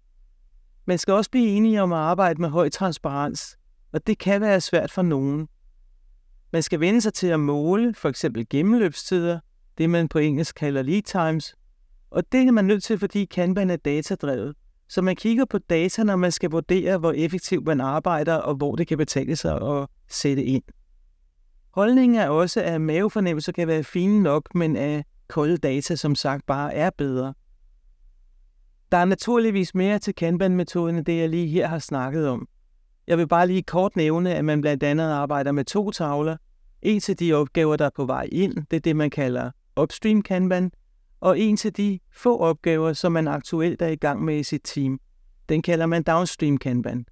Man 0.86 0.98
skal 0.98 1.14
også 1.14 1.32
blive 1.32 1.48
enige 1.48 1.82
om 1.82 1.94
at 1.94 2.00
arbejde 2.00 2.42
med 2.42 2.50
høj 2.50 2.70
transparens, 2.70 3.58
og 3.92 4.08
det 4.08 4.18
kan 4.18 4.42
være 4.42 4.62
svært 4.62 4.92
for 4.92 5.02
nogen. 5.02 5.48
Man 6.54 6.64
skal 6.64 6.80
vende 6.80 7.02
sig 7.02 7.14
til 7.14 7.28
at 7.28 7.40
måle 7.40 7.94
for 7.94 8.10
eksempel 8.10 8.50
gennemløbstider, 8.50 9.40
det 9.78 9.90
man 9.90 10.08
på 10.08 10.20
engelsk 10.20 10.56
kalder 10.56 10.82
lead 10.82 11.02
times, 11.02 11.56
og 12.10 12.32
det 12.32 12.48
er 12.48 12.52
man 12.52 12.66
nødt 12.66 12.84
til, 12.84 13.00
fordi 13.00 13.26
Kanban 13.26 13.70
er 13.70 13.76
datadrevet. 13.76 14.56
Så 14.94 15.02
man 15.02 15.16
kigger 15.16 15.46
på 15.46 15.58
data, 15.58 16.04
når 16.04 16.16
man 16.16 16.32
skal 16.32 16.50
vurdere, 16.50 16.98
hvor 16.98 17.12
effektivt 17.12 17.68
man 17.68 17.82
arbejder, 17.82 18.36
og 18.36 18.56
hvor 18.56 18.76
det 18.76 18.88
kan 18.88 18.98
betale 18.98 19.36
sig 19.36 19.62
at 19.62 19.88
sætte 20.10 20.44
ind. 20.44 20.64
Holdningen 21.72 22.18
er 22.18 22.30
også, 22.30 22.62
at 22.62 22.82
mavefornemmelser 22.82 23.52
kan 23.52 23.68
være 23.68 23.84
fine 23.84 24.24
nok, 24.24 24.56
men 24.56 24.76
at 24.76 25.06
kolde 25.28 25.58
data 25.58 25.96
som 25.96 26.16
sagt 26.16 26.46
bare 26.46 26.74
er 26.74 26.90
bedre. 26.98 27.34
Der 28.92 28.98
er 28.98 29.06
naturligvis 29.06 29.76
mere 29.76 30.00
til 30.00 30.16
Kanban-metoden 30.16 30.96
end 30.96 31.06
det, 31.06 31.18
jeg 31.18 31.30
lige 31.30 31.48
her 31.48 31.68
har 31.68 31.80
snakket 31.80 32.28
om. 32.28 32.48
Jeg 33.08 33.18
vil 33.18 33.28
bare 33.28 33.48
lige 33.48 33.64
kort 33.64 33.96
nævne, 33.96 34.36
at 34.36 34.46
man 34.46 34.62
blandt 34.62 34.84
andet 34.84 35.10
arbejder 35.12 35.52
med 35.52 35.66
to 35.66 35.92
tavler. 35.92 36.38
En 36.82 37.00
til 37.00 37.20
de 37.20 37.34
opgaver, 37.34 37.76
der 37.76 37.86
er 37.86 37.92
på 37.96 38.06
vej 38.06 38.28
ind, 38.32 38.54
det 38.72 38.78
er 38.78 38.82
det, 38.82 38.96
man 38.96 39.10
kalder 39.10 39.52
upstream 39.82 40.22
Kanban, 40.22 40.72
og 41.24 41.40
en 41.40 41.58
til 41.58 41.78
de 41.78 42.00
få 42.12 42.38
opgaver, 42.38 42.94
som 42.94 43.12
man 43.12 43.28
aktuelt 43.28 43.82
er 43.82 43.88
i 43.88 43.96
gang 43.96 44.24
med 44.24 44.40
i 44.40 44.44
sit 44.44 44.62
team. 44.64 45.00
Den 45.50 45.62
kalder 45.62 45.86
man 45.86 46.04
downstream 46.04 46.58
Kanban. 46.58 47.06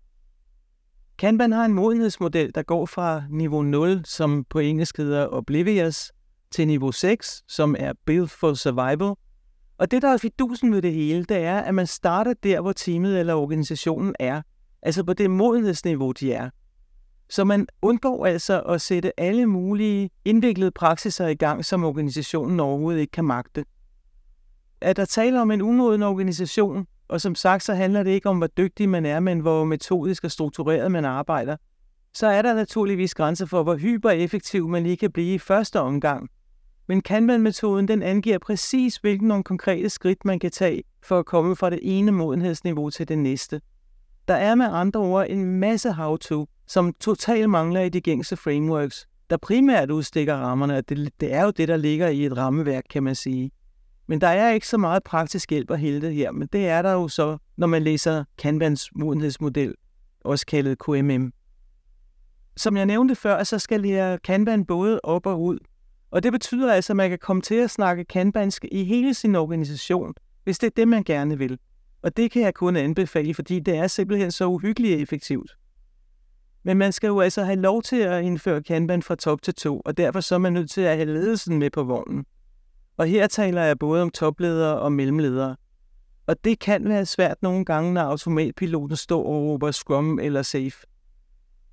Kanban 1.18 1.52
har 1.52 1.66
en 1.66 1.74
modenhedsmodel, 1.74 2.56
der 2.56 2.64
går 2.64 2.86
fra 2.86 3.24
niveau 3.30 3.62
0, 3.62 4.02
som 4.06 4.46
på 4.50 4.60
engelsk 4.60 4.98
hedder 4.98 5.28
Oblivious, 5.28 6.12
til 6.52 6.68
niveau 6.68 6.92
6, 6.92 7.44
som 7.48 7.76
er 7.80 7.94
Build 8.06 8.28
for 8.28 8.54
Survival. 8.54 9.16
Og 9.78 9.92
det, 9.92 10.02
der 10.02 10.08
er 10.08 10.18
fidusen 10.18 10.74
ved 10.74 10.82
det 10.82 10.94
hele, 10.94 11.24
det 11.24 11.38
er, 11.38 11.60
at 11.60 11.76
man 11.76 11.88
starter 11.88 12.34
der, 12.44 12.62
hvor 12.62 12.72
teamet 12.72 13.20
eller 13.20 13.34
organisationen 13.34 14.16
er. 14.20 14.42
Altså 14.82 15.04
på 15.04 15.14
det 15.14 15.30
modenhedsniveau, 15.30 16.12
de 16.12 16.34
er. 16.34 16.50
Så 17.30 17.44
man 17.44 17.68
undgår 17.82 18.26
altså 18.26 18.62
at 18.62 18.82
sætte 18.82 19.20
alle 19.20 19.46
mulige 19.46 20.10
indviklede 20.26 20.72
praksiser 20.72 21.28
i 21.28 21.36
gang, 21.36 21.66
som 21.66 21.84
organisationen 21.84 22.60
overhovedet 22.60 23.00
ikke 23.02 23.12
kan 23.12 23.26
magte. 23.26 23.66
Er 24.82 24.94
der 24.94 25.06
tale 25.06 25.42
om 25.42 25.52
en 25.52 25.62
umoden 25.62 26.04
organisation, 26.04 26.88
og 27.08 27.22
som 27.22 27.36
sagt, 27.36 27.64
så 27.64 27.74
handler 27.74 28.04
det 28.04 28.12
ikke 28.12 28.30
om, 28.30 28.38
hvor 28.38 28.48
dygtig 28.48 28.90
man 28.90 29.06
er, 29.06 29.20
men 29.20 29.40
hvor 29.40 29.64
metodisk 29.64 30.24
og 30.24 30.32
struktureret 30.32 30.92
man 30.92 31.06
arbejder, 31.06 31.58
så 32.14 32.28
er 32.28 32.42
der 32.42 32.54
naturligvis 32.54 33.14
grænser 33.14 33.46
for, 33.46 33.64
hvor 33.64 33.76
hypereffektiv 33.76 34.68
man 34.68 34.84
lige 34.84 34.98
kan 34.98 35.12
blive 35.12 35.34
i 35.34 35.38
første 35.38 35.80
omgang. 35.80 36.30
Men 36.88 37.02
Kanban-metoden 37.02 37.88
den 37.88 38.04
angiver 38.04 38.38
præcis, 38.38 38.96
hvilke 38.96 39.28
nogle 39.28 39.44
konkrete 39.44 39.90
skridt 39.90 40.26
man 40.26 40.40
kan 40.40 40.52
tage 40.52 40.84
for 41.04 41.20
at 41.20 41.26
komme 41.26 41.56
fra 41.56 41.70
det 41.70 41.80
ene 41.82 42.12
modenhedsniveau 42.12 42.90
til 42.90 43.08
det 43.08 43.18
næste. 43.18 43.62
Der 44.28 44.34
er 44.34 44.56
med 44.56 44.66
andre 44.66 45.00
ord 45.00 45.26
en 45.30 45.46
masse 45.46 45.92
how-to, 45.92 46.48
som 46.68 46.94
totalt 46.94 47.50
mangler 47.50 47.82
i 47.82 47.90
de 47.90 48.02
gængse 48.02 48.38
frameworks, 48.38 49.08
der 49.30 49.38
primært 49.38 49.92
udstikker 49.92 50.36
rammerne, 50.36 50.78
og 50.78 50.90
det, 50.90 51.10
det 51.20 51.34
er 51.34 51.44
jo 51.44 51.52
det, 51.52 51.68
der 51.68 51.78
ligger 51.78 52.08
i 52.08 52.26
et 52.26 52.38
rammeværk, 52.38 52.84
kan 52.90 53.04
man 53.04 53.16
sige. 53.16 53.52
Men 54.12 54.22
der 54.22 54.28
er 54.28 54.52
ikke 54.52 54.68
så 54.68 54.78
meget 54.78 55.04
praktisk 55.04 55.50
hjælp 55.50 55.72
at 55.72 55.80
hente 55.80 56.12
her, 56.12 56.32
men 56.32 56.48
det 56.54 56.68
er 56.68 56.82
der 56.82 56.92
jo 56.92 57.08
så, 57.08 57.38
når 57.58 57.68
man 57.68 57.84
læser 57.84 58.24
Kanbans 58.38 58.90
modenhedsmodel, 58.96 59.76
også 60.26 60.46
kaldet 60.46 60.80
KMM. 60.80 61.34
Som 62.58 62.78
jeg 62.78 62.86
nævnte 62.86 63.16
før, 63.16 63.44
så 63.44 63.60
skal 63.60 63.82
lære 63.82 64.18
Kanban 64.18 64.66
både 64.66 65.00
op 65.04 65.26
og 65.26 65.42
ud. 65.42 65.60
Og 66.12 66.24
det 66.24 66.32
betyder 66.32 66.74
altså, 66.74 66.94
at 66.94 66.98
man 66.98 67.10
kan 67.10 67.20
komme 67.20 67.42
til 67.42 67.56
at 67.56 67.70
snakke 67.70 68.06
kanbansk 68.06 68.66
i 68.72 68.84
hele 68.84 69.14
sin 69.14 69.36
organisation, 69.36 70.14
hvis 70.44 70.60
det 70.60 70.68
er 70.68 70.72
det, 70.76 70.88
man 70.88 71.04
gerne 71.04 71.38
vil. 71.38 71.60
Og 72.02 72.18
det 72.18 72.32
kan 72.32 72.42
jeg 72.42 72.54
kun 72.54 72.76
anbefale, 72.76 73.34
fordi 73.34 73.60
det 73.60 73.78
er 73.78 73.88
simpelthen 73.88 74.32
så 74.32 74.46
uhyggeligt 74.46 75.02
effektivt. 75.02 75.52
Men 76.64 76.78
man 76.78 76.92
skal 76.92 77.08
jo 77.08 77.20
altså 77.20 77.44
have 77.44 77.60
lov 77.60 77.82
til 77.82 78.00
at 78.00 78.24
indføre 78.24 78.64
Kanban 78.64 79.02
fra 79.02 79.16
top 79.16 79.42
til 79.42 79.54
to, 79.54 79.80
og 79.80 79.98
derfor 79.98 80.20
så 80.20 80.36
er 80.36 80.40
man 80.40 80.54
nødt 80.54 80.72
til 80.72 80.82
at 80.82 80.96
have 80.96 81.14
ledelsen 81.14 81.60
med 81.60 81.70
på 81.70 81.84
vognen. 81.84 82.26
Og 83.02 83.08
her 83.08 83.28
taler 83.28 83.64
jeg 83.64 83.80
både 83.80 84.02
om 84.02 84.10
topledere 84.10 84.80
og 84.80 84.92
mellemledere. 84.92 85.56
Og 86.28 86.36
det 86.44 86.60
kan 86.60 86.90
være 86.90 87.06
svært 87.06 87.38
nogle 87.42 87.66
gange, 87.66 87.94
når 87.94 88.02
automatpiloten 88.02 88.98
står 88.98 89.26
og 89.26 89.44
råber 89.44 89.72
Scrum 89.72 90.20
eller 90.20 90.42
Safe. 90.42 90.78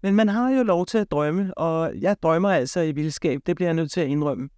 Men 0.03 0.15
man 0.15 0.29
har 0.29 0.51
jo 0.51 0.63
lov 0.63 0.87
til 0.87 0.99
at 0.99 1.11
drømme, 1.11 1.59
og 1.59 1.93
jeg 2.01 2.17
drømmer 2.23 2.51
altså 2.51 2.81
i 2.81 2.93
vildskab, 2.93 3.41
det 3.47 3.57
bliver 3.57 3.69
jeg 3.69 3.75
nødt 3.75 3.91
til 3.91 4.01
at 4.01 4.09
indrømme. 4.09 4.49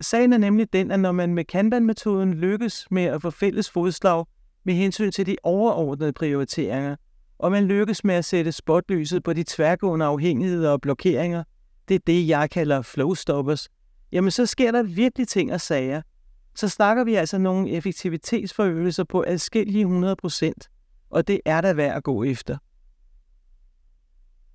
Sagen 0.00 0.32
er 0.32 0.38
nemlig 0.38 0.72
den, 0.72 0.90
at 0.90 1.00
når 1.00 1.12
man 1.12 1.34
med 1.34 1.44
Kanban-metoden 1.44 2.34
lykkes 2.34 2.86
med 2.90 3.04
at 3.04 3.22
få 3.22 3.30
fælles 3.30 3.70
fodslag 3.70 4.24
med 4.64 4.74
hensyn 4.74 5.10
til 5.10 5.26
de 5.26 5.36
overordnede 5.42 6.12
prioriteringer, 6.12 6.96
og 7.38 7.50
man 7.50 7.64
lykkes 7.64 8.04
med 8.04 8.14
at 8.14 8.24
sætte 8.24 8.52
spotlyset 8.52 9.22
på 9.22 9.32
de 9.32 9.44
tværgående 9.48 10.06
afhængigheder 10.06 10.70
og 10.70 10.80
blokeringer, 10.80 11.44
det 11.88 11.94
er 11.94 12.00
det, 12.06 12.28
jeg 12.28 12.50
kalder 12.50 12.82
flowstoppers, 12.82 13.68
jamen 14.12 14.30
så 14.30 14.46
sker 14.46 14.72
der 14.72 14.82
virkelig 14.82 15.28
ting 15.28 15.52
og 15.52 15.60
sager. 15.60 16.02
Så 16.54 16.68
snakker 16.68 17.04
vi 17.04 17.14
altså 17.14 17.38
nogle 17.38 17.70
effektivitetsforøgelser 17.70 19.04
på 19.04 19.24
adskillige 19.26 19.80
100 19.80 20.16
procent, 20.16 20.70
og 21.10 21.28
det 21.28 21.40
er 21.44 21.60
der 21.60 21.72
værd 21.72 21.96
at 21.96 22.02
gå 22.02 22.24
efter. 22.24 22.58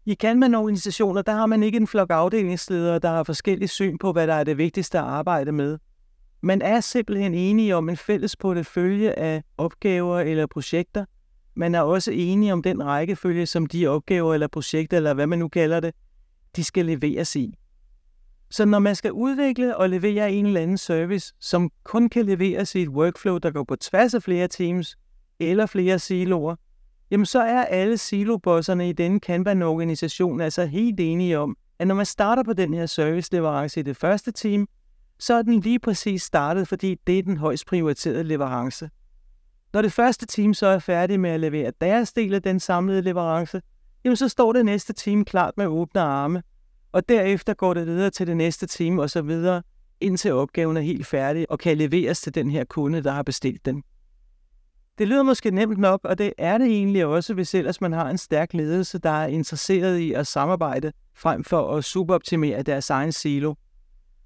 I 0.06 0.14
Kanban-organisationer, 0.14 1.22
der 1.22 1.32
har 1.34 1.46
man 1.46 1.64
ikke 1.64 1.78
en 1.78 1.88
flok 1.88 2.12
afdelingsledere, 2.12 3.00
der 3.00 3.10
har 3.10 3.24
forskellige 3.24 3.68
syn 3.68 3.98
på, 3.98 4.12
hvad 4.12 4.28
der 4.28 4.34
er 4.34 4.44
det 4.44 4.58
vigtigste 4.58 5.00
at 5.00 5.04
arbejde 5.04 5.52
med. 5.52 5.78
Man 6.42 6.62
er 6.62 6.80
simpelthen 6.80 7.34
enige 7.34 7.76
om 7.76 7.90
en 7.90 7.98
fælles 7.98 8.36
portefølje 8.36 9.12
af 9.12 9.44
opgaver 9.58 10.20
eller 10.20 10.48
projekter. 10.48 11.06
Man 11.56 11.76
er 11.76 11.82
også 11.82 12.12
enige 12.12 12.54
om 12.54 12.64
den 12.64 12.86
rækkefølge, 12.86 13.46
som 13.46 13.66
de 13.66 13.88
opgaver 13.88 14.34
eller 14.34 14.48
projekter, 14.48 14.98
eller 14.98 15.14
hvad 15.14 15.28
man 15.28 15.40
nu 15.40 15.48
kalder 15.48 15.80
det, 15.80 15.94
de 16.56 16.64
skal 16.64 16.86
leveres 16.86 17.36
i. 17.36 17.56
Så 18.56 18.66
når 18.66 18.80
man 18.80 18.96
skal 18.96 19.12
udvikle 19.12 19.78
og 19.78 19.90
levere 19.90 20.32
en 20.32 20.46
eller 20.46 20.62
anden 20.62 20.78
service, 20.78 21.34
som 21.40 21.72
kun 21.84 22.10
kan 22.10 22.26
leveres 22.26 22.76
i 22.76 22.82
et 22.82 22.90
workflow, 22.90 23.38
der 23.38 23.52
går 23.52 23.64
på 23.64 23.76
tværs 23.76 24.14
af 24.14 24.24
flere 24.24 24.48
teams 24.48 24.98
eller 25.40 25.66
flere 25.66 26.00
siloer, 26.00 26.56
jamen 27.12 27.26
så 27.26 27.42
er 27.42 27.66
alle 27.66 27.98
silobosserne 27.98 28.90
i 28.90 28.94
denne 28.94 29.20
Kanban-organisation 29.20 30.42
altså 30.42 30.66
helt 30.66 31.00
enige 31.00 31.40
om, 31.40 31.58
at 31.80 31.88
når 31.88 31.96
man 31.96 32.06
starter 32.06 32.44
på 32.44 32.54
den 32.54 32.74
her 32.74 32.86
serviceleverance 32.86 33.80
i 33.80 33.84
det 33.84 33.98
første 33.98 34.32
team, 34.32 34.68
så 35.20 35.34
er 35.34 35.42
den 35.42 35.60
lige 35.60 35.80
præcis 35.80 36.24
startet, 36.24 36.68
fordi 36.68 36.96
det 37.08 37.20
er 37.20 37.24
den 37.24 37.38
højst 37.38 37.66
prioriterede 37.66 38.24
leverance. 38.24 38.90
Når 39.74 39.82
det 39.82 39.92
første 39.92 40.26
team 40.26 40.54
så 40.54 40.68
er 40.68 40.80
færdig 40.80 41.20
med 41.20 41.30
at 41.30 41.40
levere 41.40 41.72
deres 41.82 42.14
del 42.14 42.34
af 42.34 42.42
den 42.42 42.60
samlede 42.60 43.02
leverance, 43.02 43.62
jamen 44.06 44.18
så 44.18 44.28
står 44.28 44.54
det 44.54 44.66
næste 44.66 44.94
team 44.94 45.26
klart 45.26 45.54
med 45.58 45.66
åbne 45.66 46.02
arme 46.02 46.42
og 46.96 47.10
derefter 47.10 47.54
går 47.54 47.74
det 47.74 47.88
videre 47.88 48.10
til 48.10 48.28
det 48.28 48.38
næste 48.38 48.68
team 48.68 49.00
og 49.00 49.10
så 49.10 49.22
videre, 49.22 49.64
indtil 50.02 50.34
opgaven 50.34 50.78
er 50.78 50.82
helt 50.82 51.08
færdig 51.08 51.52
og 51.52 51.60
kan 51.60 51.78
leveres 51.78 52.22
til 52.22 52.36
den 52.36 52.52
her 52.52 52.64
kunde, 52.64 53.04
der 53.04 53.12
har 53.12 53.24
bestilt 53.24 53.66
den. 53.66 53.84
Det 54.98 55.08
lyder 55.08 55.24
måske 55.24 55.52
nemt 55.52 55.78
nok, 55.78 56.00
og 56.04 56.18
det 56.18 56.34
er 56.38 56.58
det 56.58 56.68
egentlig 56.68 57.06
også, 57.06 57.34
hvis 57.34 57.56
ellers 57.56 57.82
man 57.82 57.92
har 57.92 58.10
en 58.10 58.18
stærk 58.18 58.54
ledelse, 58.54 59.00
der 59.00 59.10
er 59.10 59.28
interesseret 59.28 59.98
i 59.98 60.14
at 60.14 60.28
samarbejde, 60.28 60.92
frem 61.16 61.44
for 61.44 61.78
at 61.78 61.84
superoptimere 61.84 62.64
deres 62.64 62.90
egen 62.90 63.12
silo. 63.12 63.54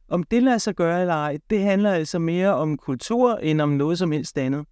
Om 0.10 0.24
det 0.24 0.44
lader 0.44 0.58
sig 0.58 0.76
gøre 0.76 1.02
eller 1.02 1.14
ej, 1.14 1.38
det 1.50 1.62
handler 1.62 1.92
altså 1.92 2.20
mere 2.20 2.56
om 2.56 2.78
kultur 2.78 3.36
end 3.36 3.62
om 3.62 3.70
noget 3.70 3.98
som 3.98 4.12
helst 4.12 4.38
andet. 4.38 4.66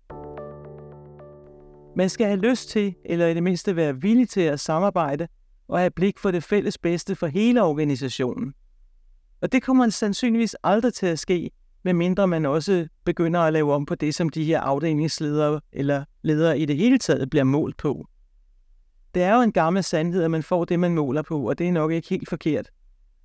Man 1.95 2.09
skal 2.09 2.27
have 2.27 2.39
lyst 2.39 2.69
til, 2.69 2.95
eller 3.05 3.27
i 3.27 3.33
det 3.33 3.43
mindste 3.43 3.75
være 3.75 4.01
villig 4.01 4.29
til 4.29 4.41
at 4.41 4.59
samarbejde, 4.59 5.27
og 5.68 5.80
have 5.80 5.91
blik 5.91 6.20
for 6.20 6.32
det 6.32 6.43
fælles 6.43 6.78
bedste 6.78 7.15
for 7.15 7.28
hele 7.28 7.63
organisationen. 7.63 8.53
Og 9.41 9.51
det 9.51 9.63
kommer 9.63 9.89
sandsynligvis 9.89 10.55
aldrig 10.63 10.93
til 10.93 11.05
at 11.05 11.20
ske, 11.20 11.51
medmindre 11.84 12.28
man 12.28 12.45
også 12.45 12.88
begynder 13.05 13.39
at 13.39 13.53
lave 13.53 13.74
om 13.74 13.86
på 13.86 13.95
det, 13.95 14.15
som 14.15 14.30
de 14.30 14.43
her 14.43 14.59
afdelingsledere 14.59 15.61
eller 15.74 16.03
ledere 16.22 16.59
i 16.59 16.65
det 16.65 16.78
hele 16.78 16.97
taget 16.97 17.30
bliver 17.30 17.43
målt 17.43 17.78
på. 17.78 18.07
Det 19.13 19.24
er 19.24 19.36
jo 19.36 19.41
en 19.41 19.51
gammel 19.51 19.84
sandhed, 19.84 20.24
at 20.24 20.32
man 20.32 20.43
får 20.43 20.65
det, 20.65 20.80
man 20.80 20.95
måler 20.95 21.22
på, 21.22 21.49
og 21.49 21.57
det 21.57 21.68
er 21.68 21.72
nok 21.72 21.91
ikke 21.91 22.09
helt 22.09 22.30
forkert. 22.30 22.70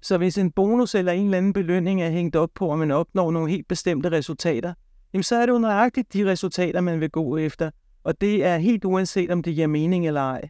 Så 0.02 0.18
hvis 0.18 0.38
en 0.38 0.50
bonus 0.50 0.94
eller 0.94 1.12
en 1.12 1.24
eller 1.24 1.38
anden 1.38 1.52
belønning 1.52 2.02
er 2.02 2.10
hængt 2.10 2.36
op 2.36 2.50
på, 2.54 2.72
at 2.72 2.78
man 2.78 2.90
opnår 2.90 3.30
nogle 3.30 3.50
helt 3.50 3.68
bestemte 3.68 4.10
resultater, 4.10 4.74
jamen 5.12 5.22
så 5.22 5.36
er 5.36 5.46
det 5.46 5.52
jo 5.52 5.58
nøjagtigt 5.58 6.12
de 6.12 6.30
resultater, 6.30 6.80
man 6.80 7.00
vil 7.00 7.10
gå 7.10 7.36
efter, 7.36 7.70
og 8.04 8.20
det 8.20 8.44
er 8.44 8.56
helt 8.56 8.84
uanset, 8.84 9.30
om 9.30 9.42
det 9.42 9.54
giver 9.54 9.66
mening 9.66 10.06
eller 10.06 10.20
ej. 10.20 10.48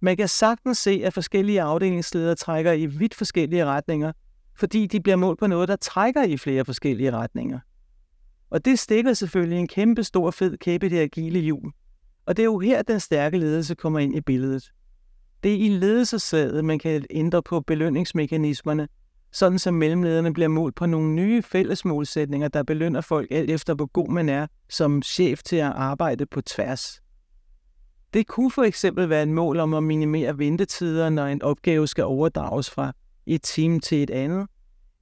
Man 0.00 0.16
kan 0.16 0.28
sagtens 0.28 0.78
se, 0.78 1.00
at 1.04 1.14
forskellige 1.14 1.62
afdelingsledere 1.62 2.34
trækker 2.34 2.72
i 2.72 2.86
vidt 2.86 3.14
forskellige 3.14 3.64
retninger, 3.64 4.12
fordi 4.54 4.86
de 4.86 5.00
bliver 5.00 5.16
målt 5.16 5.38
på 5.38 5.46
noget, 5.46 5.68
der 5.68 5.76
trækker 5.76 6.22
i 6.22 6.36
flere 6.36 6.64
forskellige 6.64 7.10
retninger. 7.10 7.58
Og 8.50 8.64
det 8.64 8.78
stikker 8.78 9.12
selvfølgelig 9.12 9.58
en 9.58 9.68
kæmpe 9.68 10.04
stor 10.04 10.30
fed 10.30 10.58
kæppe 10.58 10.86
i 10.86 10.88
det 10.88 10.98
agile 10.98 11.38
hjul. 11.38 11.72
Og 12.26 12.36
det 12.36 12.42
er 12.42 12.46
jo 12.46 12.58
her, 12.58 12.82
den 12.82 13.00
stærke 13.00 13.38
ledelse 13.38 13.74
kommer 13.74 13.98
ind 13.98 14.16
i 14.16 14.20
billedet. 14.20 14.72
Det 15.42 15.52
er 15.52 15.56
i 15.56 15.68
ledelsessaget, 15.68 16.64
man 16.64 16.78
kan 16.78 17.04
ændre 17.10 17.42
på 17.42 17.60
belønningsmekanismerne, 17.60 18.88
sådan 19.32 19.58
som 19.58 19.74
mellemlederne 19.74 20.32
bliver 20.32 20.48
målt 20.48 20.74
på 20.74 20.86
nogle 20.86 21.12
nye 21.12 21.42
fælles 21.42 21.84
målsætninger, 21.84 22.48
der 22.48 22.62
belønner 22.62 23.00
folk 23.00 23.28
alt 23.30 23.50
efter, 23.50 23.74
hvor 23.74 23.86
god 23.86 24.08
man 24.08 24.28
er 24.28 24.46
som 24.68 25.02
chef 25.02 25.42
til 25.42 25.56
at 25.56 25.72
arbejde 25.74 26.26
på 26.26 26.40
tværs. 26.40 27.00
Det 28.16 28.26
kunne 28.26 28.50
for 28.50 28.62
eksempel 28.62 29.08
være 29.08 29.22
et 29.22 29.28
mål 29.28 29.60
om 29.60 29.74
at 29.74 29.82
minimere 29.82 30.38
ventetider, 30.38 31.08
når 31.08 31.26
en 31.26 31.42
opgave 31.42 31.88
skal 31.88 32.04
overdrages 32.04 32.70
fra 32.70 32.92
et 33.26 33.42
team 33.42 33.80
til 33.80 34.02
et 34.02 34.10
andet. 34.10 34.46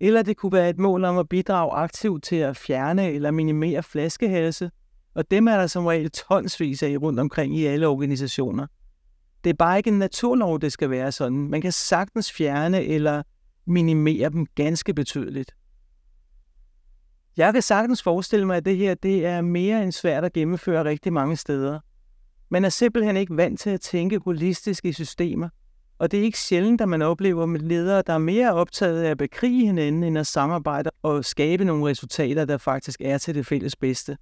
Eller 0.00 0.22
det 0.22 0.36
kunne 0.36 0.52
være 0.52 0.70
et 0.70 0.78
mål 0.78 1.04
om 1.04 1.18
at 1.18 1.28
bidrage 1.28 1.72
aktivt 1.72 2.22
til 2.22 2.36
at 2.36 2.56
fjerne 2.56 3.10
eller 3.10 3.30
minimere 3.30 3.82
flaskehalse, 3.82 4.70
og 5.14 5.30
dem 5.30 5.48
er 5.48 5.56
der 5.56 5.66
som 5.66 5.86
regel 5.86 6.10
tonsvis 6.10 6.82
af 6.82 6.96
rundt 7.02 7.20
omkring 7.20 7.58
i 7.58 7.64
alle 7.64 7.88
organisationer. 7.88 8.66
Det 9.44 9.50
er 9.50 9.54
bare 9.54 9.76
ikke 9.76 9.90
en 9.90 9.98
naturlov, 9.98 10.60
det 10.60 10.72
skal 10.72 10.90
være 10.90 11.12
sådan. 11.12 11.48
Man 11.48 11.60
kan 11.60 11.72
sagtens 11.72 12.32
fjerne 12.32 12.84
eller 12.84 13.22
minimere 13.66 14.30
dem 14.30 14.46
ganske 14.46 14.94
betydeligt. 14.94 15.52
Jeg 17.36 17.52
kan 17.52 17.62
sagtens 17.62 18.02
forestille 18.02 18.46
mig, 18.46 18.56
at 18.56 18.64
det 18.64 18.76
her 18.76 18.94
det 18.94 19.26
er 19.26 19.40
mere 19.40 19.82
end 19.82 19.92
svært 19.92 20.24
at 20.24 20.32
gennemføre 20.32 20.84
rigtig 20.84 21.12
mange 21.12 21.36
steder. 21.36 21.80
Man 22.55 22.64
er 22.64 22.68
simpelthen 22.68 23.16
ikke 23.16 23.36
vant 23.36 23.61
til 23.61 23.70
at 23.70 23.80
tænke 23.80 24.18
holistisk 24.24 24.84
i 24.84 24.92
systemer, 24.92 25.48
og 25.98 26.11
det 26.11 26.20
er 26.20 26.24
ikke 26.24 26.38
sjældent, 26.38 26.80
at 26.80 26.88
man 26.88 27.02
oplever 27.02 27.46
med 27.46 27.61
ledere, 27.61 28.02
der 28.07 28.12
er 28.12 28.18
mere 28.18 28.55
optaget 28.55 29.02
af 29.02 29.11
at 29.11 29.18
bekrige 29.18 29.66
hinanden, 29.66 30.02
end 30.02 30.18
at 30.18 30.26
samarbejde 30.26 30.90
og 31.02 31.24
skabe 31.24 31.64
nogle 31.64 31.90
resultater, 31.90 32.44
der 32.44 32.59
faktisk 32.59 33.00
er 33.00 33.18
til 33.18 33.34
det 33.34 33.46
fælles 33.46 33.76
bedste. 33.76 34.16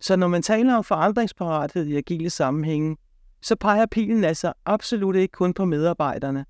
Så 0.00 0.16
når 0.16 0.28
man 0.28 0.42
taler 0.42 0.74
om 0.74 0.84
forandringsparathed 0.84 1.86
i 1.86 1.96
agile 1.96 2.30
sammenhænge, 2.30 2.96
så 3.42 3.56
peger 3.56 3.86
pilen 3.86 4.24
altså 4.24 4.52
absolut 4.66 5.16
ikke 5.16 5.32
kun 5.32 5.54
på 5.54 5.64
medarbejderne. 5.64 6.44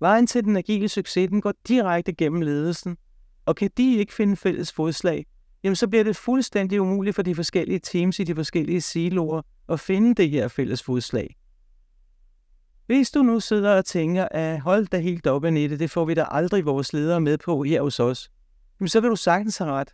Vejen 0.00 0.26
til 0.26 0.44
den 0.44 0.56
agile 0.56 0.88
succes 0.88 1.28
den 1.28 1.40
går 1.40 1.52
direkte 1.68 2.12
gennem 2.12 2.42
ledelsen, 2.42 2.96
og 3.46 3.56
kan 3.56 3.70
de 3.76 3.96
ikke 3.96 4.14
finde 4.14 4.36
fælles 4.36 4.72
fodslag, 4.72 5.26
jamen 5.64 5.76
så 5.76 5.88
bliver 5.88 6.04
det 6.04 6.16
fuldstændig 6.16 6.80
umuligt 6.80 7.14
for 7.14 7.22
de 7.22 7.34
forskellige 7.34 7.78
teams 7.78 8.18
i 8.18 8.24
de 8.24 8.34
forskellige 8.34 8.80
siloer 8.80 9.42
at 9.72 9.80
finde 9.80 10.14
det 10.14 10.30
her 10.30 10.48
fælles 10.48 10.82
fodslag. 10.82 11.36
Hvis 12.86 13.10
du 13.10 13.22
nu 13.22 13.40
sidder 13.40 13.76
og 13.76 13.84
tænker, 13.84 14.28
at 14.30 14.60
hold 14.60 14.86
da 14.86 14.98
helt 14.98 15.26
op 15.26 15.44
Annette, 15.44 15.78
det, 15.78 15.90
får 15.90 16.04
vi 16.04 16.14
da 16.14 16.24
aldrig 16.30 16.64
vores 16.64 16.92
ledere 16.92 17.20
med 17.20 17.38
på 17.38 17.62
her 17.62 17.82
hos 17.82 18.00
os, 18.00 18.30
jamen 18.80 18.88
så 18.88 19.00
vil 19.00 19.10
du 19.10 19.16
sagtens 19.16 19.58
have 19.58 19.70
ret. 19.70 19.88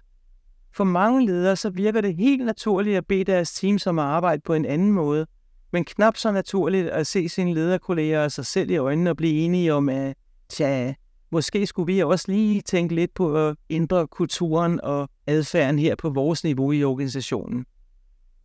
For 0.77 0.85
mange 0.85 1.27
ledere 1.27 1.57
så 1.57 1.71
virker 1.71 2.01
det 2.01 2.17
helt 2.17 2.45
naturligt 2.45 2.97
at 2.97 3.07
bede 3.07 3.25
deres 3.25 3.53
team 3.53 3.79
om 3.87 3.99
at 3.99 4.05
arbejde 4.05 4.43
på 4.45 4.55
en 4.55 4.65
anden 4.65 4.93
måde, 4.93 5.27
men 5.73 5.85
knap 5.85 6.17
så 6.17 6.33
naturligt 6.33 6.89
at 6.89 7.07
se 7.07 7.29
sine 7.29 7.55
lederkolleger 7.55 8.25
og 8.25 8.33
sig 8.33 8.47
selv 8.47 8.71
i 8.71 8.77
øjnene 8.77 9.11
og 9.11 9.17
blive 9.17 9.35
enige 9.35 9.75
om, 9.75 9.89
at 9.89 10.17
tja, 10.49 10.95
måske 11.31 11.67
skulle 11.67 11.95
vi 11.95 12.01
også 12.03 12.25
lige 12.29 12.61
tænke 12.61 12.95
lidt 12.95 13.15
på 13.15 13.49
at 13.49 13.57
ændre 13.71 14.07
kulturen 14.07 14.81
og 14.81 15.09
adfærden 15.27 15.79
her 15.79 15.95
på 15.97 16.11
vores 16.11 16.45
niveau 16.45 16.73
i 16.73 16.85
organisationen. 16.85 17.67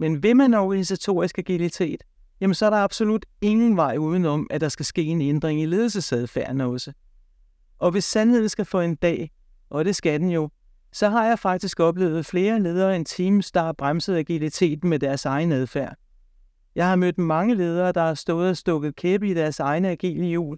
Men 0.03 0.23
vil 0.23 0.35
man 0.35 0.53
organisatorisk 0.53 1.37
agilitet, 1.37 2.03
jamen 2.41 2.53
så 2.53 2.65
er 2.65 2.69
der 2.69 2.77
absolut 2.77 3.25
ingen 3.41 3.77
vej 3.77 3.97
udenom, 3.97 4.47
at 4.49 4.61
der 4.61 4.69
skal 4.69 4.85
ske 4.85 5.03
en 5.03 5.21
ændring 5.21 5.61
i 5.61 5.65
ledelsesadfærden 5.65 6.61
også. 6.61 6.93
Og 7.79 7.91
hvis 7.91 8.05
sandheden 8.05 8.49
skal 8.49 8.65
få 8.65 8.79
en 8.79 8.95
dag, 8.95 9.31
og 9.69 9.85
det 9.85 9.95
skal 9.95 10.19
den 10.19 10.29
jo, 10.29 10.49
så 10.91 11.09
har 11.09 11.25
jeg 11.25 11.39
faktisk 11.39 11.79
oplevet 11.79 12.25
flere 12.25 12.59
ledere 12.59 12.95
end 12.95 13.05
teams, 13.05 13.51
der 13.51 13.61
har 13.61 13.73
bremset 13.73 14.15
agiliteten 14.15 14.89
med 14.89 14.99
deres 14.99 15.25
egen 15.25 15.51
adfærd. 15.51 15.95
Jeg 16.75 16.87
har 16.87 16.95
mødt 16.95 17.17
mange 17.17 17.55
ledere, 17.55 17.91
der 17.91 18.01
har 18.01 18.13
stået 18.13 18.49
og 18.49 18.57
stukket 18.57 18.95
kæppe 18.95 19.29
i 19.29 19.33
deres 19.33 19.59
egne 19.59 19.89
agile 19.89 20.25
hjul. 20.25 20.57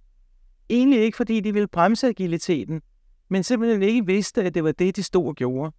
Egentlig 0.69 0.99
ikke 0.99 1.17
fordi 1.17 1.39
de 1.39 1.53
ville 1.53 1.67
bremse 1.67 2.07
agiliteten, 2.07 2.81
men 3.29 3.43
simpelthen 3.43 3.83
ikke 3.83 4.05
vidste, 4.05 4.43
at 4.43 4.55
det 4.55 4.63
var 4.63 4.71
det, 4.71 4.95
de 4.95 5.03
stod 5.03 5.27
og 5.27 5.35
gjorde. 5.35 5.71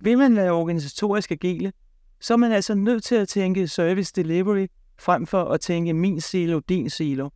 Vil 0.00 0.18
man 0.18 0.36
være 0.36 0.52
organisatorisk 0.52 1.30
agile, 1.30 1.72
så 2.20 2.32
er 2.32 2.36
man 2.36 2.52
altså 2.52 2.74
nødt 2.74 3.04
til 3.04 3.14
at 3.14 3.28
tænke 3.28 3.68
service 3.68 4.12
delivery, 4.16 4.66
frem 4.98 5.26
for 5.26 5.44
at 5.44 5.60
tænke 5.60 5.94
min 5.94 6.20
silo, 6.20 6.60
din 6.68 6.90
silo. 6.90 7.28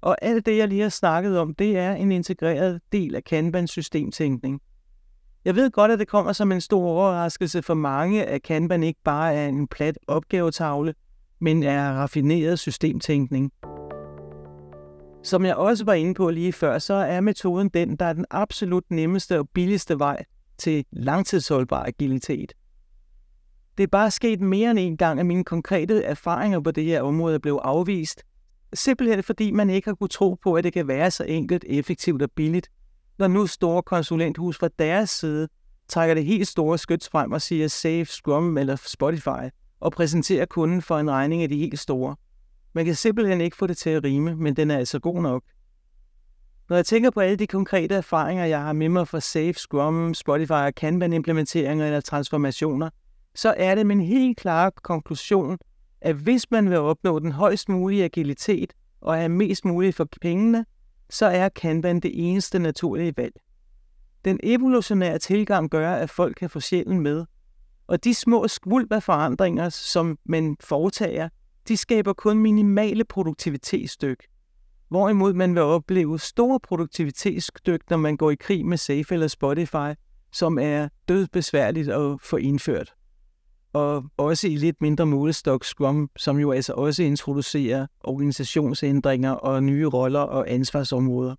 Og 0.00 0.16
alt 0.22 0.46
det, 0.46 0.56
jeg 0.56 0.68
lige 0.68 0.82
har 0.82 0.88
snakket 0.88 1.38
om, 1.38 1.54
det 1.54 1.78
er 1.78 1.92
en 1.92 2.12
integreret 2.12 2.80
del 2.92 3.14
af 3.14 3.24
Kanban-systemtænkning. 3.24 4.60
Jeg 5.44 5.56
ved 5.56 5.70
godt, 5.70 5.90
at 5.90 5.98
det 5.98 6.08
kommer 6.08 6.32
som 6.32 6.52
en 6.52 6.60
stor 6.60 6.84
overraskelse 6.84 7.62
for 7.62 7.74
mange, 7.74 8.24
at 8.24 8.42
Kanban 8.42 8.82
ikke 8.82 9.00
bare 9.04 9.34
er 9.34 9.48
en 9.48 9.68
plat 9.68 9.98
opgavetavle, 10.06 10.94
men 11.40 11.62
er 11.62 11.92
raffineret 11.92 12.58
systemtænkning. 12.58 13.52
Som 15.22 15.44
jeg 15.44 15.56
også 15.56 15.84
var 15.84 15.94
inde 15.94 16.14
på 16.14 16.30
lige 16.30 16.52
før, 16.52 16.78
så 16.78 16.94
er 16.94 17.20
metoden 17.20 17.68
den, 17.68 17.96
der 17.96 18.04
er 18.04 18.12
den 18.12 18.26
absolut 18.30 18.84
nemmeste 18.90 19.38
og 19.38 19.48
billigste 19.54 19.98
vej 19.98 20.24
til 20.58 20.84
langtidsholdbar 20.92 21.84
agilitet. 21.84 22.52
Det 23.76 23.82
er 23.82 23.86
bare 23.86 24.10
sket 24.10 24.40
mere 24.40 24.70
end 24.70 24.78
en 24.78 24.96
gang, 24.96 25.20
at 25.20 25.26
mine 25.26 25.44
konkrete 25.44 26.02
erfaringer 26.02 26.60
på 26.60 26.70
det 26.70 26.84
her 26.84 27.02
område 27.02 27.40
blev 27.40 27.60
afvist, 27.62 28.22
simpelthen 28.74 29.22
fordi 29.22 29.50
man 29.50 29.70
ikke 29.70 29.88
har 29.88 29.94
kunne 29.94 30.08
tro 30.08 30.34
på, 30.42 30.54
at 30.54 30.64
det 30.64 30.72
kan 30.72 30.88
være 30.88 31.10
så 31.10 31.24
enkelt, 31.24 31.64
effektivt 31.68 32.22
og 32.22 32.30
billigt, 32.30 32.70
når 33.18 33.28
nu 33.28 33.46
store 33.46 33.82
konsulenthus 33.82 34.58
fra 34.58 34.68
deres 34.78 35.10
side 35.10 35.48
trækker 35.88 36.14
det 36.14 36.24
helt 36.24 36.48
store 36.48 36.78
skyts 36.78 37.08
frem 37.08 37.32
og 37.32 37.42
siger 37.42 37.68
Save, 37.68 38.04
Scrum 38.04 38.58
eller 38.58 38.76
Spotify– 38.76 39.50
og 39.84 39.92
præsenterer 39.92 40.46
kunden 40.46 40.82
for 40.82 40.98
en 40.98 41.10
regning 41.10 41.42
af 41.42 41.48
de 41.48 41.56
helt 41.56 41.78
store. 41.78 42.16
Man 42.72 42.84
kan 42.84 42.94
simpelthen 42.94 43.40
ikke 43.40 43.56
få 43.56 43.66
det 43.66 43.76
til 43.76 43.90
at 43.90 44.04
rime, 44.04 44.36
men 44.36 44.56
den 44.56 44.70
er 44.70 44.78
altså 44.78 44.98
god 44.98 45.22
nok. 45.22 45.42
Når 46.68 46.76
jeg 46.76 46.86
tænker 46.86 47.10
på 47.10 47.20
alle 47.20 47.36
de 47.36 47.46
konkrete 47.46 47.94
erfaringer, 47.94 48.44
jeg 48.44 48.60
har 48.60 48.72
med 48.72 48.88
mig 48.88 49.08
fra 49.08 49.20
Safe, 49.20 49.52
Scrum, 49.52 50.14
Spotify 50.14 50.50
og 50.50 50.72
Kanban-implementeringer 50.76 51.86
eller 51.86 52.00
transformationer, 52.00 52.90
så 53.34 53.54
er 53.56 53.74
det 53.74 53.86
min 53.86 54.00
helt 54.00 54.36
klare 54.36 54.70
konklusion, 54.70 55.58
at 56.00 56.14
hvis 56.14 56.50
man 56.50 56.70
vil 56.70 56.78
opnå 56.78 57.18
den 57.18 57.32
højst 57.32 57.68
mulige 57.68 58.04
agilitet 58.04 58.72
og 59.00 59.16
have 59.16 59.28
mest 59.28 59.64
muligt 59.64 59.96
for 59.96 60.08
pengene, 60.20 60.66
så 61.10 61.26
er 61.26 61.48
Kanban 61.48 62.00
det 62.00 62.30
eneste 62.30 62.58
naturlige 62.58 63.14
valg. 63.16 63.34
Den 64.24 64.40
evolutionære 64.42 65.18
tilgang 65.18 65.70
gør, 65.70 65.92
at 65.92 66.10
folk 66.10 66.36
kan 66.36 66.50
få 66.50 66.60
sjælen 66.60 67.00
med, 67.00 67.24
og 67.86 68.04
de 68.04 68.14
små 68.14 68.48
skvulp 68.48 68.92
af 68.92 69.02
forandringer, 69.02 69.68
som 69.68 70.18
man 70.24 70.56
foretager, 70.60 71.28
de 71.68 71.76
skaber 71.76 72.12
kun 72.12 72.38
minimale 72.38 73.04
produktivitetsstyk. 73.04 74.26
Hvorimod 74.88 75.32
man 75.32 75.54
vil 75.54 75.62
opleve 75.62 76.18
store 76.18 76.60
produktivitetsstyk, 76.60 77.90
når 77.90 77.96
man 77.96 78.16
går 78.16 78.30
i 78.30 78.34
krig 78.34 78.66
med 78.66 78.76
Safe 78.76 79.06
eller 79.10 79.28
Spotify, 79.28 79.94
som 80.32 80.58
er 80.58 80.88
dødbesværligt 81.08 81.88
at 81.88 82.20
få 82.20 82.36
indført. 82.36 82.94
Og 83.74 84.04
også 84.16 84.48
i 84.48 84.56
lidt 84.56 84.80
mindre 84.80 85.06
målestok 85.06 85.64
Scrum, 85.64 86.10
som 86.16 86.38
jo 86.38 86.52
altså 86.52 86.72
også 86.72 87.02
introducerer 87.02 87.86
organisationsændringer 88.00 89.30
og 89.30 89.62
nye 89.62 89.86
roller 89.86 90.20
og 90.20 90.50
ansvarsområder. 90.50 91.34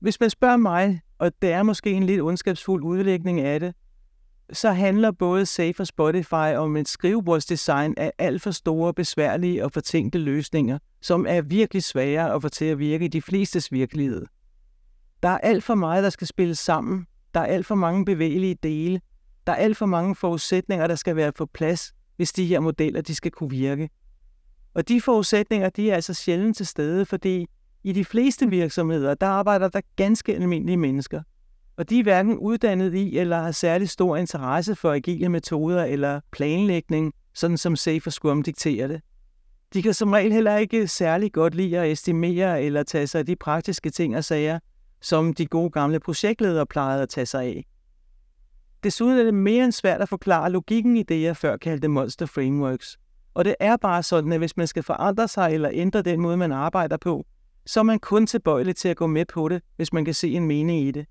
Hvis 0.00 0.20
man 0.20 0.30
spørger 0.30 0.56
mig, 0.56 1.00
og 1.18 1.32
det 1.42 1.52
er 1.52 1.62
måske 1.62 1.92
en 1.92 2.02
lidt 2.02 2.20
ondskabsfuld 2.20 2.84
udlægning 2.84 3.40
af 3.40 3.60
det, 3.60 3.74
så 4.52 4.72
handler 4.72 5.10
både 5.10 5.46
Safe 5.46 5.80
og 5.80 5.86
Spotify 5.86 6.56
om 6.56 6.76
et 6.76 6.88
skrivebordsdesign 6.88 7.94
af 7.96 8.12
alt 8.18 8.42
for 8.42 8.50
store, 8.50 8.94
besværlige 8.94 9.64
og 9.64 9.72
fortænkte 9.72 10.18
løsninger, 10.18 10.78
som 11.02 11.26
er 11.28 11.42
virkelig 11.42 11.82
svære 11.82 12.32
at 12.34 12.42
få 12.42 12.48
til 12.48 12.64
at 12.64 12.78
virke 12.78 13.04
i 13.04 13.08
de 13.08 13.22
flestes 13.22 13.72
virkelighed. 13.72 14.26
Der 15.22 15.28
er 15.28 15.38
alt 15.38 15.64
for 15.64 15.74
meget, 15.74 16.04
der 16.04 16.10
skal 16.10 16.26
spilles 16.26 16.58
sammen. 16.58 17.06
Der 17.34 17.40
er 17.40 17.46
alt 17.46 17.66
for 17.66 17.74
mange 17.74 18.04
bevægelige 18.04 18.56
dele. 18.62 19.00
Der 19.46 19.52
er 19.52 19.56
alt 19.56 19.76
for 19.76 19.86
mange 19.86 20.14
forudsætninger, 20.14 20.86
der 20.86 20.94
skal 20.94 21.16
være 21.16 21.32
på 21.32 21.46
plads, 21.46 21.92
hvis 22.16 22.32
de 22.32 22.46
her 22.46 22.60
modeller 22.60 23.00
de 23.00 23.14
skal 23.14 23.30
kunne 23.30 23.50
virke. 23.50 23.90
Og 24.74 24.88
de 24.88 25.00
forudsætninger 25.00 25.70
de 25.70 25.90
er 25.90 25.94
altså 25.94 26.14
sjældent 26.14 26.56
til 26.56 26.66
stede, 26.66 27.06
fordi 27.06 27.46
i 27.84 27.92
de 27.92 28.04
fleste 28.04 28.50
virksomheder, 28.50 29.14
der 29.14 29.26
arbejder 29.26 29.68
der 29.68 29.80
ganske 29.96 30.34
almindelige 30.34 30.76
mennesker– 30.76 31.22
og 31.76 31.90
de 31.90 31.98
er 31.98 32.02
hverken 32.02 32.38
uddannet 32.38 32.94
i 32.94 33.18
eller 33.18 33.38
har 33.38 33.52
særlig 33.52 33.88
stor 33.88 34.16
interesse 34.16 34.74
for 34.74 34.92
agile 34.92 35.28
metoder 35.28 35.84
eller 35.84 36.20
planlægning, 36.32 37.12
sådan 37.34 37.58
som 37.58 37.76
Safe 37.76 38.02
og 38.06 38.12
Scrum 38.12 38.42
dikterer 38.42 38.86
det. 38.86 39.00
De 39.74 39.82
kan 39.82 39.94
som 39.94 40.12
regel 40.12 40.32
heller 40.32 40.56
ikke 40.56 40.88
særlig 40.88 41.32
godt 41.32 41.54
lide 41.54 41.78
at 41.78 41.92
estimere 41.92 42.62
eller 42.62 42.82
tage 42.82 43.06
sig 43.06 43.18
af 43.18 43.26
de 43.26 43.36
praktiske 43.36 43.90
ting 43.90 44.16
og 44.16 44.24
sager, 44.24 44.58
som 45.02 45.34
de 45.34 45.46
gode 45.46 45.70
gamle 45.70 46.00
projektledere 46.00 46.66
plejede 46.66 47.02
at 47.02 47.08
tage 47.08 47.26
sig 47.26 47.44
af. 47.44 47.64
Desuden 48.84 49.18
er 49.18 49.24
det 49.24 49.34
mere 49.34 49.64
end 49.64 49.72
svært 49.72 50.00
at 50.00 50.08
forklare 50.08 50.50
logikken 50.50 50.96
i 50.96 51.02
det, 51.02 51.22
jeg 51.22 51.36
før 51.36 51.56
kaldte 51.56 51.88
monster 51.88 52.26
frameworks. 52.26 52.98
Og 53.34 53.44
det 53.44 53.54
er 53.60 53.76
bare 53.76 54.02
sådan, 54.02 54.32
at 54.32 54.38
hvis 54.38 54.56
man 54.56 54.66
skal 54.66 54.82
forandre 54.82 55.28
sig 55.28 55.54
eller 55.54 55.70
ændre 55.72 56.02
den 56.02 56.20
måde, 56.20 56.36
man 56.36 56.52
arbejder 56.52 56.96
på, 56.96 57.26
så 57.66 57.80
er 57.80 57.84
man 57.84 57.98
kun 57.98 58.26
tilbøjelig 58.26 58.76
til 58.76 58.88
at 58.88 58.96
gå 58.96 59.06
med 59.06 59.24
på 59.24 59.48
det, 59.48 59.62
hvis 59.76 59.92
man 59.92 60.04
kan 60.04 60.14
se 60.14 60.32
en 60.32 60.46
mening 60.46 60.80
i 60.80 60.90
det. 60.90 61.06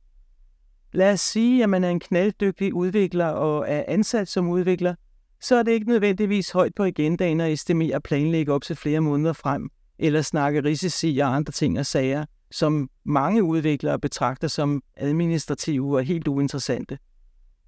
Lad 0.93 1.13
os 1.13 1.21
sige, 1.21 1.63
at 1.63 1.69
man 1.69 1.83
er 1.83 1.89
en 1.89 1.99
knalddygtig 1.99 2.73
udvikler 2.73 3.25
og 3.25 3.65
er 3.67 3.83
ansat 3.87 4.27
som 4.27 4.49
udvikler, 4.49 4.95
så 5.41 5.55
er 5.55 5.63
det 5.63 5.71
ikke 5.71 5.89
nødvendigvis 5.89 6.51
højt 6.51 6.75
på 6.75 6.83
agendaen 6.83 7.41
at 7.41 7.51
estimere 7.51 7.95
og 7.95 8.03
planlægge 8.03 8.53
op 8.53 8.61
til 8.61 8.75
flere 8.75 9.01
måneder 9.01 9.33
frem, 9.33 9.69
eller 9.99 10.21
snakke 10.21 10.63
risici 10.63 11.19
og 11.19 11.35
andre 11.35 11.51
ting 11.51 11.79
og 11.79 11.85
sager, 11.85 12.25
som 12.51 12.89
mange 13.03 13.43
udviklere 13.43 13.99
betragter 13.99 14.47
som 14.47 14.83
administrative 14.97 15.97
og 15.97 16.03
helt 16.03 16.27
uinteressante. 16.27 16.97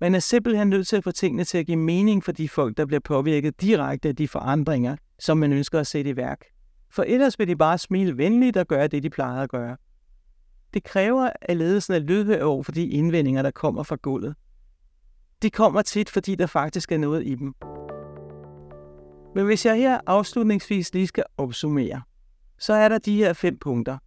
Man 0.01 0.15
er 0.15 0.19
simpelthen 0.19 0.69
nødt 0.69 0.87
til 0.87 0.95
at 0.95 1.03
få 1.03 1.11
tingene 1.11 1.43
til 1.43 1.57
at 1.57 1.65
give 1.65 1.77
mening 1.77 2.23
for 2.23 2.31
de 2.31 2.49
folk, 2.49 2.77
der 2.77 2.85
bliver 2.85 2.99
påvirket 2.99 3.61
direkte 3.61 4.09
af 4.09 4.15
de 4.15 4.27
forandringer, 4.27 4.95
som 5.19 5.37
man 5.37 5.53
ønsker 5.53 5.79
at 5.79 5.87
sætte 5.87 6.09
i 6.09 6.15
værk. 6.15 6.45
For 6.89 7.03
ellers 7.03 7.39
vil 7.39 7.47
de 7.47 7.55
bare 7.55 7.77
smile 7.77 8.17
venligt 8.17 8.57
og 8.57 8.67
gøre 8.67 8.87
det, 8.87 9.03
de 9.03 9.09
plejer 9.09 9.41
at 9.41 9.49
gøre. 9.49 9.77
Det 10.73 10.83
kræver, 10.83 11.29
at 11.41 11.57
ledelsen 11.57 11.93
er 11.93 11.99
lydhør 11.99 12.43
over 12.43 12.63
for 12.63 12.71
de 12.71 12.87
indvendinger, 12.87 13.41
der 13.41 13.51
kommer 13.51 13.83
fra 13.83 13.97
gulvet. 14.01 14.35
De 15.41 15.49
kommer 15.49 15.81
tit, 15.81 16.09
fordi 16.09 16.35
der 16.35 16.45
faktisk 16.45 16.91
er 16.91 16.97
noget 16.97 17.27
i 17.27 17.35
dem. 17.35 17.55
Men 19.35 19.45
hvis 19.45 19.65
jeg 19.65 19.75
her 19.75 19.99
afslutningsvis 20.05 20.93
lige 20.93 21.07
skal 21.07 21.23
opsummere, 21.37 22.01
så 22.59 22.73
er 22.73 22.89
der 22.89 22.97
de 22.97 23.17
her 23.17 23.33
fem 23.33 23.59
punkter. 23.59 23.97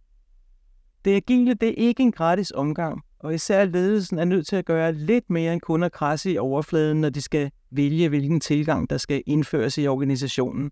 Det 1.05 1.15
agile 1.15 1.53
det 1.53 1.69
er 1.69 1.73
ikke 1.87 2.03
en 2.03 2.11
gratis 2.11 2.51
omgang, 2.51 3.01
og 3.23 3.33
især 3.33 3.65
ledelsen 3.65 4.19
er 4.19 4.25
nødt 4.25 4.47
til 4.47 4.55
at 4.55 4.65
gøre 4.65 4.93
lidt 4.93 5.29
mere 5.29 5.53
end 5.53 5.61
kun 5.61 5.83
at 5.83 5.91
krasse 5.91 6.31
i 6.31 6.37
overfladen, 6.37 7.01
når 7.01 7.09
de 7.09 7.21
skal 7.21 7.51
vælge, 7.71 8.09
hvilken 8.09 8.39
tilgang, 8.39 8.89
der 8.89 8.97
skal 8.97 9.23
indføres 9.25 9.77
i 9.77 9.87
organisationen. 9.87 10.71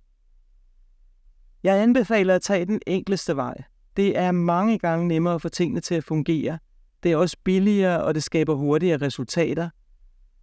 Jeg 1.64 1.82
anbefaler 1.82 2.36
at 2.36 2.42
tage 2.42 2.66
den 2.66 2.82
enkleste 2.88 3.36
vej. 3.36 3.64
Det 3.98 4.18
er 4.18 4.32
mange 4.32 4.80
gange 4.80 5.08
nemmere 5.08 5.34
at 5.34 5.42
få 5.42 5.50
tingene 5.50 5.82
til 5.82 5.96
at 5.96 6.04
fungere. 6.04 6.60
Det 7.04 7.12
er 7.12 7.18
også 7.18 7.38
billigere, 7.44 8.04
og 8.04 8.16
det 8.16 8.24
skaber 8.24 8.54
hurtigere 8.54 8.98
resultater. 9.02 9.70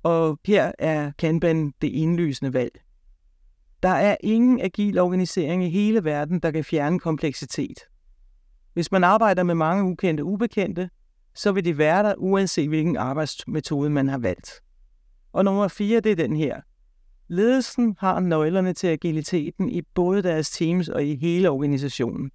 Og 0.02 0.38
her 0.46 0.72
er 0.78 1.12
Kanban 1.18 1.72
det 1.82 1.88
indlysende 1.88 2.52
valg. 2.52 2.80
Der 3.82 3.88
er 3.88 4.16
ingen 4.20 4.60
agil 4.60 4.98
organisering 4.98 5.64
i 5.64 5.68
hele 5.68 6.04
verden, 6.04 6.40
der 6.40 6.50
kan 6.50 6.64
fjerne 6.64 6.98
kompleksitet. 6.98 7.78
Hvis 8.74 8.92
man 8.92 9.04
arbejder 9.04 9.42
med 9.42 9.54
mange 9.54 9.84
ukendte 9.84 10.24
ubekendte, 10.24 10.90
så 11.36 11.52
vil 11.52 11.64
de 11.64 11.78
være 11.78 12.02
der, 12.02 12.14
uanset 12.18 12.68
hvilken 12.68 12.96
arbejdsmetode 12.96 13.90
man 13.90 14.08
har 14.08 14.18
valgt. 14.18 14.50
Og 15.32 15.44
nummer 15.44 15.68
fire, 15.68 16.00
det 16.00 16.12
er 16.12 16.16
den 16.16 16.36
her. 16.36 16.60
Ledelsen 17.28 17.96
har 17.98 18.20
nøglerne 18.20 18.72
til 18.72 18.86
agiliteten 18.86 19.68
i 19.68 19.82
både 19.82 20.22
deres 20.22 20.50
teams 20.50 20.88
og 20.88 21.04
i 21.04 21.16
hele 21.16 21.50
organisationen. 21.50 22.30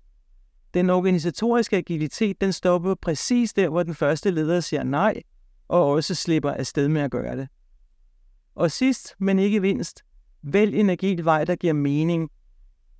Den 0.73 0.89
organisatoriske 0.89 1.77
agilitet, 1.77 2.41
den 2.41 2.53
stopper 2.53 2.95
præcis 2.95 3.53
der, 3.53 3.69
hvor 3.69 3.83
den 3.83 3.95
første 3.95 4.31
leder 4.31 4.59
siger 4.59 4.83
nej, 4.83 5.21
og 5.67 5.85
også 5.85 6.15
slipper 6.15 6.51
afsted 6.51 6.87
med 6.87 7.01
at 7.01 7.11
gøre 7.11 7.37
det. 7.37 7.47
Og 8.55 8.71
sidst, 8.71 9.15
men 9.19 9.39
ikke 9.39 9.59
mindst, 9.59 10.01
vælg 10.41 10.75
en 10.75 10.89
agil 10.89 11.25
vej, 11.25 11.45
der 11.45 11.55
giver 11.55 11.73
mening. 11.73 12.29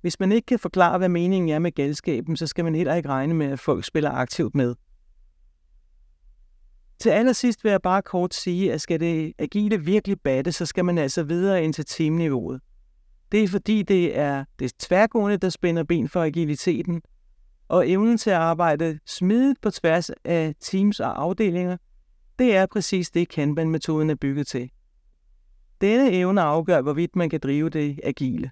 Hvis 0.00 0.20
man 0.20 0.32
ikke 0.32 0.46
kan 0.46 0.58
forklare, 0.58 0.98
hvad 0.98 1.08
meningen 1.08 1.50
er 1.50 1.58
med 1.58 1.72
galskaben, 1.72 2.36
så 2.36 2.46
skal 2.46 2.64
man 2.64 2.74
heller 2.74 2.94
ikke 2.94 3.08
regne 3.08 3.34
med, 3.34 3.46
at 3.46 3.60
folk 3.60 3.84
spiller 3.84 4.10
aktivt 4.10 4.54
med. 4.54 4.74
Til 7.02 7.10
allersidst 7.10 7.64
vil 7.64 7.70
jeg 7.70 7.82
bare 7.82 8.02
kort 8.02 8.34
sige, 8.34 8.72
at 8.72 8.80
skal 8.80 9.00
det 9.00 9.32
agile 9.38 9.84
virkelig 9.84 10.20
batte, 10.20 10.52
så 10.52 10.66
skal 10.66 10.84
man 10.84 10.98
altså 10.98 11.22
videre 11.22 11.64
ind 11.64 11.74
til 11.74 11.84
teamniveauet. 11.84 12.60
Det 13.32 13.44
er 13.44 13.48
fordi, 13.48 13.82
det 13.82 14.18
er 14.18 14.44
det 14.58 14.72
tværgående, 14.78 15.36
der 15.36 15.48
spænder 15.48 15.84
ben 15.84 16.08
for 16.08 16.22
agiliteten, 16.22 17.02
og 17.68 17.90
evnen 17.90 18.18
til 18.18 18.30
at 18.30 18.36
arbejde 18.36 18.98
smidigt 19.06 19.60
på 19.60 19.70
tværs 19.70 20.10
af 20.24 20.54
teams 20.60 21.00
og 21.00 21.22
afdelinger, 21.22 21.76
det 22.38 22.56
er 22.56 22.66
præcis 22.66 23.10
det, 23.10 23.28
Kanban-metoden 23.28 24.10
er 24.10 24.14
bygget 24.14 24.46
til. 24.46 24.70
Denne 25.80 26.10
evne 26.12 26.40
afgør, 26.40 26.80
hvorvidt 26.80 27.16
man 27.16 27.30
kan 27.30 27.40
drive 27.40 27.68
det 27.68 28.00
agile, 28.02 28.50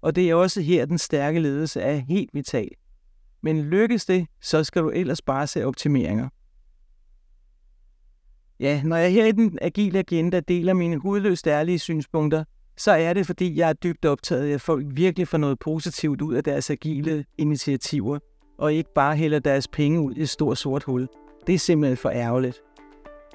og 0.00 0.16
det 0.16 0.30
er 0.30 0.34
også 0.34 0.60
her, 0.60 0.86
den 0.86 0.98
stærke 0.98 1.40
ledelse 1.40 1.80
er 1.80 1.96
helt 1.96 2.30
vital. 2.32 2.68
Men 3.42 3.62
lykkes 3.62 4.04
det, 4.04 4.26
så 4.40 4.64
skal 4.64 4.82
du 4.82 4.90
ellers 4.90 5.22
bare 5.22 5.46
se 5.46 5.66
optimeringer. 5.66 6.28
Ja, 8.62 8.82
når 8.84 8.96
jeg 8.96 9.12
her 9.12 9.26
i 9.26 9.32
den 9.32 9.58
agile 9.62 9.98
agenda 9.98 10.40
deler 10.40 10.74
mine 10.74 10.96
hudløst 10.96 11.46
ærlige 11.46 11.78
synspunkter, 11.78 12.44
så 12.76 12.92
er 12.92 13.12
det, 13.12 13.26
fordi 13.26 13.58
jeg 13.58 13.68
er 13.68 13.72
dybt 13.72 14.04
optaget 14.04 14.48
af, 14.48 14.54
at 14.54 14.60
folk 14.60 14.86
virkelig 14.90 15.28
får 15.28 15.38
noget 15.38 15.58
positivt 15.58 16.22
ud 16.22 16.34
af 16.34 16.44
deres 16.44 16.70
agile 16.70 17.24
initiativer, 17.38 18.18
og 18.58 18.72
ikke 18.74 18.90
bare 18.94 19.16
hælder 19.16 19.38
deres 19.38 19.68
penge 19.68 20.00
ud 20.00 20.14
i 20.14 20.22
et 20.22 20.28
stort 20.28 20.58
sort 20.58 20.82
hul. 20.82 21.08
Det 21.46 21.54
er 21.54 21.58
simpelthen 21.58 21.96
for 21.96 22.10
ærgerligt. 22.10 22.60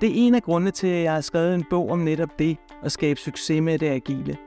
Det 0.02 0.10
er 0.10 0.14
en 0.16 0.36
af 0.36 0.44
grundene 0.44 0.72
til, 0.72 0.88
at 0.88 1.04
jeg 1.04 1.14
har 1.14 1.22
skrevet 1.22 1.56
en 1.56 1.66
bog 1.70 1.90
om 1.90 2.00
netop 2.00 2.40
det 2.40 2.58
at 2.84 2.92
skabe 2.92 3.20
succes 3.20 3.62
med 3.62 3.80
det 3.80 3.90
agile. 3.90 4.38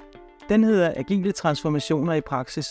Den 0.49 0.65
hedder 0.65 0.93
Agile 0.97 1.33
transformationer 1.33 2.15
i 2.15 2.21
praksis. 2.21 2.67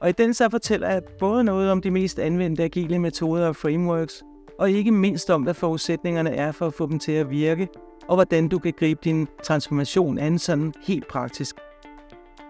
Og 0.00 0.08
i 0.08 0.12
den 0.12 0.34
så 0.34 0.48
fortæller 0.50 0.88
jeg 0.88 1.02
både 1.18 1.44
noget 1.44 1.70
om 1.70 1.82
de 1.82 1.90
mest 1.90 2.18
anvendte 2.18 2.62
agile 2.62 2.98
metoder 2.98 3.48
og 3.48 3.56
frameworks, 3.56 4.22
og 4.60 4.70
ikke 4.70 4.90
mindst 4.90 5.30
om, 5.30 5.42
hvad 5.42 5.54
forudsætningerne 5.54 6.30
er 6.30 6.52
for 6.52 6.66
at 6.66 6.74
få 6.74 6.86
dem 6.86 6.98
til 6.98 7.12
at 7.12 7.30
virke, 7.30 7.68
og 8.08 8.16
hvordan 8.16 8.48
du 8.48 8.58
kan 8.58 8.72
gribe 8.78 9.00
din 9.04 9.28
transformation 9.42 10.18
an 10.18 10.38
sådan 10.38 10.72
helt 10.86 11.08
praktisk. 11.08 11.56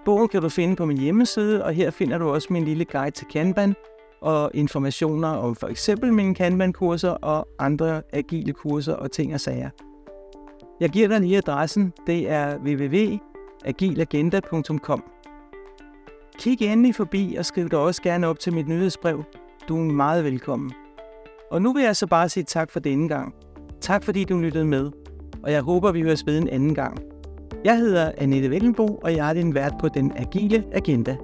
Bogen 0.05 0.29
kan 0.29 0.43
du 0.43 0.49
finde 0.49 0.77
på 0.77 0.87
min 0.87 0.99
hjemmeside, 0.99 1.65
og 1.65 1.73
her 1.73 1.91
finder 1.91 2.19
du 2.19 2.29
også 2.29 2.49
min 2.51 2.65
lille 2.65 2.85
guide 2.85 3.11
til 3.11 3.27
Kanban, 3.27 3.75
og 4.21 4.51
informationer 4.55 5.29
om 5.29 5.57
for 5.57 5.67
eksempel 5.67 6.13
mine 6.13 6.35
Kanban-kurser 6.35 7.11
og 7.11 7.49
andre 7.59 8.03
agile 8.13 8.53
kurser 8.53 8.95
og 8.95 9.13
ting 9.13 9.35
og 9.35 9.41
sager. 9.41 9.71
Jeg 10.81 10.91
giver 10.91 11.09
dig 11.09 11.21
lige 11.21 11.37
adressen, 11.37 11.93
det 12.07 12.31
er 12.31 12.59
www.agilagenda.com. 12.59 15.05
Kig 16.39 16.63
endelig 16.63 16.95
forbi 16.95 17.37
og 17.39 17.45
skriv 17.45 17.69
dig 17.69 17.79
også 17.79 18.03
gerne 18.03 18.27
op 18.27 18.39
til 18.39 18.55
mit 18.55 18.69
nyhedsbrev. 18.69 19.25
Du 19.69 19.79
er 19.79 19.83
meget 19.93 20.25
velkommen. 20.25 20.73
Og 21.51 21.63
nu 21.63 21.73
vil 21.73 21.83
jeg 21.83 21.97
så 21.97 22.07
bare 22.07 22.29
sige 22.29 22.45
tak 22.45 22.71
for 22.71 22.81
denne 22.81 23.09
gang. 23.09 23.35
Tak 23.81 24.05
fordi 24.05 24.25
du 24.25 24.39
lyttede 24.39 24.65
med, 24.65 24.91
og 25.43 25.53
jeg 25.53 25.63
håber, 25.63 25.93
vi 25.93 26.03
høres 26.03 26.27
ved 26.27 26.39
en 26.39 26.49
anden 26.49 26.75
gang. 26.75 26.99
Jeg 27.65 27.79
hedder 27.79 28.13
Annette 28.19 28.51
Vellenbo, 28.51 28.87
og 28.87 29.17
jeg 29.17 29.29
er 29.31 29.33
din 29.33 29.55
vært 29.55 29.73
på 29.81 29.89
Den 29.89 30.13
Agile 30.17 30.65
Agenda. 30.73 31.17